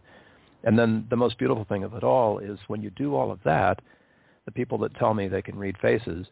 and 0.63 0.77
then 0.77 1.05
the 1.09 1.15
most 1.15 1.37
beautiful 1.37 1.65
thing 1.65 1.83
of 1.83 1.93
it 1.93 2.03
all 2.03 2.39
is 2.39 2.57
when 2.67 2.81
you 2.81 2.89
do 2.91 3.15
all 3.15 3.31
of 3.31 3.39
that 3.45 3.79
the 4.45 4.51
people 4.51 4.77
that 4.79 4.95
tell 4.95 5.13
me 5.13 5.27
they 5.27 5.41
can 5.41 5.57
read 5.57 5.75
faces 5.81 6.25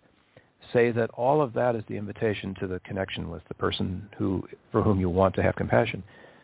say 0.73 0.91
that 0.91 1.09
all 1.11 1.41
of 1.41 1.53
that 1.53 1.75
is 1.75 1.83
the 1.87 1.95
invitation 1.95 2.55
to 2.59 2.67
the 2.67 2.79
connection 2.79 3.29
with 3.29 3.41
the 3.47 3.53
person 3.53 4.09
who 4.17 4.43
for 4.71 4.81
whom 4.81 4.99
you 4.99 5.09
want 5.09 5.35
to 5.35 5.43
have 5.43 5.55
compassion. 5.55 6.03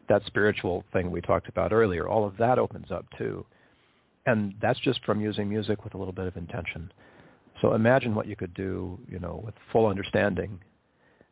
That 0.09 0.21
spiritual 0.27 0.83
thing 0.93 1.11
we 1.11 1.21
talked 1.21 1.49
about 1.49 1.71
earlier 1.71 2.07
all 2.07 2.25
of 2.25 2.37
that 2.37 2.59
opens 2.59 2.91
up 2.91 3.05
too. 3.17 3.45
And 4.25 4.53
that's 4.61 4.79
just 4.79 5.03
from 5.05 5.19
using 5.19 5.49
music 5.49 5.83
with 5.83 5.95
a 5.95 5.97
little 5.97 6.13
bit 6.13 6.27
of 6.27 6.37
intention. 6.37 6.91
So 7.61 7.73
imagine 7.73 8.15
what 8.15 8.27
you 8.27 8.35
could 8.35 8.53
do, 8.53 8.97
you 9.09 9.19
know, 9.19 9.41
with 9.43 9.55
full 9.71 9.87
understanding, 9.87 10.59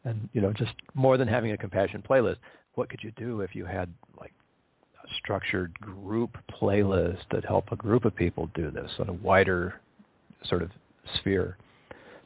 and 0.03 0.29
you 0.33 0.41
know, 0.41 0.51
just 0.51 0.71
more 0.93 1.17
than 1.17 1.27
having 1.27 1.51
a 1.51 1.57
compassion 1.57 2.03
playlist. 2.07 2.37
What 2.75 2.89
could 2.89 3.01
you 3.03 3.11
do 3.11 3.41
if 3.41 3.51
you 3.53 3.65
had 3.65 3.93
like 4.19 4.33
structured 5.23 5.79
group 5.79 6.37
playlist 6.61 7.19
that 7.31 7.45
help 7.45 7.65
a 7.71 7.75
group 7.75 8.05
of 8.05 8.15
people 8.15 8.49
do 8.55 8.71
this 8.71 8.89
on 8.99 9.09
a 9.09 9.13
wider 9.13 9.75
sort 10.49 10.61
of 10.61 10.69
sphere? 11.19 11.57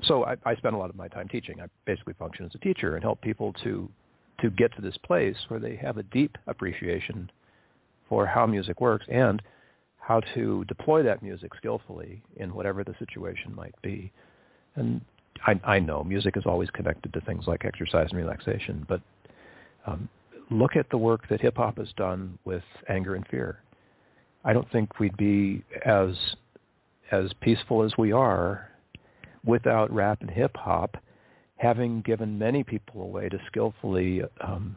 so 0.08 0.26
I, 0.26 0.36
I 0.46 0.56
spend 0.56 0.76
a 0.76 0.78
lot 0.78 0.90
of 0.90 0.96
my 0.96 1.08
time 1.08 1.28
teaching. 1.28 1.62
I 1.62 1.68
basically 1.86 2.14
function 2.14 2.46
as 2.46 2.52
a 2.56 2.58
teacher 2.60 2.96
and 2.96 3.04
help 3.04 3.22
people 3.22 3.54
to 3.64 3.90
to 4.42 4.50
get 4.50 4.76
to 4.76 4.82
this 4.82 4.98
place 5.06 5.36
where 5.48 5.62
they 5.62 5.78
have 5.78 5.98
a 5.98 6.04
deep 6.04 6.38
appreciation 6.48 7.32
for 8.10 8.26
how 8.26 8.46
music 8.46 8.82
works 8.82 9.06
and 9.10 9.42
how 9.98 10.20
to 10.36 10.66
deploy 10.66 11.02
that 11.04 11.24
music 11.24 11.52
skillfully 11.56 12.22
in 12.36 12.54
whatever 12.54 12.84
the 12.84 12.94
situation 13.00 13.56
might 13.56 13.74
be. 13.82 14.12
And 14.76 15.00
I, 15.48 15.54
I 15.64 15.80
know 15.80 16.04
music 16.04 16.36
is 16.36 16.44
always 16.46 16.70
connected 16.72 17.14
to 17.14 17.22
things 17.22 17.46
like 17.48 17.64
exercise 17.64 18.08
and 18.12 18.20
relaxation, 18.20 18.86
but 18.90 19.00
um, 19.88 20.10
look 20.50 20.76
at 20.76 20.90
the 20.90 20.98
work 20.98 21.28
that 21.30 21.42
hip 21.42 21.58
hop 21.58 21.78
has 21.78 21.88
done 21.98 22.38
with 22.46 22.64
anger 22.90 23.16
and 23.16 23.26
fear. 23.28 23.60
I 24.44 24.54
don't 24.54 24.70
think 24.72 25.00
we'd 25.00 25.18
be 25.18 25.64
as 25.86 26.10
as 27.12 27.26
peaceful 27.42 27.84
as 27.84 27.92
we 27.98 28.12
are 28.12 28.70
without 29.46 29.92
rap 29.92 30.22
and 30.22 30.30
hip 30.30 30.56
hop 30.56 30.98
having 31.58 32.02
given 32.02 32.38
many 32.38 32.64
people 32.64 33.02
a 33.02 33.06
way 33.06 33.30
to 33.30 33.38
skillfully 33.48 34.22
um, 34.42 34.76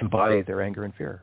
embody 0.00 0.42
their 0.42 0.62
anger 0.62 0.84
and 0.84 0.94
fear. 0.94 1.22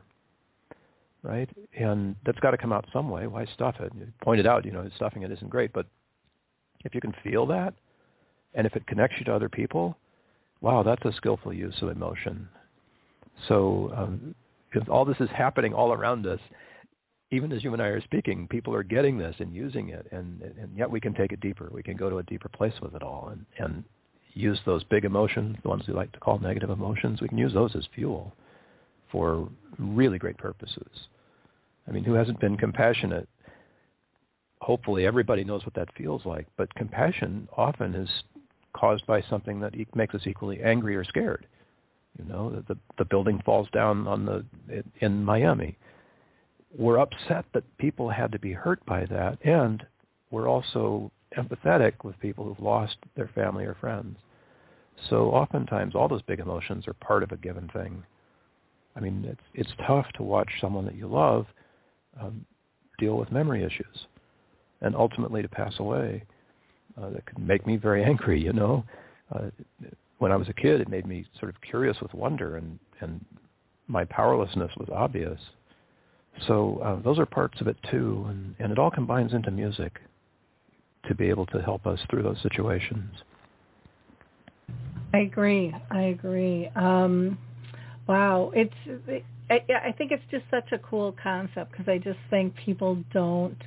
Right? 1.22 1.48
And 1.78 2.16
that's 2.26 2.38
got 2.40 2.50
to 2.50 2.58
come 2.58 2.72
out 2.72 2.84
some 2.92 3.08
way. 3.08 3.26
Why 3.28 3.46
stuff 3.54 3.76
it? 3.78 3.92
You 3.96 4.08
pointed 4.22 4.46
out, 4.46 4.64
you 4.64 4.72
know, 4.72 4.86
stuffing 4.96 5.22
it 5.22 5.30
isn't 5.30 5.50
great, 5.50 5.72
but 5.72 5.86
if 6.84 6.94
you 6.94 7.00
can 7.00 7.14
feel 7.22 7.46
that 7.46 7.74
and 8.54 8.66
if 8.66 8.74
it 8.74 8.86
connects 8.86 9.16
you 9.18 9.24
to 9.26 9.34
other 9.34 9.48
people, 9.48 9.96
wow, 10.60 10.82
that's 10.82 11.04
a 11.04 11.12
skillful 11.16 11.52
use 11.52 11.76
of 11.80 11.88
emotion. 11.90 12.48
So 13.48 13.92
um, 13.96 14.34
all 14.88 15.04
this 15.04 15.16
is 15.20 15.28
happening 15.36 15.74
all 15.74 15.92
around 15.92 16.26
us, 16.26 16.40
even 17.30 17.52
as 17.52 17.64
you 17.64 17.72
and 17.72 17.82
I 17.82 17.86
are 17.86 18.00
speaking, 18.02 18.46
people 18.48 18.74
are 18.74 18.82
getting 18.82 19.18
this 19.18 19.34
and 19.38 19.54
using 19.54 19.88
it, 19.88 20.06
and 20.12 20.42
and 20.42 20.76
yet 20.76 20.90
we 20.90 21.00
can 21.00 21.14
take 21.14 21.32
it 21.32 21.40
deeper. 21.40 21.68
We 21.72 21.82
can 21.82 21.96
go 21.96 22.10
to 22.10 22.18
a 22.18 22.22
deeper 22.22 22.48
place 22.48 22.74
with 22.82 22.94
it 22.94 23.02
all, 23.02 23.28
and 23.32 23.46
and 23.58 23.84
use 24.34 24.60
those 24.66 24.84
big 24.84 25.04
emotions, 25.04 25.56
the 25.62 25.68
ones 25.68 25.82
we 25.86 25.94
like 25.94 26.12
to 26.12 26.20
call 26.20 26.38
negative 26.38 26.70
emotions. 26.70 27.20
We 27.20 27.28
can 27.28 27.38
use 27.38 27.52
those 27.54 27.74
as 27.76 27.84
fuel 27.94 28.34
for 29.10 29.48
really 29.78 30.18
great 30.18 30.38
purposes. 30.38 30.88
I 31.86 31.90
mean, 31.90 32.04
who 32.04 32.14
hasn't 32.14 32.40
been 32.40 32.56
compassionate? 32.56 33.28
Hopefully, 34.60 35.06
everybody 35.06 35.44
knows 35.44 35.64
what 35.64 35.74
that 35.74 35.88
feels 35.96 36.24
like. 36.24 36.46
But 36.56 36.74
compassion 36.74 37.48
often 37.56 37.94
is 37.94 38.08
caused 38.74 39.06
by 39.06 39.20
something 39.28 39.60
that 39.60 39.74
makes 39.94 40.14
us 40.14 40.22
equally 40.26 40.62
angry 40.62 40.96
or 40.96 41.04
scared. 41.04 41.46
You 42.18 42.24
know, 42.26 42.62
the 42.68 42.76
the 42.98 43.04
building 43.04 43.40
falls 43.44 43.68
down 43.72 44.06
on 44.06 44.26
the 44.26 44.44
in 45.00 45.24
Miami 45.24 45.76
we're 46.76 46.98
upset 46.98 47.44
that 47.54 47.64
people 47.78 48.08
had 48.10 48.32
to 48.32 48.38
be 48.38 48.52
hurt 48.52 48.84
by 48.86 49.04
that, 49.06 49.38
and 49.44 49.82
we're 50.30 50.48
also 50.48 51.10
empathetic 51.36 52.04
with 52.04 52.18
people 52.20 52.44
who've 52.44 52.60
lost 52.60 52.96
their 53.16 53.30
family 53.34 53.64
or 53.64 53.76
friends. 53.80 54.16
So 55.10 55.30
oftentimes, 55.30 55.94
all 55.94 56.08
those 56.08 56.22
big 56.22 56.40
emotions 56.40 56.86
are 56.86 56.94
part 56.94 57.22
of 57.22 57.32
a 57.32 57.36
given 57.36 57.68
thing. 57.72 58.02
I 58.96 59.00
mean, 59.00 59.24
it's 59.26 59.40
it's 59.54 59.70
tough 59.86 60.06
to 60.16 60.22
watch 60.22 60.48
someone 60.60 60.84
that 60.86 60.94
you 60.94 61.06
love 61.08 61.46
um, 62.20 62.44
deal 62.98 63.16
with 63.16 63.32
memory 63.32 63.62
issues, 63.64 64.06
and 64.80 64.94
ultimately 64.94 65.42
to 65.42 65.48
pass 65.48 65.72
away. 65.78 66.24
Uh, 67.00 67.08
that 67.08 67.24
could 67.24 67.38
make 67.38 67.66
me 67.66 67.76
very 67.76 68.04
angry. 68.08 68.40
You 68.40 68.52
know, 68.52 68.84
uh, 69.34 69.50
when 70.22 70.30
I 70.30 70.36
was 70.36 70.48
a 70.48 70.52
kid, 70.52 70.80
it 70.80 70.88
made 70.88 71.04
me 71.04 71.26
sort 71.40 71.52
of 71.52 71.60
curious 71.68 71.96
with 72.00 72.14
wonder, 72.14 72.56
and 72.56 72.78
and 73.00 73.24
my 73.88 74.04
powerlessness 74.04 74.70
was 74.78 74.88
obvious. 74.94 75.38
So 76.46 76.78
uh, 76.78 77.02
those 77.02 77.18
are 77.18 77.26
parts 77.26 77.60
of 77.60 77.66
it 77.66 77.76
too, 77.90 78.24
and, 78.28 78.54
and 78.60 78.70
it 78.70 78.78
all 78.78 78.90
combines 78.90 79.32
into 79.34 79.50
music 79.50 79.98
to 81.08 81.14
be 81.16 81.28
able 81.28 81.46
to 81.46 81.58
help 81.60 81.88
us 81.88 81.98
through 82.08 82.22
those 82.22 82.36
situations. 82.40 83.10
I 85.12 85.18
agree. 85.18 85.74
I 85.90 86.02
agree. 86.02 86.70
Um, 86.76 87.36
wow, 88.06 88.52
it's. 88.54 88.72
It, 88.86 89.24
I, 89.50 89.88
I 89.88 89.92
think 89.92 90.12
it's 90.12 90.22
just 90.30 90.44
such 90.52 90.70
a 90.70 90.78
cool 90.78 91.16
concept 91.20 91.72
because 91.72 91.88
I 91.88 91.98
just 91.98 92.20
think 92.30 92.54
people 92.64 93.02
don't 93.12 93.58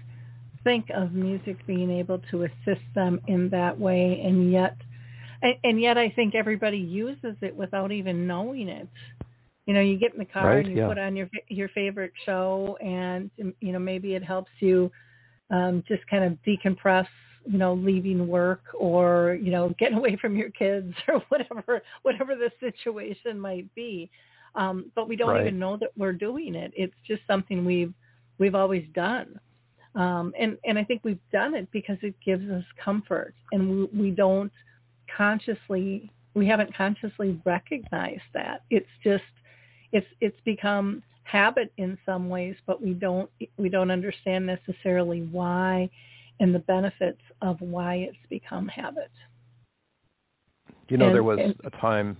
think 0.63 0.85
of 0.95 1.11
music 1.11 1.57
being 1.67 1.91
able 1.91 2.21
to 2.31 2.43
assist 2.43 2.85
them 2.95 3.19
in 3.27 3.49
that 3.49 3.77
way, 3.77 4.21
and 4.23 4.53
yet, 4.53 4.77
and, 5.41 5.55
and 5.63 5.81
yet 5.81 5.97
I 5.97 6.09
think 6.09 6.35
everybody 6.35 6.77
uses 6.77 7.35
it 7.41 7.55
without 7.55 7.91
even 7.91 8.27
knowing 8.27 8.69
it 8.69 8.87
you 9.65 9.73
know 9.73 9.81
you 9.81 9.97
get 9.97 10.13
in 10.13 10.19
the 10.19 10.25
car 10.25 10.55
right, 10.55 10.65
and 10.65 10.73
you 10.73 10.81
yeah. 10.81 10.87
put 10.87 10.97
on 10.97 11.15
your 11.15 11.29
your 11.49 11.69
favorite 11.69 12.13
show 12.25 12.77
and 12.81 13.29
you 13.37 13.71
know 13.71 13.79
maybe 13.79 14.15
it 14.15 14.23
helps 14.23 14.51
you 14.59 14.91
um 15.51 15.83
just 15.87 16.05
kind 16.07 16.23
of 16.23 16.37
decompress 16.47 17.07
you 17.45 17.57
know 17.57 17.73
leaving 17.73 18.27
work 18.27 18.63
or 18.77 19.37
you 19.41 19.51
know 19.51 19.73
getting 19.79 19.97
away 19.97 20.17
from 20.19 20.35
your 20.35 20.49
kids 20.51 20.93
or 21.07 21.21
whatever 21.29 21.81
whatever 22.03 22.35
the 22.35 22.49
situation 22.59 23.39
might 23.39 23.73
be 23.75 24.09
um 24.55 24.91
but 24.95 25.07
we 25.07 25.15
don't 25.15 25.29
right. 25.29 25.47
even 25.47 25.59
know 25.59 25.77
that 25.77 25.89
we're 25.97 26.13
doing 26.13 26.55
it 26.55 26.71
it's 26.75 26.95
just 27.07 27.21
something 27.27 27.65
we've 27.65 27.93
we've 28.37 28.55
always 28.55 28.85
done 28.93 29.39
um 29.95 30.33
and 30.39 30.57
and 30.63 30.77
i 30.77 30.83
think 30.83 31.01
we've 31.03 31.19
done 31.31 31.53
it 31.55 31.67
because 31.71 31.97
it 32.01 32.15
gives 32.23 32.47
us 32.49 32.63
comfort 32.83 33.33
and 33.51 33.69
we, 33.69 33.99
we 33.99 34.11
don't 34.11 34.51
consciously 35.15 36.11
we 36.35 36.47
haven't 36.47 36.75
consciously 36.75 37.41
recognized 37.45 38.21
that 38.33 38.63
it's 38.69 38.89
just 39.03 39.23
it's 39.91 40.07
it's 40.19 40.39
become 40.43 41.01
habit 41.23 41.71
in 41.77 41.97
some 42.05 42.29
ways, 42.29 42.55
but 42.67 42.81
we 42.81 42.93
don't 42.93 43.29
we 43.57 43.69
don't 43.69 43.91
understand 43.91 44.45
necessarily 44.45 45.21
why 45.31 45.89
and 46.39 46.53
the 46.53 46.59
benefits 46.59 47.21
of 47.41 47.59
why 47.61 47.95
it's 47.95 48.17
become 48.29 48.67
habit. 48.67 49.09
You 50.89 50.97
know, 50.97 51.07
and, 51.07 51.15
there 51.15 51.23
was 51.23 51.39
and, 51.41 51.55
a 51.63 51.69
time 51.81 52.17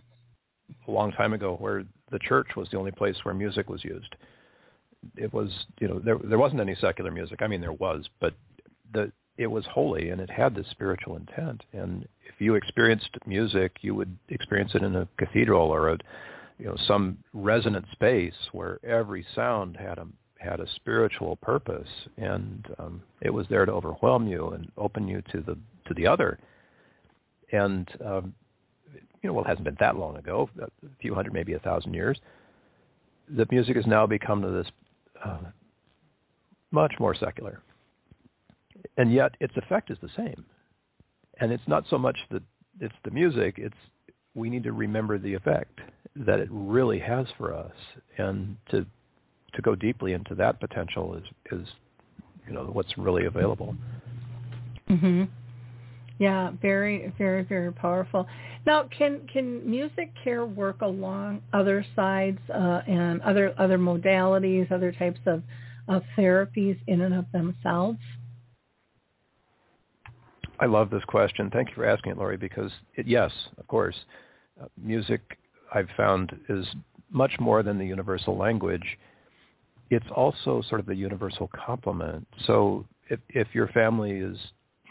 a 0.87 0.91
long 0.91 1.11
time 1.11 1.33
ago 1.33 1.55
where 1.59 1.83
the 2.11 2.19
church 2.19 2.47
was 2.55 2.67
the 2.71 2.77
only 2.77 2.91
place 2.91 3.15
where 3.23 3.33
music 3.33 3.69
was 3.69 3.83
used. 3.83 4.15
It 5.17 5.33
was, 5.33 5.49
you 5.79 5.87
know, 5.87 5.99
there 5.99 6.17
there 6.17 6.39
wasn't 6.39 6.61
any 6.61 6.75
secular 6.81 7.11
music. 7.11 7.41
I 7.41 7.47
mean, 7.47 7.61
there 7.61 7.73
was, 7.73 8.07
but 8.19 8.33
the 8.93 9.11
it 9.37 9.47
was 9.47 9.65
holy 9.73 10.09
and 10.09 10.21
it 10.21 10.29
had 10.29 10.55
this 10.55 10.65
spiritual 10.71 11.15
intent. 11.15 11.63
And 11.73 12.07
if 12.27 12.35
you 12.39 12.55
experienced 12.55 13.09
music, 13.25 13.73
you 13.81 13.95
would 13.95 14.17
experience 14.29 14.71
it 14.73 14.83
in 14.83 14.95
a 14.95 15.07
cathedral 15.17 15.69
or 15.69 15.89
a 15.89 15.97
you 16.57 16.65
know 16.65 16.77
some 16.87 17.17
resonant 17.33 17.85
space 17.91 18.33
where 18.53 18.79
every 18.85 19.25
sound 19.35 19.77
had 19.77 19.97
a 19.97 20.07
had 20.37 20.59
a 20.59 20.65
spiritual 20.75 21.35
purpose. 21.37 21.87
And 22.17 22.65
um, 22.79 23.01
it 23.21 23.29
was 23.29 23.45
there 23.49 23.65
to 23.65 23.71
overwhelm 23.71 24.27
you 24.27 24.49
and 24.49 24.71
open 24.77 25.07
you 25.07 25.21
to 25.33 25.41
the 25.41 25.57
to 25.87 25.93
the 25.95 26.07
other. 26.07 26.39
And 27.51 27.87
um, 28.05 28.33
you 29.25 29.29
know 29.29 29.33
well 29.33 29.43
it 29.43 29.47
hasn't 29.47 29.65
been 29.65 29.77
that 29.79 29.95
long 29.95 30.17
ago 30.17 30.47
a 30.61 30.67
few 31.01 31.15
hundred 31.15 31.33
maybe 31.33 31.53
a 31.53 31.59
thousand 31.59 31.95
years 31.95 32.19
the 33.27 33.45
music 33.49 33.75
has 33.75 33.85
now 33.87 34.05
become 34.05 34.43
to 34.43 34.51
this 34.51 34.67
uh, 35.25 35.39
much 36.69 36.93
more 36.99 37.15
secular 37.19 37.63
and 38.97 39.13
yet 39.13 39.35
its 39.39 39.53
effect 39.57 39.91
is 39.91 39.97
the 40.01 40.09
same 40.15 40.45
and 41.39 41.51
it's 41.51 41.67
not 41.67 41.83
so 41.89 41.97
much 41.97 42.17
that 42.31 42.43
it's 42.79 42.95
the 43.03 43.11
music 43.11 43.55
it's 43.57 43.75
we 44.35 44.49
need 44.49 44.63
to 44.63 44.73
remember 44.73 45.17
the 45.17 45.33
effect 45.33 45.79
that 46.15 46.39
it 46.39 46.49
really 46.51 46.99
has 46.99 47.25
for 47.37 47.53
us, 47.53 47.71
and 48.17 48.55
to 48.71 48.85
to 49.53 49.61
go 49.61 49.73
deeply 49.73 50.11
into 50.11 50.35
that 50.35 50.59
potential 50.59 51.15
is 51.15 51.23
is 51.51 51.67
you 52.45 52.53
know 52.53 52.65
what's 52.65 52.95
really 52.97 53.25
available. 53.25 53.75
Mhm. 54.89 55.29
Yeah, 56.17 56.51
very, 56.61 57.13
very, 57.17 57.43
very 57.43 57.73
powerful. 57.73 58.27
Now, 58.65 58.87
can 58.97 59.27
can 59.27 59.69
music 59.69 60.11
care 60.23 60.45
work 60.45 60.81
along 60.81 61.41
other 61.51 61.85
sides 61.95 62.39
uh, 62.49 62.81
and 62.87 63.21
other 63.21 63.53
other 63.57 63.77
modalities, 63.77 64.71
other 64.71 64.91
types 64.91 65.19
of 65.25 65.43
of 65.87 66.03
therapies 66.17 66.77
in 66.87 67.01
and 67.01 67.13
of 67.13 67.31
themselves? 67.31 67.99
I 70.59 70.65
love 70.65 70.89
this 70.89 71.03
question. 71.07 71.49
Thank 71.51 71.69
you 71.69 71.75
for 71.75 71.85
asking 71.85 72.13
it, 72.13 72.17
Lori. 72.17 72.37
Because 72.37 72.71
it, 72.95 73.07
yes, 73.07 73.31
of 73.57 73.67
course, 73.67 73.95
uh, 74.61 74.67
music 74.81 75.21
I've 75.73 75.89
found 75.97 76.31
is 76.49 76.65
much 77.11 77.31
more 77.39 77.63
than 77.63 77.77
the 77.77 77.85
universal 77.85 78.37
language. 78.37 78.85
It's 79.89 80.05
also 80.15 80.63
sort 80.69 80.79
of 80.79 80.87
the 80.87 80.95
universal 80.95 81.49
complement. 81.65 82.27
So 82.47 82.85
if 83.09 83.19
if 83.29 83.47
your 83.53 83.67
family 83.69 84.11
is, 84.11 84.37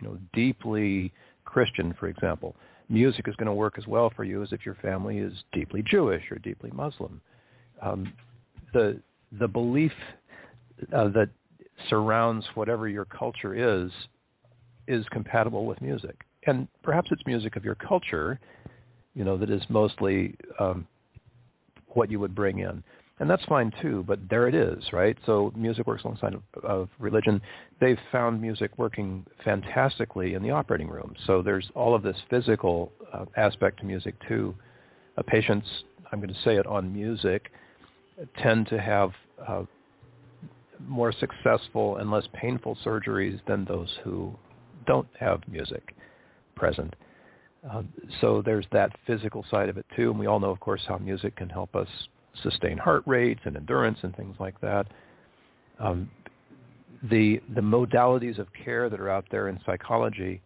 you 0.01 0.09
know, 0.09 0.19
deeply 0.33 1.13
Christian, 1.45 1.95
for 1.99 2.09
example, 2.09 2.55
music 2.89 3.27
is 3.29 3.35
going 3.37 3.47
to 3.47 3.55
work 3.55 3.75
as 3.79 3.87
well 3.87 4.13
for 4.15 4.25
you 4.25 4.43
as 4.43 4.49
if 4.53 4.65
your 4.65 4.77
family 4.77 5.19
is 5.19 5.33
deeply 5.53 5.83
Jewish 5.91 6.23
or 6.31 6.39
deeply 6.39 6.71
Muslim. 6.73 7.21
Um, 7.83 8.13
the 8.73 9.01
the 9.39 9.49
belief 9.49 9.93
uh, 10.93 11.09
that 11.09 11.31
surrounds 11.89 12.45
whatever 12.55 12.89
your 12.89 13.05
culture 13.05 13.85
is 13.85 13.91
is 14.89 15.05
compatible 15.11 15.67
with 15.67 15.81
music, 15.81 16.25
and 16.47 16.69
perhaps 16.83 17.09
it's 17.11 17.23
music 17.27 17.57
of 17.57 17.65
your 17.65 17.75
culture 17.77 18.39
you 19.15 19.25
know, 19.25 19.39
that 19.39 19.51
is 19.51 19.63
mostly 19.69 20.37
um, 20.59 20.87
what 21.89 22.11
you 22.11 22.19
would 22.21 22.35
bring 22.35 22.59
in. 22.59 22.83
and 23.21 23.31
that's 23.31 23.45
fine 23.49 23.71
too. 23.81 24.05
But 24.07 24.19
there 24.29 24.49
it 24.49 24.55
is, 24.55 24.83
right? 24.93 25.17
So 25.25 25.53
music 25.57 25.87
works 25.87 26.03
alongside 26.05 26.35
of, 26.35 26.43
of 26.65 26.89
religion. 26.99 27.41
They've 27.81 27.97
found 28.11 28.43
music 28.43 28.73
working 28.77 29.25
fantastically 29.45 30.35
in 30.35 30.43
the 30.43 30.51
operating 30.51 30.89
room. 30.89 31.15
So 31.27 31.43
there's 31.43 31.69
all 31.75 31.95
of 31.95 32.03
this 32.03 32.17
physical 32.29 32.93
uh, 33.13 33.27
aspect 33.37 33.81
to 33.81 33.87
music 33.87 34.15
too. 34.29 34.55
Uh, 35.17 35.23
patients, 35.23 35.67
I'm 36.11 36.19
going 36.19 36.29
to 36.29 36.41
say 36.45 36.57
it 36.57 36.67
on 36.67 36.93
music, 36.93 37.51
tend 38.43 38.67
to 38.71 38.81
have 38.81 39.11
uh, 39.47 39.63
more 40.81 41.15
successful 41.21 41.99
and 41.99 42.11
less 42.11 42.25
painful 42.41 42.77
surgeries 42.85 43.39
than 43.47 43.65
those 43.65 43.89
who 44.03 44.35
don't 44.87 45.09
have 45.19 45.41
music 45.49 45.95
present. 46.57 46.95
Uh, 47.71 47.83
so 48.21 48.43
there's 48.45 48.67
that 48.73 48.91
physical 49.07 49.45
side 49.51 49.69
of 49.69 49.79
it 49.79 49.87
too, 49.97 50.11
and 50.11 50.19
we 50.19 50.27
all 50.27 50.41
know, 50.41 50.51
of 50.51 50.61
course, 50.61 50.83
how 50.87 50.99
music 50.99 51.37
can 51.37 51.49
help 51.49 51.75
us 51.75 51.89
sustain 52.43 52.77
heart 52.77 53.03
rates 53.07 53.41
and 53.45 53.57
endurance 53.57 53.99
and 54.03 54.15
things 54.17 54.37
like 54.39 54.61
that. 54.61 54.87
Um, 55.81 56.11
the 57.11 57.41
the 57.55 57.61
modalities 57.61 58.39
of 58.39 58.47
care 58.65 58.89
that 58.89 59.01
are 59.01 59.11
out 59.11 59.25
there 59.31 59.49
in 59.49 59.59
psychology 59.67 60.41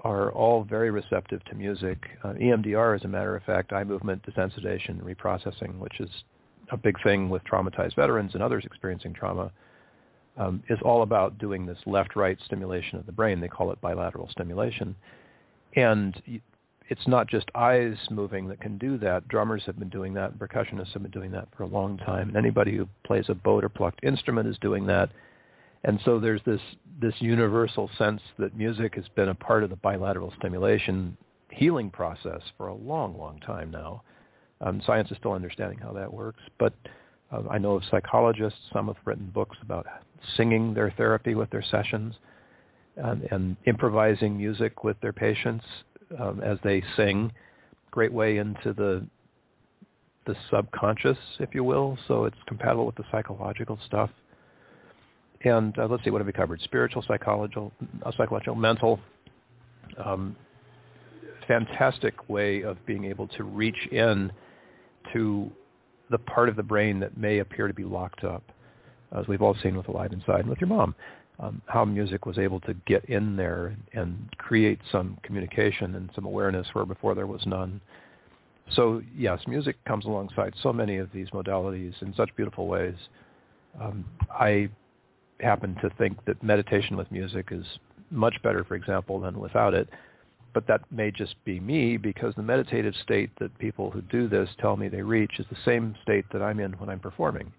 are 0.00 0.30
all 0.32 0.64
very 0.64 0.90
receptive 0.90 1.44
to 1.46 1.54
music. 1.54 1.98
Uh, 2.22 2.34
EMDR, 2.34 2.96
as 2.96 3.04
a 3.04 3.08
matter 3.08 3.34
of 3.34 3.42
fact, 3.42 3.72
eye 3.72 3.84
movement 3.84 4.22
desensitization 4.24 5.00
reprocessing, 5.00 5.78
which 5.78 6.00
is 6.00 6.08
a 6.70 6.76
big 6.76 6.96
thing 7.02 7.28
with 7.28 7.42
traumatized 7.44 7.96
veterans 7.96 8.32
and 8.34 8.42
others 8.42 8.64
experiencing 8.66 9.14
trauma, 9.14 9.50
um, 10.36 10.62
is 10.68 10.78
all 10.84 11.02
about 11.02 11.38
doing 11.38 11.66
this 11.66 11.78
left-right 11.86 12.38
stimulation 12.46 12.98
of 12.98 13.06
the 13.06 13.12
brain. 13.12 13.40
They 13.40 13.48
call 13.48 13.72
it 13.72 13.80
bilateral 13.80 14.28
stimulation, 14.30 14.94
and 15.74 16.14
it's 16.88 17.08
not 17.08 17.28
just 17.28 17.46
eyes 17.54 17.96
moving 18.10 18.48
that 18.48 18.60
can 18.60 18.78
do 18.78 18.98
that. 18.98 19.26
Drummers 19.28 19.62
have 19.66 19.78
been 19.78 19.88
doing 19.88 20.14
that, 20.14 20.38
percussionists 20.38 20.92
have 20.92 21.02
been 21.02 21.10
doing 21.10 21.32
that 21.32 21.48
for 21.56 21.64
a 21.64 21.66
long 21.66 21.98
time. 21.98 22.28
And 22.28 22.36
anybody 22.36 22.76
who 22.76 22.86
plays 23.04 23.24
a 23.28 23.34
bowed 23.34 23.64
or 23.64 23.68
plucked 23.68 24.04
instrument 24.04 24.48
is 24.48 24.56
doing 24.60 24.86
that. 24.86 25.08
And 25.84 26.00
so 26.04 26.18
there's 26.18 26.40
this 26.46 26.60
this 27.00 27.14
universal 27.20 27.90
sense 27.98 28.20
that 28.38 28.56
music 28.56 28.94
has 28.94 29.04
been 29.14 29.28
a 29.28 29.34
part 29.34 29.62
of 29.62 29.70
the 29.70 29.76
bilateral 29.76 30.32
stimulation 30.38 31.16
healing 31.50 31.90
process 31.90 32.40
for 32.56 32.68
a 32.68 32.74
long, 32.74 33.16
long 33.18 33.38
time 33.40 33.70
now. 33.70 34.02
Um, 34.60 34.80
science 34.86 35.10
is 35.10 35.18
still 35.18 35.32
understanding 35.32 35.78
how 35.78 35.92
that 35.92 36.12
works, 36.12 36.40
but 36.58 36.72
uh, 37.30 37.42
I 37.50 37.58
know 37.58 37.72
of 37.72 37.82
psychologists. 37.90 38.58
Some 38.72 38.86
have 38.86 38.96
written 39.04 39.30
books 39.34 39.56
about 39.60 39.86
singing 40.36 40.74
their 40.74 40.92
therapy 40.96 41.34
with 41.34 41.50
their 41.50 41.64
sessions 41.70 42.14
and, 42.96 43.22
and 43.30 43.56
improvising 43.66 44.36
music 44.36 44.84
with 44.84 44.98
their 45.00 45.12
patients 45.12 45.64
um, 46.20 46.40
as 46.42 46.58
they 46.64 46.82
sing. 46.96 47.32
Great 47.90 48.12
way 48.12 48.38
into 48.38 48.72
the 48.72 49.06
the 50.26 50.34
subconscious, 50.50 51.16
if 51.38 51.50
you 51.54 51.62
will. 51.62 51.96
So 52.08 52.24
it's 52.24 52.36
compatible 52.48 52.84
with 52.84 52.96
the 52.96 53.04
psychological 53.12 53.78
stuff. 53.86 54.10
And 55.44 55.78
uh, 55.78 55.86
let's 55.86 56.02
see, 56.04 56.10
what 56.10 56.18
have 56.18 56.26
we 56.26 56.32
covered? 56.32 56.60
Spiritual, 56.64 57.04
psychological, 57.06 57.72
uh, 58.04 58.10
psychological, 58.16 58.56
mental. 58.56 58.98
Um, 60.04 60.34
fantastic 61.46 62.28
way 62.28 62.62
of 62.62 62.76
being 62.86 63.04
able 63.04 63.28
to 63.28 63.44
reach 63.44 63.76
in 63.92 64.32
to 65.12 65.50
the 66.10 66.18
part 66.18 66.48
of 66.48 66.56
the 66.56 66.62
brain 66.62 67.00
that 67.00 67.16
may 67.16 67.38
appear 67.38 67.68
to 67.68 67.74
be 67.74 67.84
locked 67.84 68.24
up, 68.24 68.42
as 69.16 69.26
we've 69.28 69.42
all 69.42 69.56
seen 69.62 69.76
with 69.76 69.88
Alive 69.88 70.12
Inside 70.12 70.40
and 70.40 70.48
with 70.48 70.60
your 70.60 70.68
mom 70.68 70.94
um, 71.38 71.60
how 71.66 71.84
music 71.84 72.26
was 72.26 72.38
able 72.38 72.60
to 72.60 72.74
get 72.86 73.04
in 73.06 73.36
there 73.36 73.76
and 73.92 74.28
create 74.38 74.78
some 74.90 75.18
communication 75.22 75.94
and 75.94 76.10
some 76.14 76.24
awareness 76.24 76.66
where 76.72 76.86
before 76.86 77.14
there 77.14 77.26
was 77.26 77.42
none. 77.46 77.80
So 78.74 79.02
yes, 79.14 79.38
music 79.46 79.76
comes 79.86 80.04
alongside 80.06 80.54
so 80.62 80.72
many 80.72 80.96
of 80.98 81.08
these 81.12 81.28
modalities 81.30 81.92
in 82.00 82.14
such 82.16 82.30
beautiful 82.36 82.66
ways. 82.66 82.94
Um, 83.80 84.04
I 84.30 84.68
happen 85.40 85.76
to 85.82 85.90
think 85.98 86.24
that 86.24 86.42
meditation 86.42 86.96
with 86.96 87.10
music 87.12 87.48
is 87.50 87.64
much 88.10 88.36
better, 88.42 88.64
for 88.64 88.74
example, 88.74 89.20
than 89.20 89.38
without 89.38 89.74
it. 89.74 89.88
But 90.54 90.66
that 90.68 90.80
may 90.90 91.10
just 91.10 91.34
be 91.44 91.60
me 91.60 91.98
because 91.98 92.32
the 92.34 92.42
meditative 92.42 92.94
state 93.04 93.30
that 93.40 93.56
people 93.58 93.90
who 93.90 94.00
do 94.00 94.26
this 94.26 94.48
tell 94.58 94.76
me 94.78 94.88
they 94.88 95.02
reach 95.02 95.32
is 95.38 95.44
the 95.50 95.56
same 95.66 95.94
state 96.02 96.24
that 96.32 96.40
I'm 96.40 96.60
in 96.60 96.72
when 96.72 96.88
I'm 96.88 97.00
performing. 97.00 97.52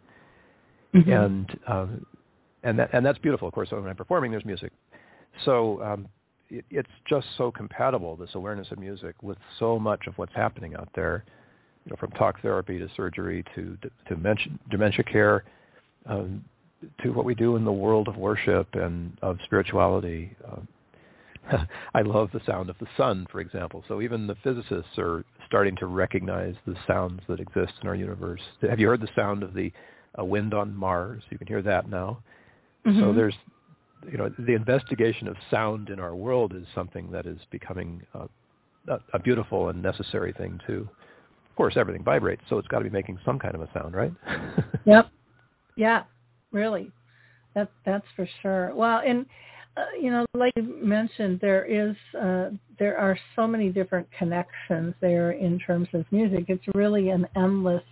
Mm-hmm. 0.95 1.11
And 1.11 1.59
um, 1.67 2.05
and 2.63 2.79
that 2.79 2.93
and 2.93 3.05
that's 3.05 3.17
beautiful. 3.19 3.47
Of 3.47 3.53
course, 3.53 3.69
when 3.71 3.85
I'm 3.85 3.95
performing, 3.95 4.31
there's 4.31 4.45
music, 4.45 4.71
so 5.45 5.81
um, 5.81 6.07
it, 6.49 6.65
it's 6.69 6.89
just 7.09 7.25
so 7.37 7.51
compatible. 7.51 8.15
This 8.15 8.29
awareness 8.35 8.67
of 8.71 8.79
music 8.79 9.15
with 9.21 9.37
so 9.59 9.79
much 9.79 10.01
of 10.07 10.17
what's 10.17 10.33
happening 10.35 10.75
out 10.75 10.89
there, 10.95 11.23
you 11.85 11.91
know, 11.91 11.97
from 11.99 12.11
talk 12.11 12.41
therapy 12.41 12.79
to 12.79 12.87
surgery 12.95 13.43
to, 13.55 13.77
to 13.81 13.89
dementia, 14.09 14.47
dementia 14.69 15.03
care, 15.03 15.43
um, 16.05 16.43
to 17.03 17.09
what 17.09 17.25
we 17.25 17.35
do 17.35 17.55
in 17.55 17.65
the 17.65 17.71
world 17.71 18.07
of 18.07 18.17
worship 18.17 18.67
and 18.73 19.17
of 19.21 19.37
spirituality. 19.45 20.35
Um, 20.49 20.67
I 21.93 22.01
love 22.01 22.29
the 22.33 22.41
sound 22.45 22.69
of 22.69 22.75
the 22.79 22.87
sun, 22.97 23.25
for 23.31 23.39
example. 23.39 23.83
So 23.87 24.01
even 24.01 24.27
the 24.27 24.35
physicists 24.43 24.97
are 24.97 25.23
starting 25.45 25.75
to 25.77 25.85
recognize 25.85 26.55
the 26.65 26.75
sounds 26.87 27.21
that 27.29 27.39
exist 27.39 27.71
in 27.81 27.87
our 27.87 27.95
universe. 27.95 28.41
Have 28.67 28.79
you 28.79 28.87
heard 28.87 29.01
the 29.01 29.07
sound 29.15 29.43
of 29.43 29.53
the 29.53 29.71
uh, 30.19 30.25
wind 30.25 30.53
on 30.53 30.75
Mars? 30.75 31.23
You 31.29 31.37
can 31.37 31.47
hear 31.47 31.61
that 31.61 31.89
now. 31.89 32.19
Mm-hmm. 32.85 33.01
So 33.01 33.13
there's, 33.13 33.35
you 34.11 34.17
know, 34.17 34.29
the 34.37 34.53
investigation 34.53 35.27
of 35.27 35.35
sound 35.51 35.89
in 35.89 35.99
our 35.99 36.15
world 36.15 36.53
is 36.55 36.65
something 36.73 37.11
that 37.11 37.25
is 37.25 37.37
becoming 37.51 38.01
uh, 38.13 38.27
a, 38.87 38.99
a 39.13 39.19
beautiful 39.19 39.69
and 39.69 39.81
necessary 39.81 40.33
thing 40.37 40.59
too. 40.65 40.87
Of 41.49 41.55
course, 41.55 41.75
everything 41.79 42.03
vibrates, 42.03 42.43
so 42.49 42.57
it's 42.59 42.67
got 42.67 42.79
to 42.79 42.83
be 42.83 42.91
making 42.91 43.19
some 43.25 43.39
kind 43.39 43.55
of 43.55 43.61
a 43.61 43.69
sound, 43.73 43.95
right? 43.95 44.11
yep. 44.85 45.05
Yeah. 45.75 46.03
Really. 46.51 46.91
That 47.55 47.69
that's 47.85 48.05
for 48.15 48.27
sure. 48.41 48.73
Well, 48.75 49.01
and 49.05 49.25
uh, 49.75 49.81
you 50.01 50.11
know, 50.11 50.25
like 50.33 50.53
you 50.55 50.79
mentioned, 50.81 51.39
there 51.41 51.65
is 51.65 51.95
uh, 52.19 52.49
there 52.79 52.97
are 52.97 53.17
so 53.35 53.47
many 53.47 53.69
different 53.69 54.07
connections 54.17 54.93
there 55.01 55.31
in 55.31 55.59
terms 55.59 55.87
of 55.93 56.05
music. 56.11 56.45
It's 56.47 56.63
really 56.73 57.09
an 57.09 57.27
endless 57.35 57.83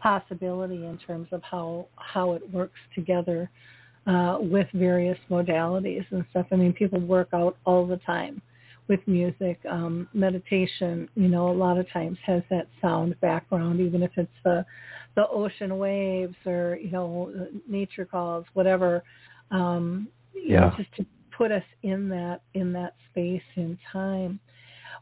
possibility 0.00 0.86
in 0.86 0.98
terms 1.06 1.28
of 1.32 1.42
how 1.42 1.86
how 1.96 2.32
it 2.32 2.42
works 2.52 2.78
together 2.94 3.50
uh, 4.06 4.38
with 4.40 4.66
various 4.74 5.18
modalities 5.30 6.04
and 6.10 6.24
stuff. 6.30 6.46
I 6.50 6.56
mean, 6.56 6.72
people 6.72 7.00
work 7.00 7.28
out 7.32 7.56
all 7.64 7.86
the 7.86 7.98
time 7.98 8.40
with 8.88 9.00
music. 9.06 9.58
Um, 9.70 10.08
meditation, 10.12 11.08
you 11.14 11.28
know, 11.28 11.50
a 11.50 11.52
lot 11.52 11.78
of 11.78 11.90
times 11.92 12.18
has 12.26 12.42
that 12.50 12.66
sound 12.82 13.18
background, 13.20 13.80
even 13.80 14.02
if 14.02 14.10
it's 14.16 14.30
the 14.44 14.64
the 15.16 15.26
ocean 15.28 15.78
waves 15.78 16.36
or 16.46 16.78
you 16.82 16.90
know 16.90 17.32
nature 17.68 18.04
calls, 18.04 18.44
whatever. 18.54 19.02
Um, 19.50 20.08
yeah. 20.34 20.60
know, 20.60 20.72
just 20.76 20.94
to 20.96 21.06
put 21.36 21.52
us 21.52 21.62
in 21.82 22.08
that 22.08 22.40
in 22.54 22.72
that 22.72 22.94
space 23.10 23.42
in 23.56 23.78
time. 23.92 24.40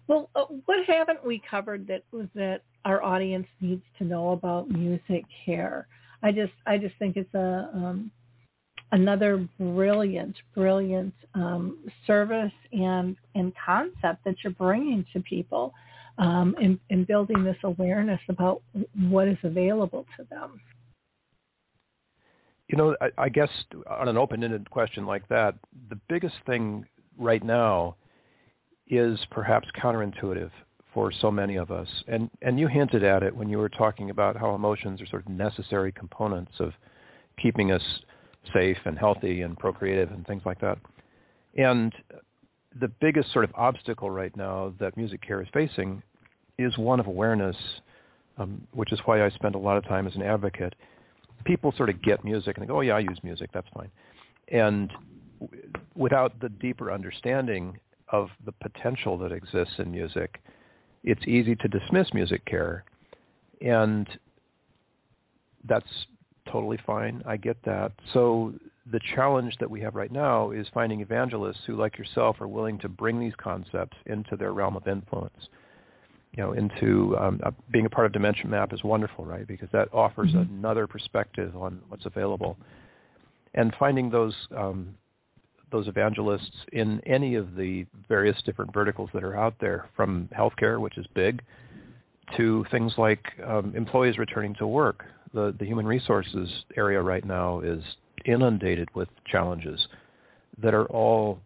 Well, 0.06 0.30
uh, 0.34 0.44
what 0.64 0.78
haven't 0.86 1.24
we 1.26 1.42
covered 1.50 1.86
that 1.88 2.04
was 2.12 2.26
that 2.34 2.62
our 2.84 3.02
audience 3.02 3.46
needs 3.60 3.82
to 3.98 4.04
know 4.04 4.30
about 4.30 4.68
music 4.68 5.24
care? 5.44 5.86
I 6.22 6.32
just 6.32 6.52
I 6.66 6.78
just 6.78 6.96
think 6.98 7.16
it's 7.16 7.32
a 7.34 7.70
um, 7.74 8.10
another 8.92 9.48
brilliant, 9.58 10.36
brilliant 10.54 11.14
um, 11.34 11.78
service 12.06 12.52
and 12.72 13.16
and 13.34 13.52
concept 13.64 14.24
that 14.24 14.36
you're 14.42 14.52
bringing 14.52 15.04
to 15.12 15.20
people 15.20 15.74
um, 16.18 16.54
in, 16.60 16.80
in 16.90 17.04
building 17.04 17.44
this 17.44 17.56
awareness 17.62 18.20
about 18.28 18.62
what 19.08 19.28
is 19.28 19.38
available 19.44 20.04
to 20.16 20.24
them. 20.24 20.60
You 22.68 22.76
know, 22.76 22.96
I, 23.00 23.08
I 23.16 23.28
guess 23.28 23.48
on 23.88 24.08
an 24.08 24.16
open-ended 24.16 24.68
question 24.70 25.06
like 25.06 25.26
that, 25.28 25.54
the 25.88 25.98
biggest 26.08 26.34
thing 26.44 26.84
right 27.16 27.42
now 27.42 27.96
is 28.88 29.18
perhaps 29.30 29.68
counterintuitive 29.82 30.50
for 30.94 31.12
so 31.20 31.30
many 31.30 31.56
of 31.56 31.70
us, 31.70 31.88
and 32.06 32.30
and 32.42 32.58
you 32.58 32.66
hinted 32.66 33.04
at 33.04 33.22
it 33.22 33.34
when 33.36 33.48
you 33.48 33.58
were 33.58 33.68
talking 33.68 34.10
about 34.10 34.36
how 34.36 34.54
emotions 34.54 35.00
are 35.00 35.06
sort 35.06 35.24
of 35.24 35.30
necessary 35.30 35.92
components 35.92 36.52
of 36.60 36.72
keeping 37.42 37.70
us 37.70 37.82
safe 38.52 38.78
and 38.84 38.98
healthy 38.98 39.42
and 39.42 39.58
procreative 39.58 40.10
and 40.10 40.26
things 40.26 40.42
like 40.44 40.60
that. 40.60 40.78
And 41.56 41.92
the 42.80 42.88
biggest 43.00 43.32
sort 43.32 43.44
of 43.44 43.50
obstacle 43.54 44.10
right 44.10 44.34
now 44.36 44.72
that 44.80 44.96
music 44.96 45.20
care 45.26 45.42
is 45.42 45.48
facing 45.52 46.02
is 46.58 46.76
one 46.78 47.00
of 47.00 47.06
awareness, 47.06 47.56
um, 48.38 48.66
which 48.72 48.92
is 48.92 48.98
why 49.04 49.24
I 49.24 49.30
spend 49.30 49.54
a 49.54 49.58
lot 49.58 49.76
of 49.76 49.84
time 49.84 50.06
as 50.06 50.14
an 50.14 50.22
advocate. 50.22 50.74
People 51.44 51.72
sort 51.76 51.88
of 51.88 52.02
get 52.02 52.24
music 52.24 52.56
and 52.56 52.64
they 52.64 52.68
go, 52.68 52.78
"Oh 52.78 52.80
yeah, 52.80 52.94
I 52.94 53.00
use 53.00 53.18
music. 53.22 53.50
That's 53.52 53.68
fine," 53.74 53.90
and 54.48 54.92
w- 55.40 55.62
without 55.94 56.40
the 56.40 56.48
deeper 56.48 56.90
understanding 56.90 57.78
of 58.10 58.28
the 58.44 58.52
potential 58.52 59.18
that 59.18 59.32
exists 59.32 59.74
in 59.78 59.90
music, 59.90 60.40
it's 61.08 61.26
easy 61.26 61.56
to 61.56 61.68
dismiss 61.68 62.06
music 62.12 62.44
care, 62.44 62.84
and 63.62 64.06
that's 65.66 65.86
totally 66.52 66.78
fine. 66.86 67.22
I 67.26 67.38
get 67.38 67.56
that. 67.64 67.92
So 68.12 68.52
the 68.92 69.00
challenge 69.14 69.54
that 69.60 69.70
we 69.70 69.80
have 69.80 69.94
right 69.94 70.12
now 70.12 70.50
is 70.50 70.66
finding 70.74 71.00
evangelists 71.00 71.62
who, 71.66 71.76
like 71.76 71.96
yourself, 71.98 72.36
are 72.40 72.48
willing 72.48 72.78
to 72.80 72.88
bring 72.90 73.18
these 73.18 73.32
concepts 73.42 73.96
into 74.04 74.36
their 74.36 74.52
realm 74.52 74.76
of 74.76 74.86
influence. 74.86 75.40
you 76.36 76.42
know 76.42 76.52
into 76.52 77.16
um, 77.16 77.40
uh, 77.42 77.52
being 77.72 77.86
a 77.86 77.90
part 77.90 78.06
of 78.06 78.12
Dementia 78.12 78.46
Map 78.46 78.74
is 78.74 78.84
wonderful, 78.84 79.24
right? 79.24 79.46
Because 79.46 79.70
that 79.72 79.88
offers 79.94 80.28
mm-hmm. 80.28 80.58
another 80.58 80.86
perspective 80.86 81.56
on 81.56 81.80
what's 81.88 82.04
available, 82.04 82.58
and 83.54 83.74
finding 83.78 84.10
those 84.10 84.34
um, 84.54 84.94
those 85.70 85.88
evangelists 85.88 86.52
in 86.72 87.00
any 87.06 87.34
of 87.34 87.54
the 87.54 87.86
various 88.08 88.36
different 88.46 88.72
verticals 88.72 89.10
that 89.14 89.24
are 89.24 89.36
out 89.36 89.54
there, 89.60 89.88
from 89.96 90.28
healthcare, 90.36 90.80
which 90.80 90.96
is 90.98 91.06
big, 91.14 91.40
to 92.36 92.64
things 92.70 92.92
like 92.98 93.20
um, 93.46 93.72
employees 93.76 94.18
returning 94.18 94.54
to 94.58 94.66
work. 94.66 95.04
The 95.34 95.54
the 95.58 95.66
human 95.66 95.86
resources 95.86 96.48
area 96.76 97.00
right 97.02 97.24
now 97.24 97.60
is 97.60 97.80
inundated 98.24 98.88
with 98.94 99.08
challenges 99.30 99.78
that 100.62 100.74
are 100.74 100.86
all 100.86 101.40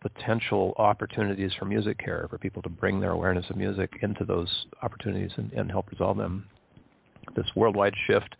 potential 0.00 0.74
opportunities 0.76 1.50
for 1.58 1.64
music 1.64 1.98
care 1.98 2.26
for 2.30 2.38
people 2.38 2.62
to 2.62 2.68
bring 2.68 3.00
their 3.00 3.10
awareness 3.10 3.44
of 3.50 3.56
music 3.56 3.90
into 4.02 4.24
those 4.24 4.48
opportunities 4.82 5.30
and, 5.36 5.52
and 5.52 5.70
help 5.70 5.90
resolve 5.90 6.16
them. 6.16 6.44
This 7.34 7.46
worldwide 7.56 7.94
shift 8.06 8.36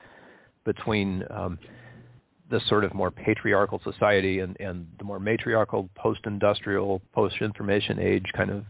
between 0.65 1.23
um, 1.31 1.59
this 2.51 2.63
sort 2.69 2.85
of 2.85 2.95
more 2.95 3.11
patriarchal 3.11 3.81
society 3.85 4.41
and, 4.41 4.57
and 4.61 4.87
the 4.99 5.05
more 5.05 5.19
matriarchal 5.19 5.89
post-industrial, 5.97 7.03
post-information 7.13 7.99
age 7.99 8.27
kind 8.37 8.51
of 8.51 8.65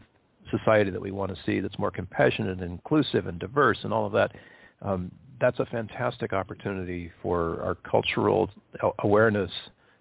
society 0.50 0.90
that 0.90 1.00
we 1.00 1.10
want 1.10 1.30
to 1.30 1.36
see 1.44 1.60
that's 1.60 1.78
more 1.78 1.90
compassionate 1.90 2.60
and 2.60 2.70
inclusive 2.70 3.26
and 3.26 3.38
diverse 3.38 3.78
and 3.84 3.92
all 3.92 4.06
of 4.06 4.12
that. 4.12 4.30
Um, 4.80 5.10
that's 5.40 5.58
a 5.58 5.66
fantastic 5.66 6.32
opportunity 6.32 7.10
for 7.22 7.60
our 7.62 7.74
cultural 7.74 8.48
awareness 9.00 9.50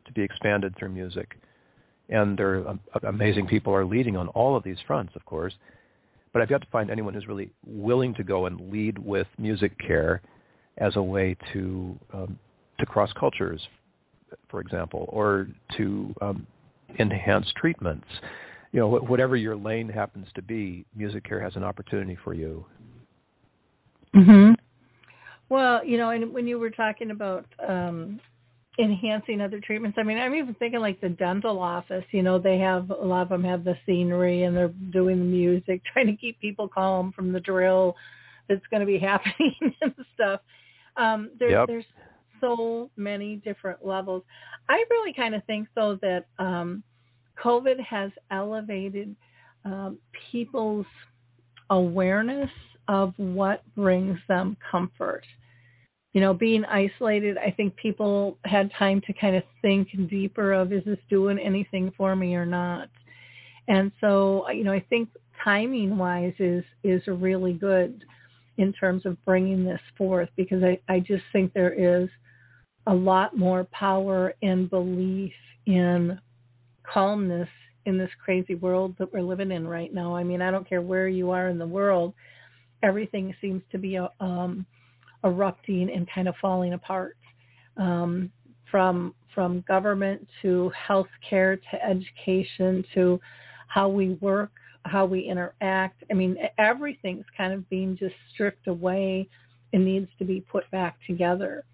to 0.05 0.13
be 0.13 0.21
expanded 0.21 0.73
through 0.77 0.89
music 0.89 1.35
and 2.09 2.37
there 2.37 2.59
are 2.59 2.67
um, 2.69 2.79
amazing 3.03 3.47
people 3.47 3.73
are 3.73 3.85
leading 3.85 4.15
on 4.15 4.27
all 4.29 4.55
of 4.55 4.63
these 4.63 4.77
fronts, 4.85 5.13
of 5.15 5.25
course. 5.25 5.53
But 6.33 6.41
I've 6.41 6.49
got 6.49 6.61
to 6.61 6.67
find 6.71 6.89
anyone 6.89 7.13
who's 7.13 7.27
really 7.27 7.51
willing 7.65 8.13
to 8.15 8.23
go 8.23 8.45
and 8.45 8.71
lead 8.71 8.99
with 8.99 9.27
music 9.37 9.77
care 9.79 10.21
as 10.77 10.93
a 10.95 11.01
way 11.01 11.37
to 11.53 11.97
um, 12.13 12.39
to 12.79 12.85
cross 12.85 13.09
cultures, 13.19 13.61
for 14.49 14.59
example, 14.59 15.05
or 15.09 15.47
to 15.77 16.13
um, 16.21 16.47
enhance 16.99 17.45
treatments. 17.59 18.07
You 18.71 18.81
know, 18.81 18.97
wh- 18.97 19.09
whatever 19.09 19.35
your 19.35 19.55
lane 19.55 19.89
happens 19.89 20.27
to 20.35 20.41
be, 20.41 20.85
music 20.95 21.23
care 21.23 21.41
has 21.41 21.55
an 21.55 21.63
opportunity 21.63 22.17
for 22.23 22.33
you. 22.33 22.65
hmm 24.13 24.51
Well, 25.49 25.85
you 25.85 25.97
know, 25.97 26.09
and 26.09 26.33
when 26.33 26.47
you 26.47 26.59
were 26.59 26.71
talking 26.71 27.11
about 27.11 27.45
um, 27.65 28.19
enhancing 28.79 29.41
other 29.41 29.59
treatments. 29.59 29.97
I 29.99 30.03
mean, 30.03 30.17
I'm 30.17 30.35
even 30.35 30.55
thinking 30.55 30.79
like 30.79 30.99
the 31.01 31.09
dental 31.09 31.59
office. 31.59 32.03
You 32.11 32.23
know, 32.23 32.39
they 32.39 32.57
have 32.59 32.89
a 32.89 33.05
lot 33.05 33.23
of 33.23 33.29
them 33.29 33.43
have 33.43 33.63
the 33.63 33.75
scenery 33.85 34.43
and 34.43 34.55
they're 34.55 34.73
doing 34.91 35.19
the 35.19 35.25
music, 35.25 35.81
trying 35.93 36.07
to 36.07 36.15
keep 36.15 36.39
people 36.39 36.67
calm 36.67 37.11
from 37.15 37.31
the 37.31 37.39
drill 37.39 37.95
that's 38.49 38.65
going 38.69 38.81
to 38.81 38.85
be 38.85 38.99
happening 38.99 39.73
and 39.81 39.93
stuff. 40.13 40.41
Um, 40.97 41.31
there's 41.39 41.51
yep. 41.51 41.67
there's 41.67 41.85
so 42.45 42.89
many 42.95 43.37
different 43.37 43.85
levels. 43.85 44.23
I 44.69 44.83
really 44.89 45.13
kind 45.13 45.35
of 45.35 45.43
think 45.45 45.67
though 45.75 45.97
that 46.01 46.25
um, 46.39 46.83
COVID 47.43 47.79
has 47.87 48.11
elevated 48.31 49.15
um, 49.63 49.97
people's 50.31 50.85
awareness 51.69 52.49
of 52.87 53.13
what 53.17 53.63
brings 53.75 54.19
them 54.27 54.57
comfort 54.71 55.23
you 56.15 56.21
know, 56.21 56.33
being 56.33 56.63
isolated, 56.63 57.37
I 57.37 57.51
think 57.51 57.75
people 57.75 58.37
had 58.45 58.71
time 58.79 59.01
to 59.05 59.11
kind 59.19 59.35
of 59.35 59.43
think 59.61 59.89
deeper 60.09 60.53
of 60.53 60.71
is 60.71 60.81
this 60.85 60.97
doing 61.09 61.37
anything 61.37 61.91
for 61.97 62.15
me 62.15 62.35
or 62.35 62.45
not. 62.45 62.87
And 63.67 63.91
so, 63.99 64.49
you 64.49 64.63
know, 64.63 64.71
I 64.71 64.79
think 64.79 65.09
timing 65.43 65.97
wise 65.97 66.31
is 66.39 66.63
is 66.85 67.01
really 67.05 67.51
good 67.51 68.01
in 68.57 68.71
terms 68.71 69.05
of 69.05 69.17
bringing 69.25 69.65
this 69.65 69.81
forth 69.97 70.29
because 70.37 70.63
I 70.63 70.79
I 70.87 70.99
just 71.01 71.23
think 71.33 71.51
there 71.51 71.73
is 71.73 72.07
a 72.87 72.93
lot 72.93 73.37
more 73.37 73.65
power 73.71 74.33
and 74.41 74.69
belief 74.69 75.33
in 75.65 76.19
calmness 76.91 77.49
in 77.85 77.97
this 77.97 78.09
crazy 78.23 78.55
world 78.55 78.95
that 78.99 79.11
we're 79.11 79.21
living 79.21 79.51
in 79.51 79.67
right 79.67 79.93
now. 79.93 80.15
I 80.15 80.23
mean, 80.23 80.41
I 80.41 80.51
don't 80.51 80.67
care 80.67 80.81
where 80.81 81.07
you 81.07 81.31
are 81.31 81.49
in 81.49 81.57
the 81.57 81.67
world, 81.67 82.13
everything 82.83 83.33
seems 83.41 83.63
to 83.71 83.77
be 83.77 83.95
a 83.95 84.09
um 84.19 84.65
erupting 85.23 85.89
and 85.93 86.07
kind 86.13 86.27
of 86.27 86.35
falling 86.39 86.73
apart 86.73 87.17
um, 87.77 88.31
from 88.69 89.13
from 89.33 89.65
government 89.67 90.25
to 90.41 90.71
healthcare 90.87 91.57
to 91.71 91.85
education 91.85 92.85
to 92.93 93.19
how 93.67 93.89
we 93.89 94.11
work, 94.21 94.51
how 94.83 95.05
we 95.05 95.19
interact. 95.19 96.01
I 96.09 96.13
mean, 96.13 96.37
everything's 96.57 97.25
kind 97.35 97.51
of 97.51 97.69
being 97.69 97.97
just 97.97 98.15
stripped 98.33 98.67
away 98.67 99.27
and 99.73 99.83
needs 99.83 100.07
to 100.19 100.25
be 100.25 100.39
put 100.39 100.69
back 100.71 100.95
together. 101.05 101.65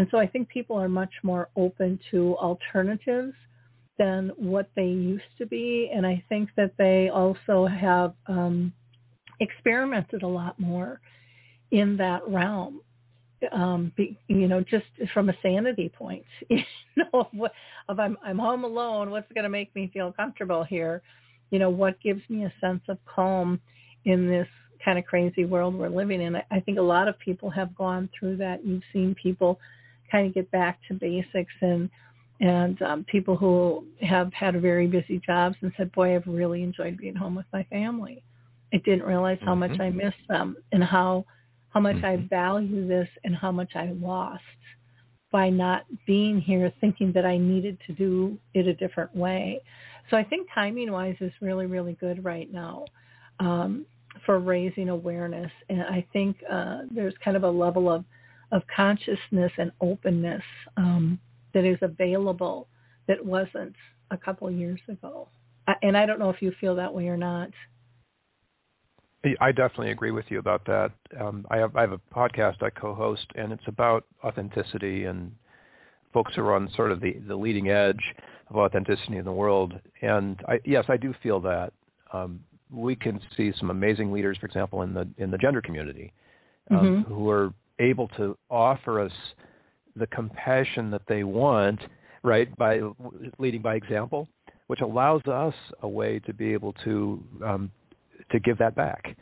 And 0.00 0.08
so 0.10 0.16
I 0.16 0.26
think 0.26 0.48
people 0.48 0.76
are 0.76 0.88
much 0.88 1.12
more 1.22 1.50
open 1.56 2.00
to 2.10 2.34
alternatives 2.38 3.34
than 3.98 4.32
what 4.38 4.70
they 4.74 4.86
used 4.86 5.36
to 5.36 5.44
be. 5.44 5.90
And 5.94 6.06
I 6.06 6.24
think 6.26 6.48
that 6.56 6.72
they 6.78 7.10
also 7.12 7.66
have 7.66 8.14
um, 8.26 8.72
experimented 9.40 10.22
a 10.22 10.26
lot 10.26 10.58
more 10.58 11.02
in 11.70 11.98
that 11.98 12.26
realm 12.26 12.80
um 13.52 13.90
be, 13.96 14.18
you 14.28 14.46
know 14.48 14.60
just 14.60 14.84
from 15.14 15.30
a 15.30 15.32
sanity 15.42 15.90
point 15.96 16.24
you 16.50 16.58
know 16.96 17.26
if 17.88 17.98
i'm 17.98 18.18
i'm 18.22 18.38
home 18.38 18.64
alone. 18.64 19.10
What's 19.10 19.32
going 19.32 19.44
to 19.44 19.50
make 19.50 19.74
me 19.74 19.90
feel 19.94 20.12
comfortable 20.12 20.64
here? 20.64 21.00
You 21.50 21.58
know 21.58 21.70
what 21.70 22.00
gives 22.02 22.22
me 22.30 22.44
a 22.44 22.52
sense 22.60 22.82
of 22.88 22.98
calm 23.06 23.60
in 24.04 24.28
this 24.28 24.48
kind 24.84 24.98
of 24.98 25.04
crazy 25.04 25.44
world 25.44 25.74
we're 25.74 25.88
living 25.90 26.22
in? 26.22 26.36
I, 26.36 26.44
I 26.50 26.60
think 26.60 26.78
a 26.78 26.82
lot 26.82 27.06
of 27.06 27.18
people 27.18 27.50
have 27.50 27.74
gone 27.74 28.08
through 28.18 28.38
that. 28.38 28.64
You've 28.64 28.82
seen 28.92 29.14
people 29.22 29.58
kind 30.10 30.26
of 30.26 30.34
get 30.34 30.50
back 30.50 30.78
to 30.88 30.94
basics 30.94 31.52
and 31.60 31.90
and 32.40 32.80
um 32.82 33.04
people 33.04 33.36
who 33.36 33.84
have 34.00 34.32
had 34.32 34.60
very 34.60 34.86
busy 34.86 35.20
jobs 35.24 35.56
and 35.62 35.72
said 35.76 35.92
boy 35.92 36.14
i've 36.14 36.26
really 36.26 36.62
enjoyed 36.62 36.96
being 36.96 37.14
home 37.14 37.34
with 37.34 37.46
my 37.52 37.62
family 37.64 38.22
i 38.72 38.76
didn't 38.78 39.02
realize 39.02 39.38
how 39.40 39.54
mm-hmm. 39.54 39.72
much 39.72 39.80
i 39.80 39.90
missed 39.90 40.26
them 40.28 40.56
and 40.72 40.82
how 40.82 41.24
how 41.70 41.80
much 41.80 41.96
mm-hmm. 41.96 42.22
I 42.24 42.28
value 42.28 42.86
this 42.86 43.08
and 43.24 43.34
how 43.34 43.50
much 43.50 43.72
I 43.74 43.92
lost 43.92 44.42
by 45.32 45.48
not 45.48 45.82
being 46.06 46.40
here 46.40 46.72
thinking 46.80 47.12
that 47.14 47.24
I 47.24 47.38
needed 47.38 47.78
to 47.86 47.92
do 47.92 48.38
it 48.54 48.66
a 48.66 48.74
different 48.74 49.14
way. 49.14 49.60
So 50.10 50.16
I 50.16 50.24
think 50.24 50.48
timing 50.52 50.90
wise 50.90 51.16
is 51.20 51.32
really, 51.40 51.66
really 51.66 51.96
good 52.00 52.24
right 52.24 52.52
now 52.52 52.84
um, 53.38 53.86
for 54.26 54.40
raising 54.40 54.88
awareness. 54.88 55.50
And 55.68 55.82
I 55.82 56.04
think 56.12 56.36
uh, 56.50 56.80
there's 56.92 57.14
kind 57.24 57.36
of 57.36 57.44
a 57.44 57.50
level 57.50 57.88
of, 57.88 58.04
of 58.52 58.62
consciousness 58.74 59.52
and 59.58 59.72
openness 59.80 60.42
um, 60.76 61.18
that 61.54 61.64
is 61.64 61.78
available 61.82 62.68
that 63.08 63.24
wasn't 63.24 63.74
a 64.10 64.16
couple 64.16 64.50
years 64.50 64.80
ago. 64.88 65.28
And 65.82 65.96
I 65.96 66.06
don't 66.06 66.18
know 66.18 66.30
if 66.30 66.42
you 66.42 66.52
feel 66.60 66.76
that 66.76 66.92
way 66.92 67.08
or 67.08 67.16
not. 67.16 67.50
I 69.40 69.52
definitely 69.52 69.90
agree 69.90 70.12
with 70.12 70.24
you 70.30 70.38
about 70.38 70.64
that. 70.64 70.92
Um, 71.20 71.46
I 71.50 71.58
have 71.58 71.76
I 71.76 71.82
have 71.82 71.92
a 71.92 72.00
podcast 72.14 72.62
I 72.62 72.70
co-host, 72.70 73.26
and 73.34 73.52
it's 73.52 73.62
about 73.66 74.06
authenticity 74.24 75.04
and 75.04 75.32
folks 76.14 76.32
who 76.34 76.42
are 76.42 76.54
on 76.54 76.70
sort 76.74 76.90
of 76.90 77.00
the 77.00 77.12
the 77.28 77.36
leading 77.36 77.68
edge 77.68 78.02
of 78.48 78.56
authenticity 78.56 79.18
in 79.18 79.26
the 79.26 79.32
world. 79.32 79.74
And 80.00 80.40
I, 80.48 80.60
yes, 80.64 80.84
I 80.88 80.96
do 80.96 81.12
feel 81.22 81.40
that 81.40 81.72
um, 82.14 82.40
we 82.70 82.96
can 82.96 83.20
see 83.36 83.52
some 83.60 83.68
amazing 83.68 84.10
leaders, 84.10 84.38
for 84.40 84.46
example, 84.46 84.80
in 84.82 84.94
the 84.94 85.06
in 85.18 85.30
the 85.30 85.38
gender 85.38 85.60
community, 85.60 86.14
um, 86.70 86.78
mm-hmm. 86.78 87.12
who 87.12 87.28
are 87.28 87.52
able 87.80 88.08
to 88.16 88.36
offer 88.48 89.00
us 89.00 89.12
the 89.96 90.06
compassion 90.06 90.90
that 90.90 91.02
they 91.08 91.24
want, 91.24 91.80
right, 92.22 92.54
by 92.56 92.80
leading 93.38 93.62
by 93.62 93.74
example, 93.74 94.28
which 94.68 94.80
allows 94.80 95.22
us 95.26 95.54
a 95.82 95.88
way 95.88 96.20
to 96.20 96.32
be 96.32 96.52
able 96.52 96.72
to 96.84 97.22
um, 97.44 97.70
to 98.30 98.38
give 98.38 98.58
that 98.58 98.76
back 98.76 99.16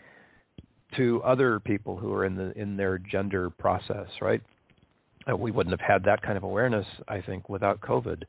to 0.97 1.23
other 1.23 1.61
people 1.61 1.97
who 1.97 2.13
are 2.13 2.25
in 2.25 2.35
the 2.35 2.53
in 2.59 2.77
their 2.77 2.99
gender 2.99 3.51
process, 3.51 4.09
right? 4.21 4.43
Uh, 5.31 5.37
we 5.37 5.51
wouldn't 5.51 5.79
have 5.79 5.87
had 5.87 6.05
that 6.05 6.23
kind 6.23 6.37
of 6.37 6.43
awareness, 6.43 6.87
I 7.07 7.21
think, 7.21 7.49
without 7.49 7.81
COVID. 7.81 8.23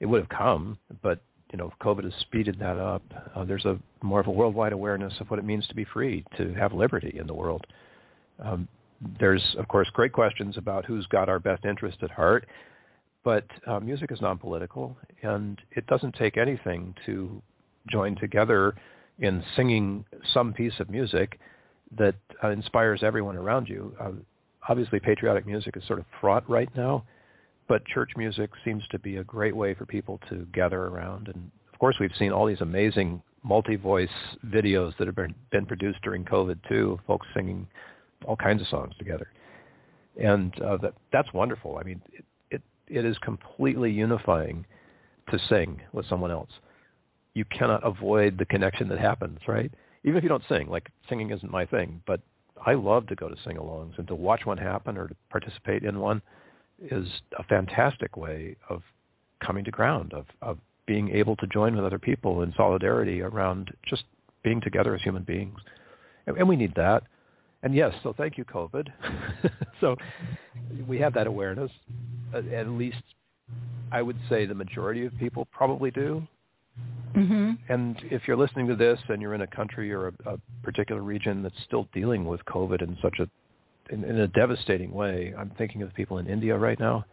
It 0.00 0.06
would 0.06 0.20
have 0.20 0.28
come, 0.28 0.78
but 1.02 1.20
you 1.52 1.58
know, 1.58 1.72
COVID 1.82 2.04
has 2.04 2.12
speeded 2.22 2.58
that 2.60 2.78
up. 2.78 3.02
Uh, 3.34 3.44
there's 3.44 3.64
a 3.64 3.78
more 4.02 4.20
of 4.20 4.26
a 4.26 4.30
worldwide 4.30 4.72
awareness 4.72 5.12
of 5.20 5.28
what 5.28 5.38
it 5.38 5.44
means 5.44 5.66
to 5.68 5.74
be 5.74 5.86
free, 5.92 6.24
to 6.38 6.54
have 6.54 6.72
liberty 6.72 7.16
in 7.18 7.26
the 7.26 7.34
world. 7.34 7.66
Um, 8.38 8.68
there's, 9.18 9.44
of 9.58 9.68
course, 9.68 9.88
great 9.92 10.12
questions 10.12 10.56
about 10.56 10.84
who's 10.84 11.06
got 11.06 11.28
our 11.28 11.38
best 11.38 11.64
interest 11.64 11.98
at 12.02 12.10
heart, 12.10 12.46
but 13.24 13.46
uh, 13.66 13.80
music 13.80 14.10
is 14.12 14.18
non-political, 14.20 14.96
and 15.22 15.60
it 15.72 15.86
doesn't 15.86 16.14
take 16.18 16.36
anything 16.36 16.94
to 17.06 17.42
join 17.90 18.16
together 18.16 18.74
in 19.18 19.42
singing 19.56 20.04
some 20.34 20.52
piece 20.52 20.72
of 20.80 20.90
music 20.90 21.38
that 21.96 22.14
uh, 22.42 22.48
inspires 22.48 23.02
everyone 23.04 23.36
around 23.36 23.68
you. 23.68 23.94
Uh, 24.00 24.12
obviously, 24.68 24.98
patriotic 24.98 25.46
music 25.46 25.76
is 25.76 25.82
sort 25.86 25.98
of 25.98 26.04
fraught 26.20 26.48
right 26.48 26.70
now, 26.76 27.04
but 27.68 27.86
church 27.86 28.10
music 28.16 28.50
seems 28.64 28.82
to 28.90 28.98
be 28.98 29.16
a 29.16 29.24
great 29.24 29.54
way 29.54 29.74
for 29.74 29.86
people 29.86 30.18
to 30.30 30.46
gather 30.52 30.86
around. 30.86 31.28
And 31.28 31.50
of 31.72 31.78
course, 31.78 31.96
we've 32.00 32.10
seen 32.18 32.32
all 32.32 32.46
these 32.46 32.60
amazing 32.60 33.22
multi-voice 33.44 34.08
videos 34.46 34.92
that 34.98 35.06
have 35.06 35.16
been, 35.16 35.34
been 35.50 35.66
produced 35.66 35.98
during 36.02 36.24
COVID 36.24 36.58
too, 36.68 36.98
folks 37.06 37.26
singing 37.34 37.66
all 38.24 38.36
kinds 38.36 38.60
of 38.60 38.68
songs 38.68 38.94
together, 38.98 39.28
and 40.16 40.52
uh, 40.62 40.76
that 40.78 40.94
that's 41.12 41.32
wonderful. 41.32 41.78
I 41.78 41.82
mean, 41.84 42.00
it, 42.12 42.24
it 42.50 42.62
it 42.88 43.04
is 43.04 43.16
completely 43.18 43.90
unifying 43.90 44.64
to 45.30 45.38
sing 45.48 45.80
with 45.92 46.06
someone 46.08 46.30
else. 46.30 46.50
You 47.34 47.44
cannot 47.56 47.86
avoid 47.86 48.38
the 48.38 48.44
connection 48.44 48.88
that 48.88 48.98
happens, 48.98 49.38
right? 49.48 49.72
Even 50.04 50.16
if 50.16 50.22
you 50.22 50.28
don't 50.28 50.42
sing, 50.48 50.68
like 50.68 50.88
singing 51.08 51.30
isn't 51.30 51.50
my 51.50 51.64
thing, 51.64 52.02
but 52.06 52.20
I 52.64 52.74
love 52.74 53.06
to 53.08 53.14
go 53.14 53.28
to 53.28 53.34
sing-alongs 53.46 53.98
and 53.98 54.06
to 54.08 54.14
watch 54.14 54.42
one 54.44 54.58
happen 54.58 54.96
or 54.96 55.08
to 55.08 55.14
participate 55.30 55.82
in 55.84 55.98
one 55.98 56.22
is 56.80 57.06
a 57.38 57.44
fantastic 57.44 58.16
way 58.16 58.56
of 58.68 58.82
coming 59.44 59.64
to 59.64 59.70
ground 59.70 60.12
of 60.12 60.26
of 60.40 60.58
being 60.86 61.10
able 61.10 61.36
to 61.36 61.46
join 61.46 61.76
with 61.76 61.84
other 61.84 61.98
people 61.98 62.42
in 62.42 62.52
solidarity 62.56 63.20
around 63.20 63.70
just 63.88 64.02
being 64.42 64.60
together 64.60 64.94
as 64.94 65.00
human 65.02 65.22
beings 65.22 65.58
and, 66.26 66.36
and 66.36 66.48
we 66.48 66.56
need 66.56 66.74
that 66.74 67.02
and 67.62 67.74
yes 67.74 67.92
so 68.02 68.12
thank 68.16 68.38
you 68.38 68.44
covid 68.44 68.88
so 69.80 69.96
we 70.86 70.98
have 70.98 71.14
that 71.14 71.26
awareness 71.26 71.70
at 72.34 72.68
least 72.68 73.02
i 73.90 74.00
would 74.02 74.16
say 74.28 74.46
the 74.46 74.54
majority 74.54 75.06
of 75.06 75.12
people 75.18 75.46
probably 75.52 75.90
do 75.90 76.22
mm-hmm. 77.14 77.50
and 77.68 77.96
if 78.10 78.22
you're 78.26 78.36
listening 78.36 78.66
to 78.66 78.76
this 78.76 78.98
and 79.08 79.20
you're 79.20 79.34
in 79.34 79.42
a 79.42 79.46
country 79.46 79.92
or 79.92 80.08
a, 80.08 80.12
a 80.26 80.36
particular 80.62 81.02
region 81.02 81.42
that's 81.42 81.54
still 81.66 81.88
dealing 81.92 82.24
with 82.24 82.40
covid 82.46 82.82
in 82.82 82.96
such 83.02 83.18
a 83.18 83.26
in, 83.90 84.04
in 84.04 84.20
a 84.20 84.28
devastating 84.28 84.92
way. 84.92 85.32
I'm 85.36 85.50
thinking 85.58 85.82
of 85.82 85.94
people 85.94 86.18
in 86.18 86.26
India 86.26 86.56
right 86.56 86.78
now. 86.78 87.04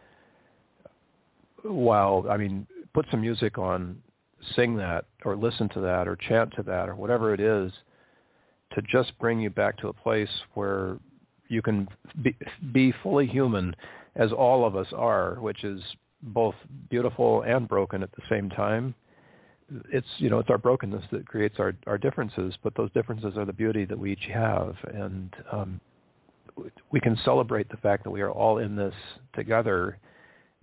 While 1.62 2.26
I 2.30 2.36
mean, 2.36 2.66
put 2.94 3.06
some 3.10 3.20
music 3.20 3.58
on, 3.58 3.98
sing 4.56 4.76
that, 4.76 5.04
or 5.24 5.36
listen 5.36 5.68
to 5.74 5.80
that, 5.80 6.08
or 6.08 6.16
chant 6.16 6.54
to 6.56 6.62
that, 6.64 6.88
or 6.88 6.94
whatever 6.96 7.34
it 7.34 7.40
is, 7.40 7.70
to 8.74 8.82
just 8.82 9.18
bring 9.18 9.40
you 9.40 9.50
back 9.50 9.76
to 9.78 9.88
a 9.88 9.92
place 9.92 10.28
where 10.54 10.98
you 11.48 11.62
can 11.62 11.88
be, 12.22 12.36
be 12.72 12.92
fully 13.02 13.26
human, 13.26 13.74
as 14.16 14.30
all 14.36 14.66
of 14.66 14.76
us 14.76 14.86
are, 14.94 15.36
which 15.40 15.64
is 15.64 15.80
both 16.22 16.54
beautiful 16.90 17.42
and 17.42 17.68
broken 17.68 18.02
at 18.02 18.10
the 18.12 18.22
same 18.30 18.50
time. 18.50 18.94
It's 19.92 20.06
you 20.18 20.30
know 20.30 20.40
it's 20.40 20.50
our 20.50 20.58
brokenness 20.58 21.04
that 21.12 21.26
creates 21.28 21.56
our 21.58 21.74
our 21.86 21.96
differences, 21.96 22.54
but 22.62 22.74
those 22.76 22.92
differences 22.92 23.34
are 23.36 23.44
the 23.44 23.52
beauty 23.52 23.84
that 23.84 23.98
we 23.98 24.12
each 24.12 24.26
have, 24.34 24.74
and 24.92 25.32
um, 25.52 25.80
we 26.90 27.00
can 27.00 27.16
celebrate 27.24 27.68
the 27.70 27.76
fact 27.76 28.04
that 28.04 28.10
we 28.10 28.20
are 28.20 28.30
all 28.30 28.58
in 28.58 28.74
this 28.74 28.94
together 29.34 29.98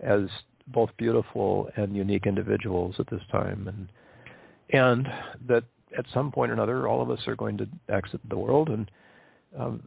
as 0.00 0.20
both 0.68 0.90
beautiful 0.98 1.70
and 1.76 1.96
unique 1.96 2.26
individuals 2.26 2.94
at 2.98 3.08
this 3.10 3.22
time 3.32 3.66
and 3.68 3.88
and 4.70 5.06
that 5.48 5.64
at 5.96 6.04
some 6.12 6.30
point 6.30 6.50
or 6.50 6.54
another 6.54 6.88
all 6.88 7.02
of 7.02 7.10
us 7.10 7.18
are 7.26 7.36
going 7.36 7.56
to 7.56 7.66
exit 7.88 8.20
the 8.28 8.36
world 8.36 8.68
and 8.68 8.90
um, 9.58 9.82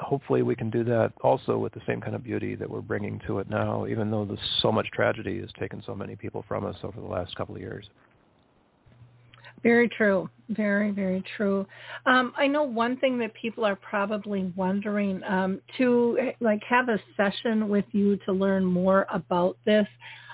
hopefully 0.00 0.42
we 0.42 0.56
can 0.56 0.70
do 0.70 0.82
that 0.84 1.12
also 1.22 1.56
with 1.58 1.72
the 1.72 1.80
same 1.86 2.00
kind 2.00 2.14
of 2.14 2.24
beauty 2.24 2.54
that 2.54 2.68
we're 2.68 2.80
bringing 2.80 3.20
to 3.26 3.38
it 3.38 3.48
now 3.48 3.86
even 3.86 4.10
though 4.10 4.28
so 4.62 4.72
much 4.72 4.86
tragedy 4.92 5.40
has 5.40 5.50
taken 5.58 5.82
so 5.86 5.94
many 5.94 6.16
people 6.16 6.44
from 6.48 6.64
us 6.64 6.76
over 6.82 7.00
the 7.00 7.06
last 7.06 7.34
couple 7.36 7.54
of 7.54 7.60
years 7.60 7.86
very 9.64 9.88
true. 9.88 10.28
Very, 10.50 10.90
very 10.90 11.24
true. 11.38 11.66
Um, 12.04 12.34
I 12.36 12.46
know 12.46 12.64
one 12.64 12.98
thing 12.98 13.18
that 13.18 13.32
people 13.40 13.64
are 13.64 13.76
probably 13.76 14.52
wondering 14.54 15.22
um, 15.24 15.60
to 15.78 16.18
like 16.40 16.60
have 16.68 16.90
a 16.90 16.98
session 17.16 17.70
with 17.70 17.86
you 17.92 18.18
to 18.26 18.32
learn 18.32 18.62
more 18.62 19.06
about 19.12 19.56
this. 19.64 19.86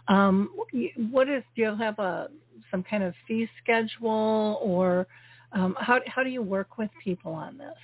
Um, 0.09 0.51
what 1.13 1.29
is? 1.29 1.45
Do 1.55 1.63
you 1.63 1.77
have 1.79 1.99
a 2.01 2.27
some 2.71 2.83
kind 2.83 3.03
of 3.03 3.15
fee 3.27 3.49
schedule, 3.63 4.59
or 4.63 5.07
um, 5.53 5.75
how 5.79 5.99
how 6.07 6.23
do 6.23 6.31
you 6.31 6.43
work 6.43 6.79
with 6.79 6.91
people 7.03 7.33
on 7.33 7.59
this? 7.59 7.77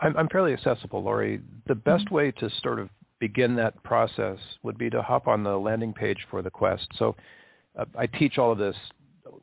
I'm, 0.00 0.16
I'm 0.16 0.28
fairly 0.28 0.52
accessible, 0.52 1.02
Lori. 1.02 1.40
The 1.68 1.74
best 1.74 2.06
mm-hmm. 2.06 2.14
way 2.14 2.30
to 2.32 2.48
sort 2.62 2.78
of 2.80 2.88
begin 3.20 3.54
that 3.56 3.80
process 3.84 4.38
would 4.64 4.76
be 4.76 4.90
to 4.90 5.00
hop 5.00 5.28
on 5.28 5.44
the 5.44 5.56
landing 5.56 5.92
page 5.92 6.18
for 6.30 6.42
the 6.42 6.50
quest. 6.50 6.82
So 6.98 7.14
uh, 7.78 7.84
I 7.96 8.06
teach 8.06 8.36
all 8.36 8.50
of 8.50 8.58
this 8.58 8.74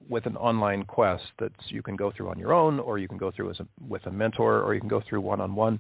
with 0.10 0.26
an 0.26 0.36
online 0.36 0.84
quest 0.84 1.24
that 1.40 1.54
you 1.70 1.82
can 1.82 1.96
go 1.96 2.12
through 2.16 2.30
on 2.30 2.38
your 2.38 2.54
own, 2.54 2.80
or 2.80 2.98
you 2.98 3.08
can 3.08 3.18
go 3.18 3.32
through 3.32 3.52
as 3.52 3.60
a, 3.60 3.68
with 3.88 4.06
a 4.06 4.12
mentor, 4.12 4.62
or 4.62 4.74
you 4.74 4.82
can 4.82 4.90
go 4.90 5.02
through 5.08 5.22
one 5.22 5.40
on 5.40 5.56
one. 5.56 5.80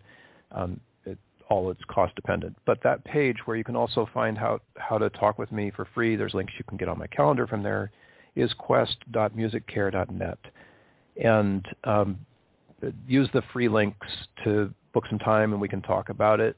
All 1.49 1.71
it's 1.71 1.81
cost 1.89 2.15
dependent. 2.15 2.55
But 2.65 2.79
that 2.83 3.03
page 3.05 3.37
where 3.45 3.57
you 3.57 3.63
can 3.63 3.75
also 3.75 4.07
find 4.13 4.37
how 4.37 4.59
how 4.77 4.97
to 4.97 5.09
talk 5.09 5.39
with 5.39 5.51
me 5.51 5.71
for 5.75 5.87
free. 5.95 6.15
There's 6.15 6.33
links 6.33 6.53
you 6.57 6.65
can 6.67 6.77
get 6.77 6.87
on 6.87 6.97
my 6.97 7.07
calendar 7.07 7.47
from 7.47 7.63
there. 7.63 7.91
Is 8.35 8.51
quest.musiccare.net, 8.59 10.37
and 11.21 11.65
um, 11.83 12.19
use 13.07 13.29
the 13.33 13.41
free 13.51 13.67
links 13.67 14.07
to 14.43 14.73
book 14.93 15.03
some 15.09 15.19
time 15.19 15.51
and 15.51 15.61
we 15.61 15.67
can 15.67 15.81
talk 15.81 16.09
about 16.09 16.39
it 16.39 16.55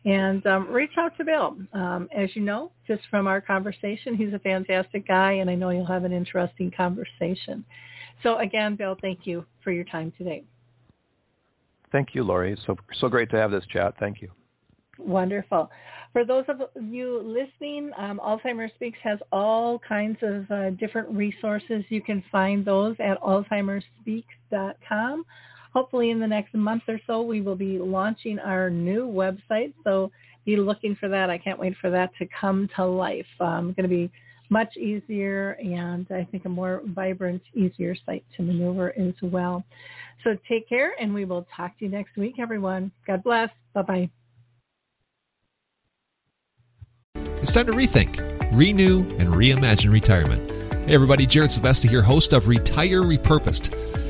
And 0.05 0.45
um, 0.45 0.71
reach 0.71 0.91
out 0.99 1.17
to 1.17 1.25
Bill. 1.25 1.57
Um, 1.73 2.07
as 2.15 2.29
you 2.35 2.43
know, 2.43 2.71
just 2.87 3.01
from 3.09 3.25
our 3.25 3.41
conversation, 3.41 4.15
he's 4.15 4.33
a 4.33 4.39
fantastic 4.39 5.07
guy, 5.07 5.33
and 5.33 5.49
I 5.49 5.55
know 5.55 5.71
you'll 5.71 5.87
have 5.87 6.03
an 6.03 6.13
interesting 6.13 6.71
conversation. 6.75 7.65
So, 8.21 8.37
again, 8.37 8.75
Bill, 8.75 8.95
thank 9.01 9.21
you 9.23 9.45
for 9.63 9.71
your 9.71 9.85
time 9.85 10.13
today. 10.17 10.43
Thank 11.91 12.09
you, 12.13 12.23
Lori. 12.23 12.55
So 12.67 12.75
so 12.99 13.07
great 13.07 13.31
to 13.31 13.37
have 13.37 13.49
this 13.51 13.63
chat. 13.71 13.95
Thank 13.99 14.21
you. 14.21 14.29
Wonderful. 14.97 15.69
For 16.13 16.25
those 16.25 16.45
of 16.47 16.61
you 16.81 17.21
listening, 17.21 17.91
um, 17.97 18.21
Alzheimer's 18.23 18.71
Speaks 18.75 18.97
has 19.03 19.19
all 19.31 19.79
kinds 19.79 20.17
of 20.21 20.49
uh, 20.49 20.69
different 20.71 21.09
resources. 21.09 21.83
You 21.89 22.01
can 22.01 22.23
find 22.31 22.65
those 22.65 22.95
at 22.99 23.21
alzheimersspeaks.com. 23.21 25.25
Hopefully, 25.75 26.09
in 26.09 26.19
the 26.19 26.27
next 26.27 26.53
month 26.53 26.83
or 26.87 26.99
so, 27.05 27.21
we 27.21 27.41
will 27.41 27.57
be 27.57 27.77
launching 27.77 28.39
our 28.39 28.69
new 28.69 29.05
website. 29.07 29.73
So 29.83 30.09
be 30.45 30.55
looking 30.55 30.95
for 30.95 31.09
that. 31.09 31.29
I 31.29 31.37
can't 31.37 31.59
wait 31.59 31.75
for 31.81 31.89
that 31.89 32.11
to 32.19 32.25
come 32.39 32.69
to 32.77 32.85
life. 32.85 33.25
Um, 33.41 33.73
going 33.75 33.83
to 33.83 33.89
be 33.89 34.09
much 34.49 34.77
easier 34.77 35.57
and 35.61 36.07
I 36.11 36.25
think 36.31 36.45
a 36.45 36.49
more 36.49 36.81
vibrant, 36.85 37.41
easier 37.53 37.95
site 38.05 38.23
to 38.37 38.43
maneuver 38.43 38.97
as 38.97 39.13
well. 39.21 39.65
So 40.23 40.37
take 40.47 40.69
care, 40.69 40.93
and 40.99 41.13
we 41.13 41.25
will 41.25 41.45
talk 41.55 41.77
to 41.79 41.85
you 41.85 41.91
next 41.91 42.15
week, 42.15 42.35
everyone. 42.39 42.91
God 43.05 43.21
bless. 43.23 43.49
Bye 43.73 43.81
bye. 43.81 44.09
It's 47.41 47.53
time 47.53 47.67
to 47.67 47.73
rethink. 47.73 48.21
renew, 48.51 49.01
and 49.17 49.29
reimagine 49.29 49.91
retirement. 49.91 50.49
Hey, 50.87 50.93
everybody, 50.93 51.25
Jared 51.25 51.49
Sebesta 51.49 51.89
here, 51.89 52.01
host 52.01 52.31
of 52.31 52.47
Retire 52.47 53.01
Repurposed. 53.01 53.94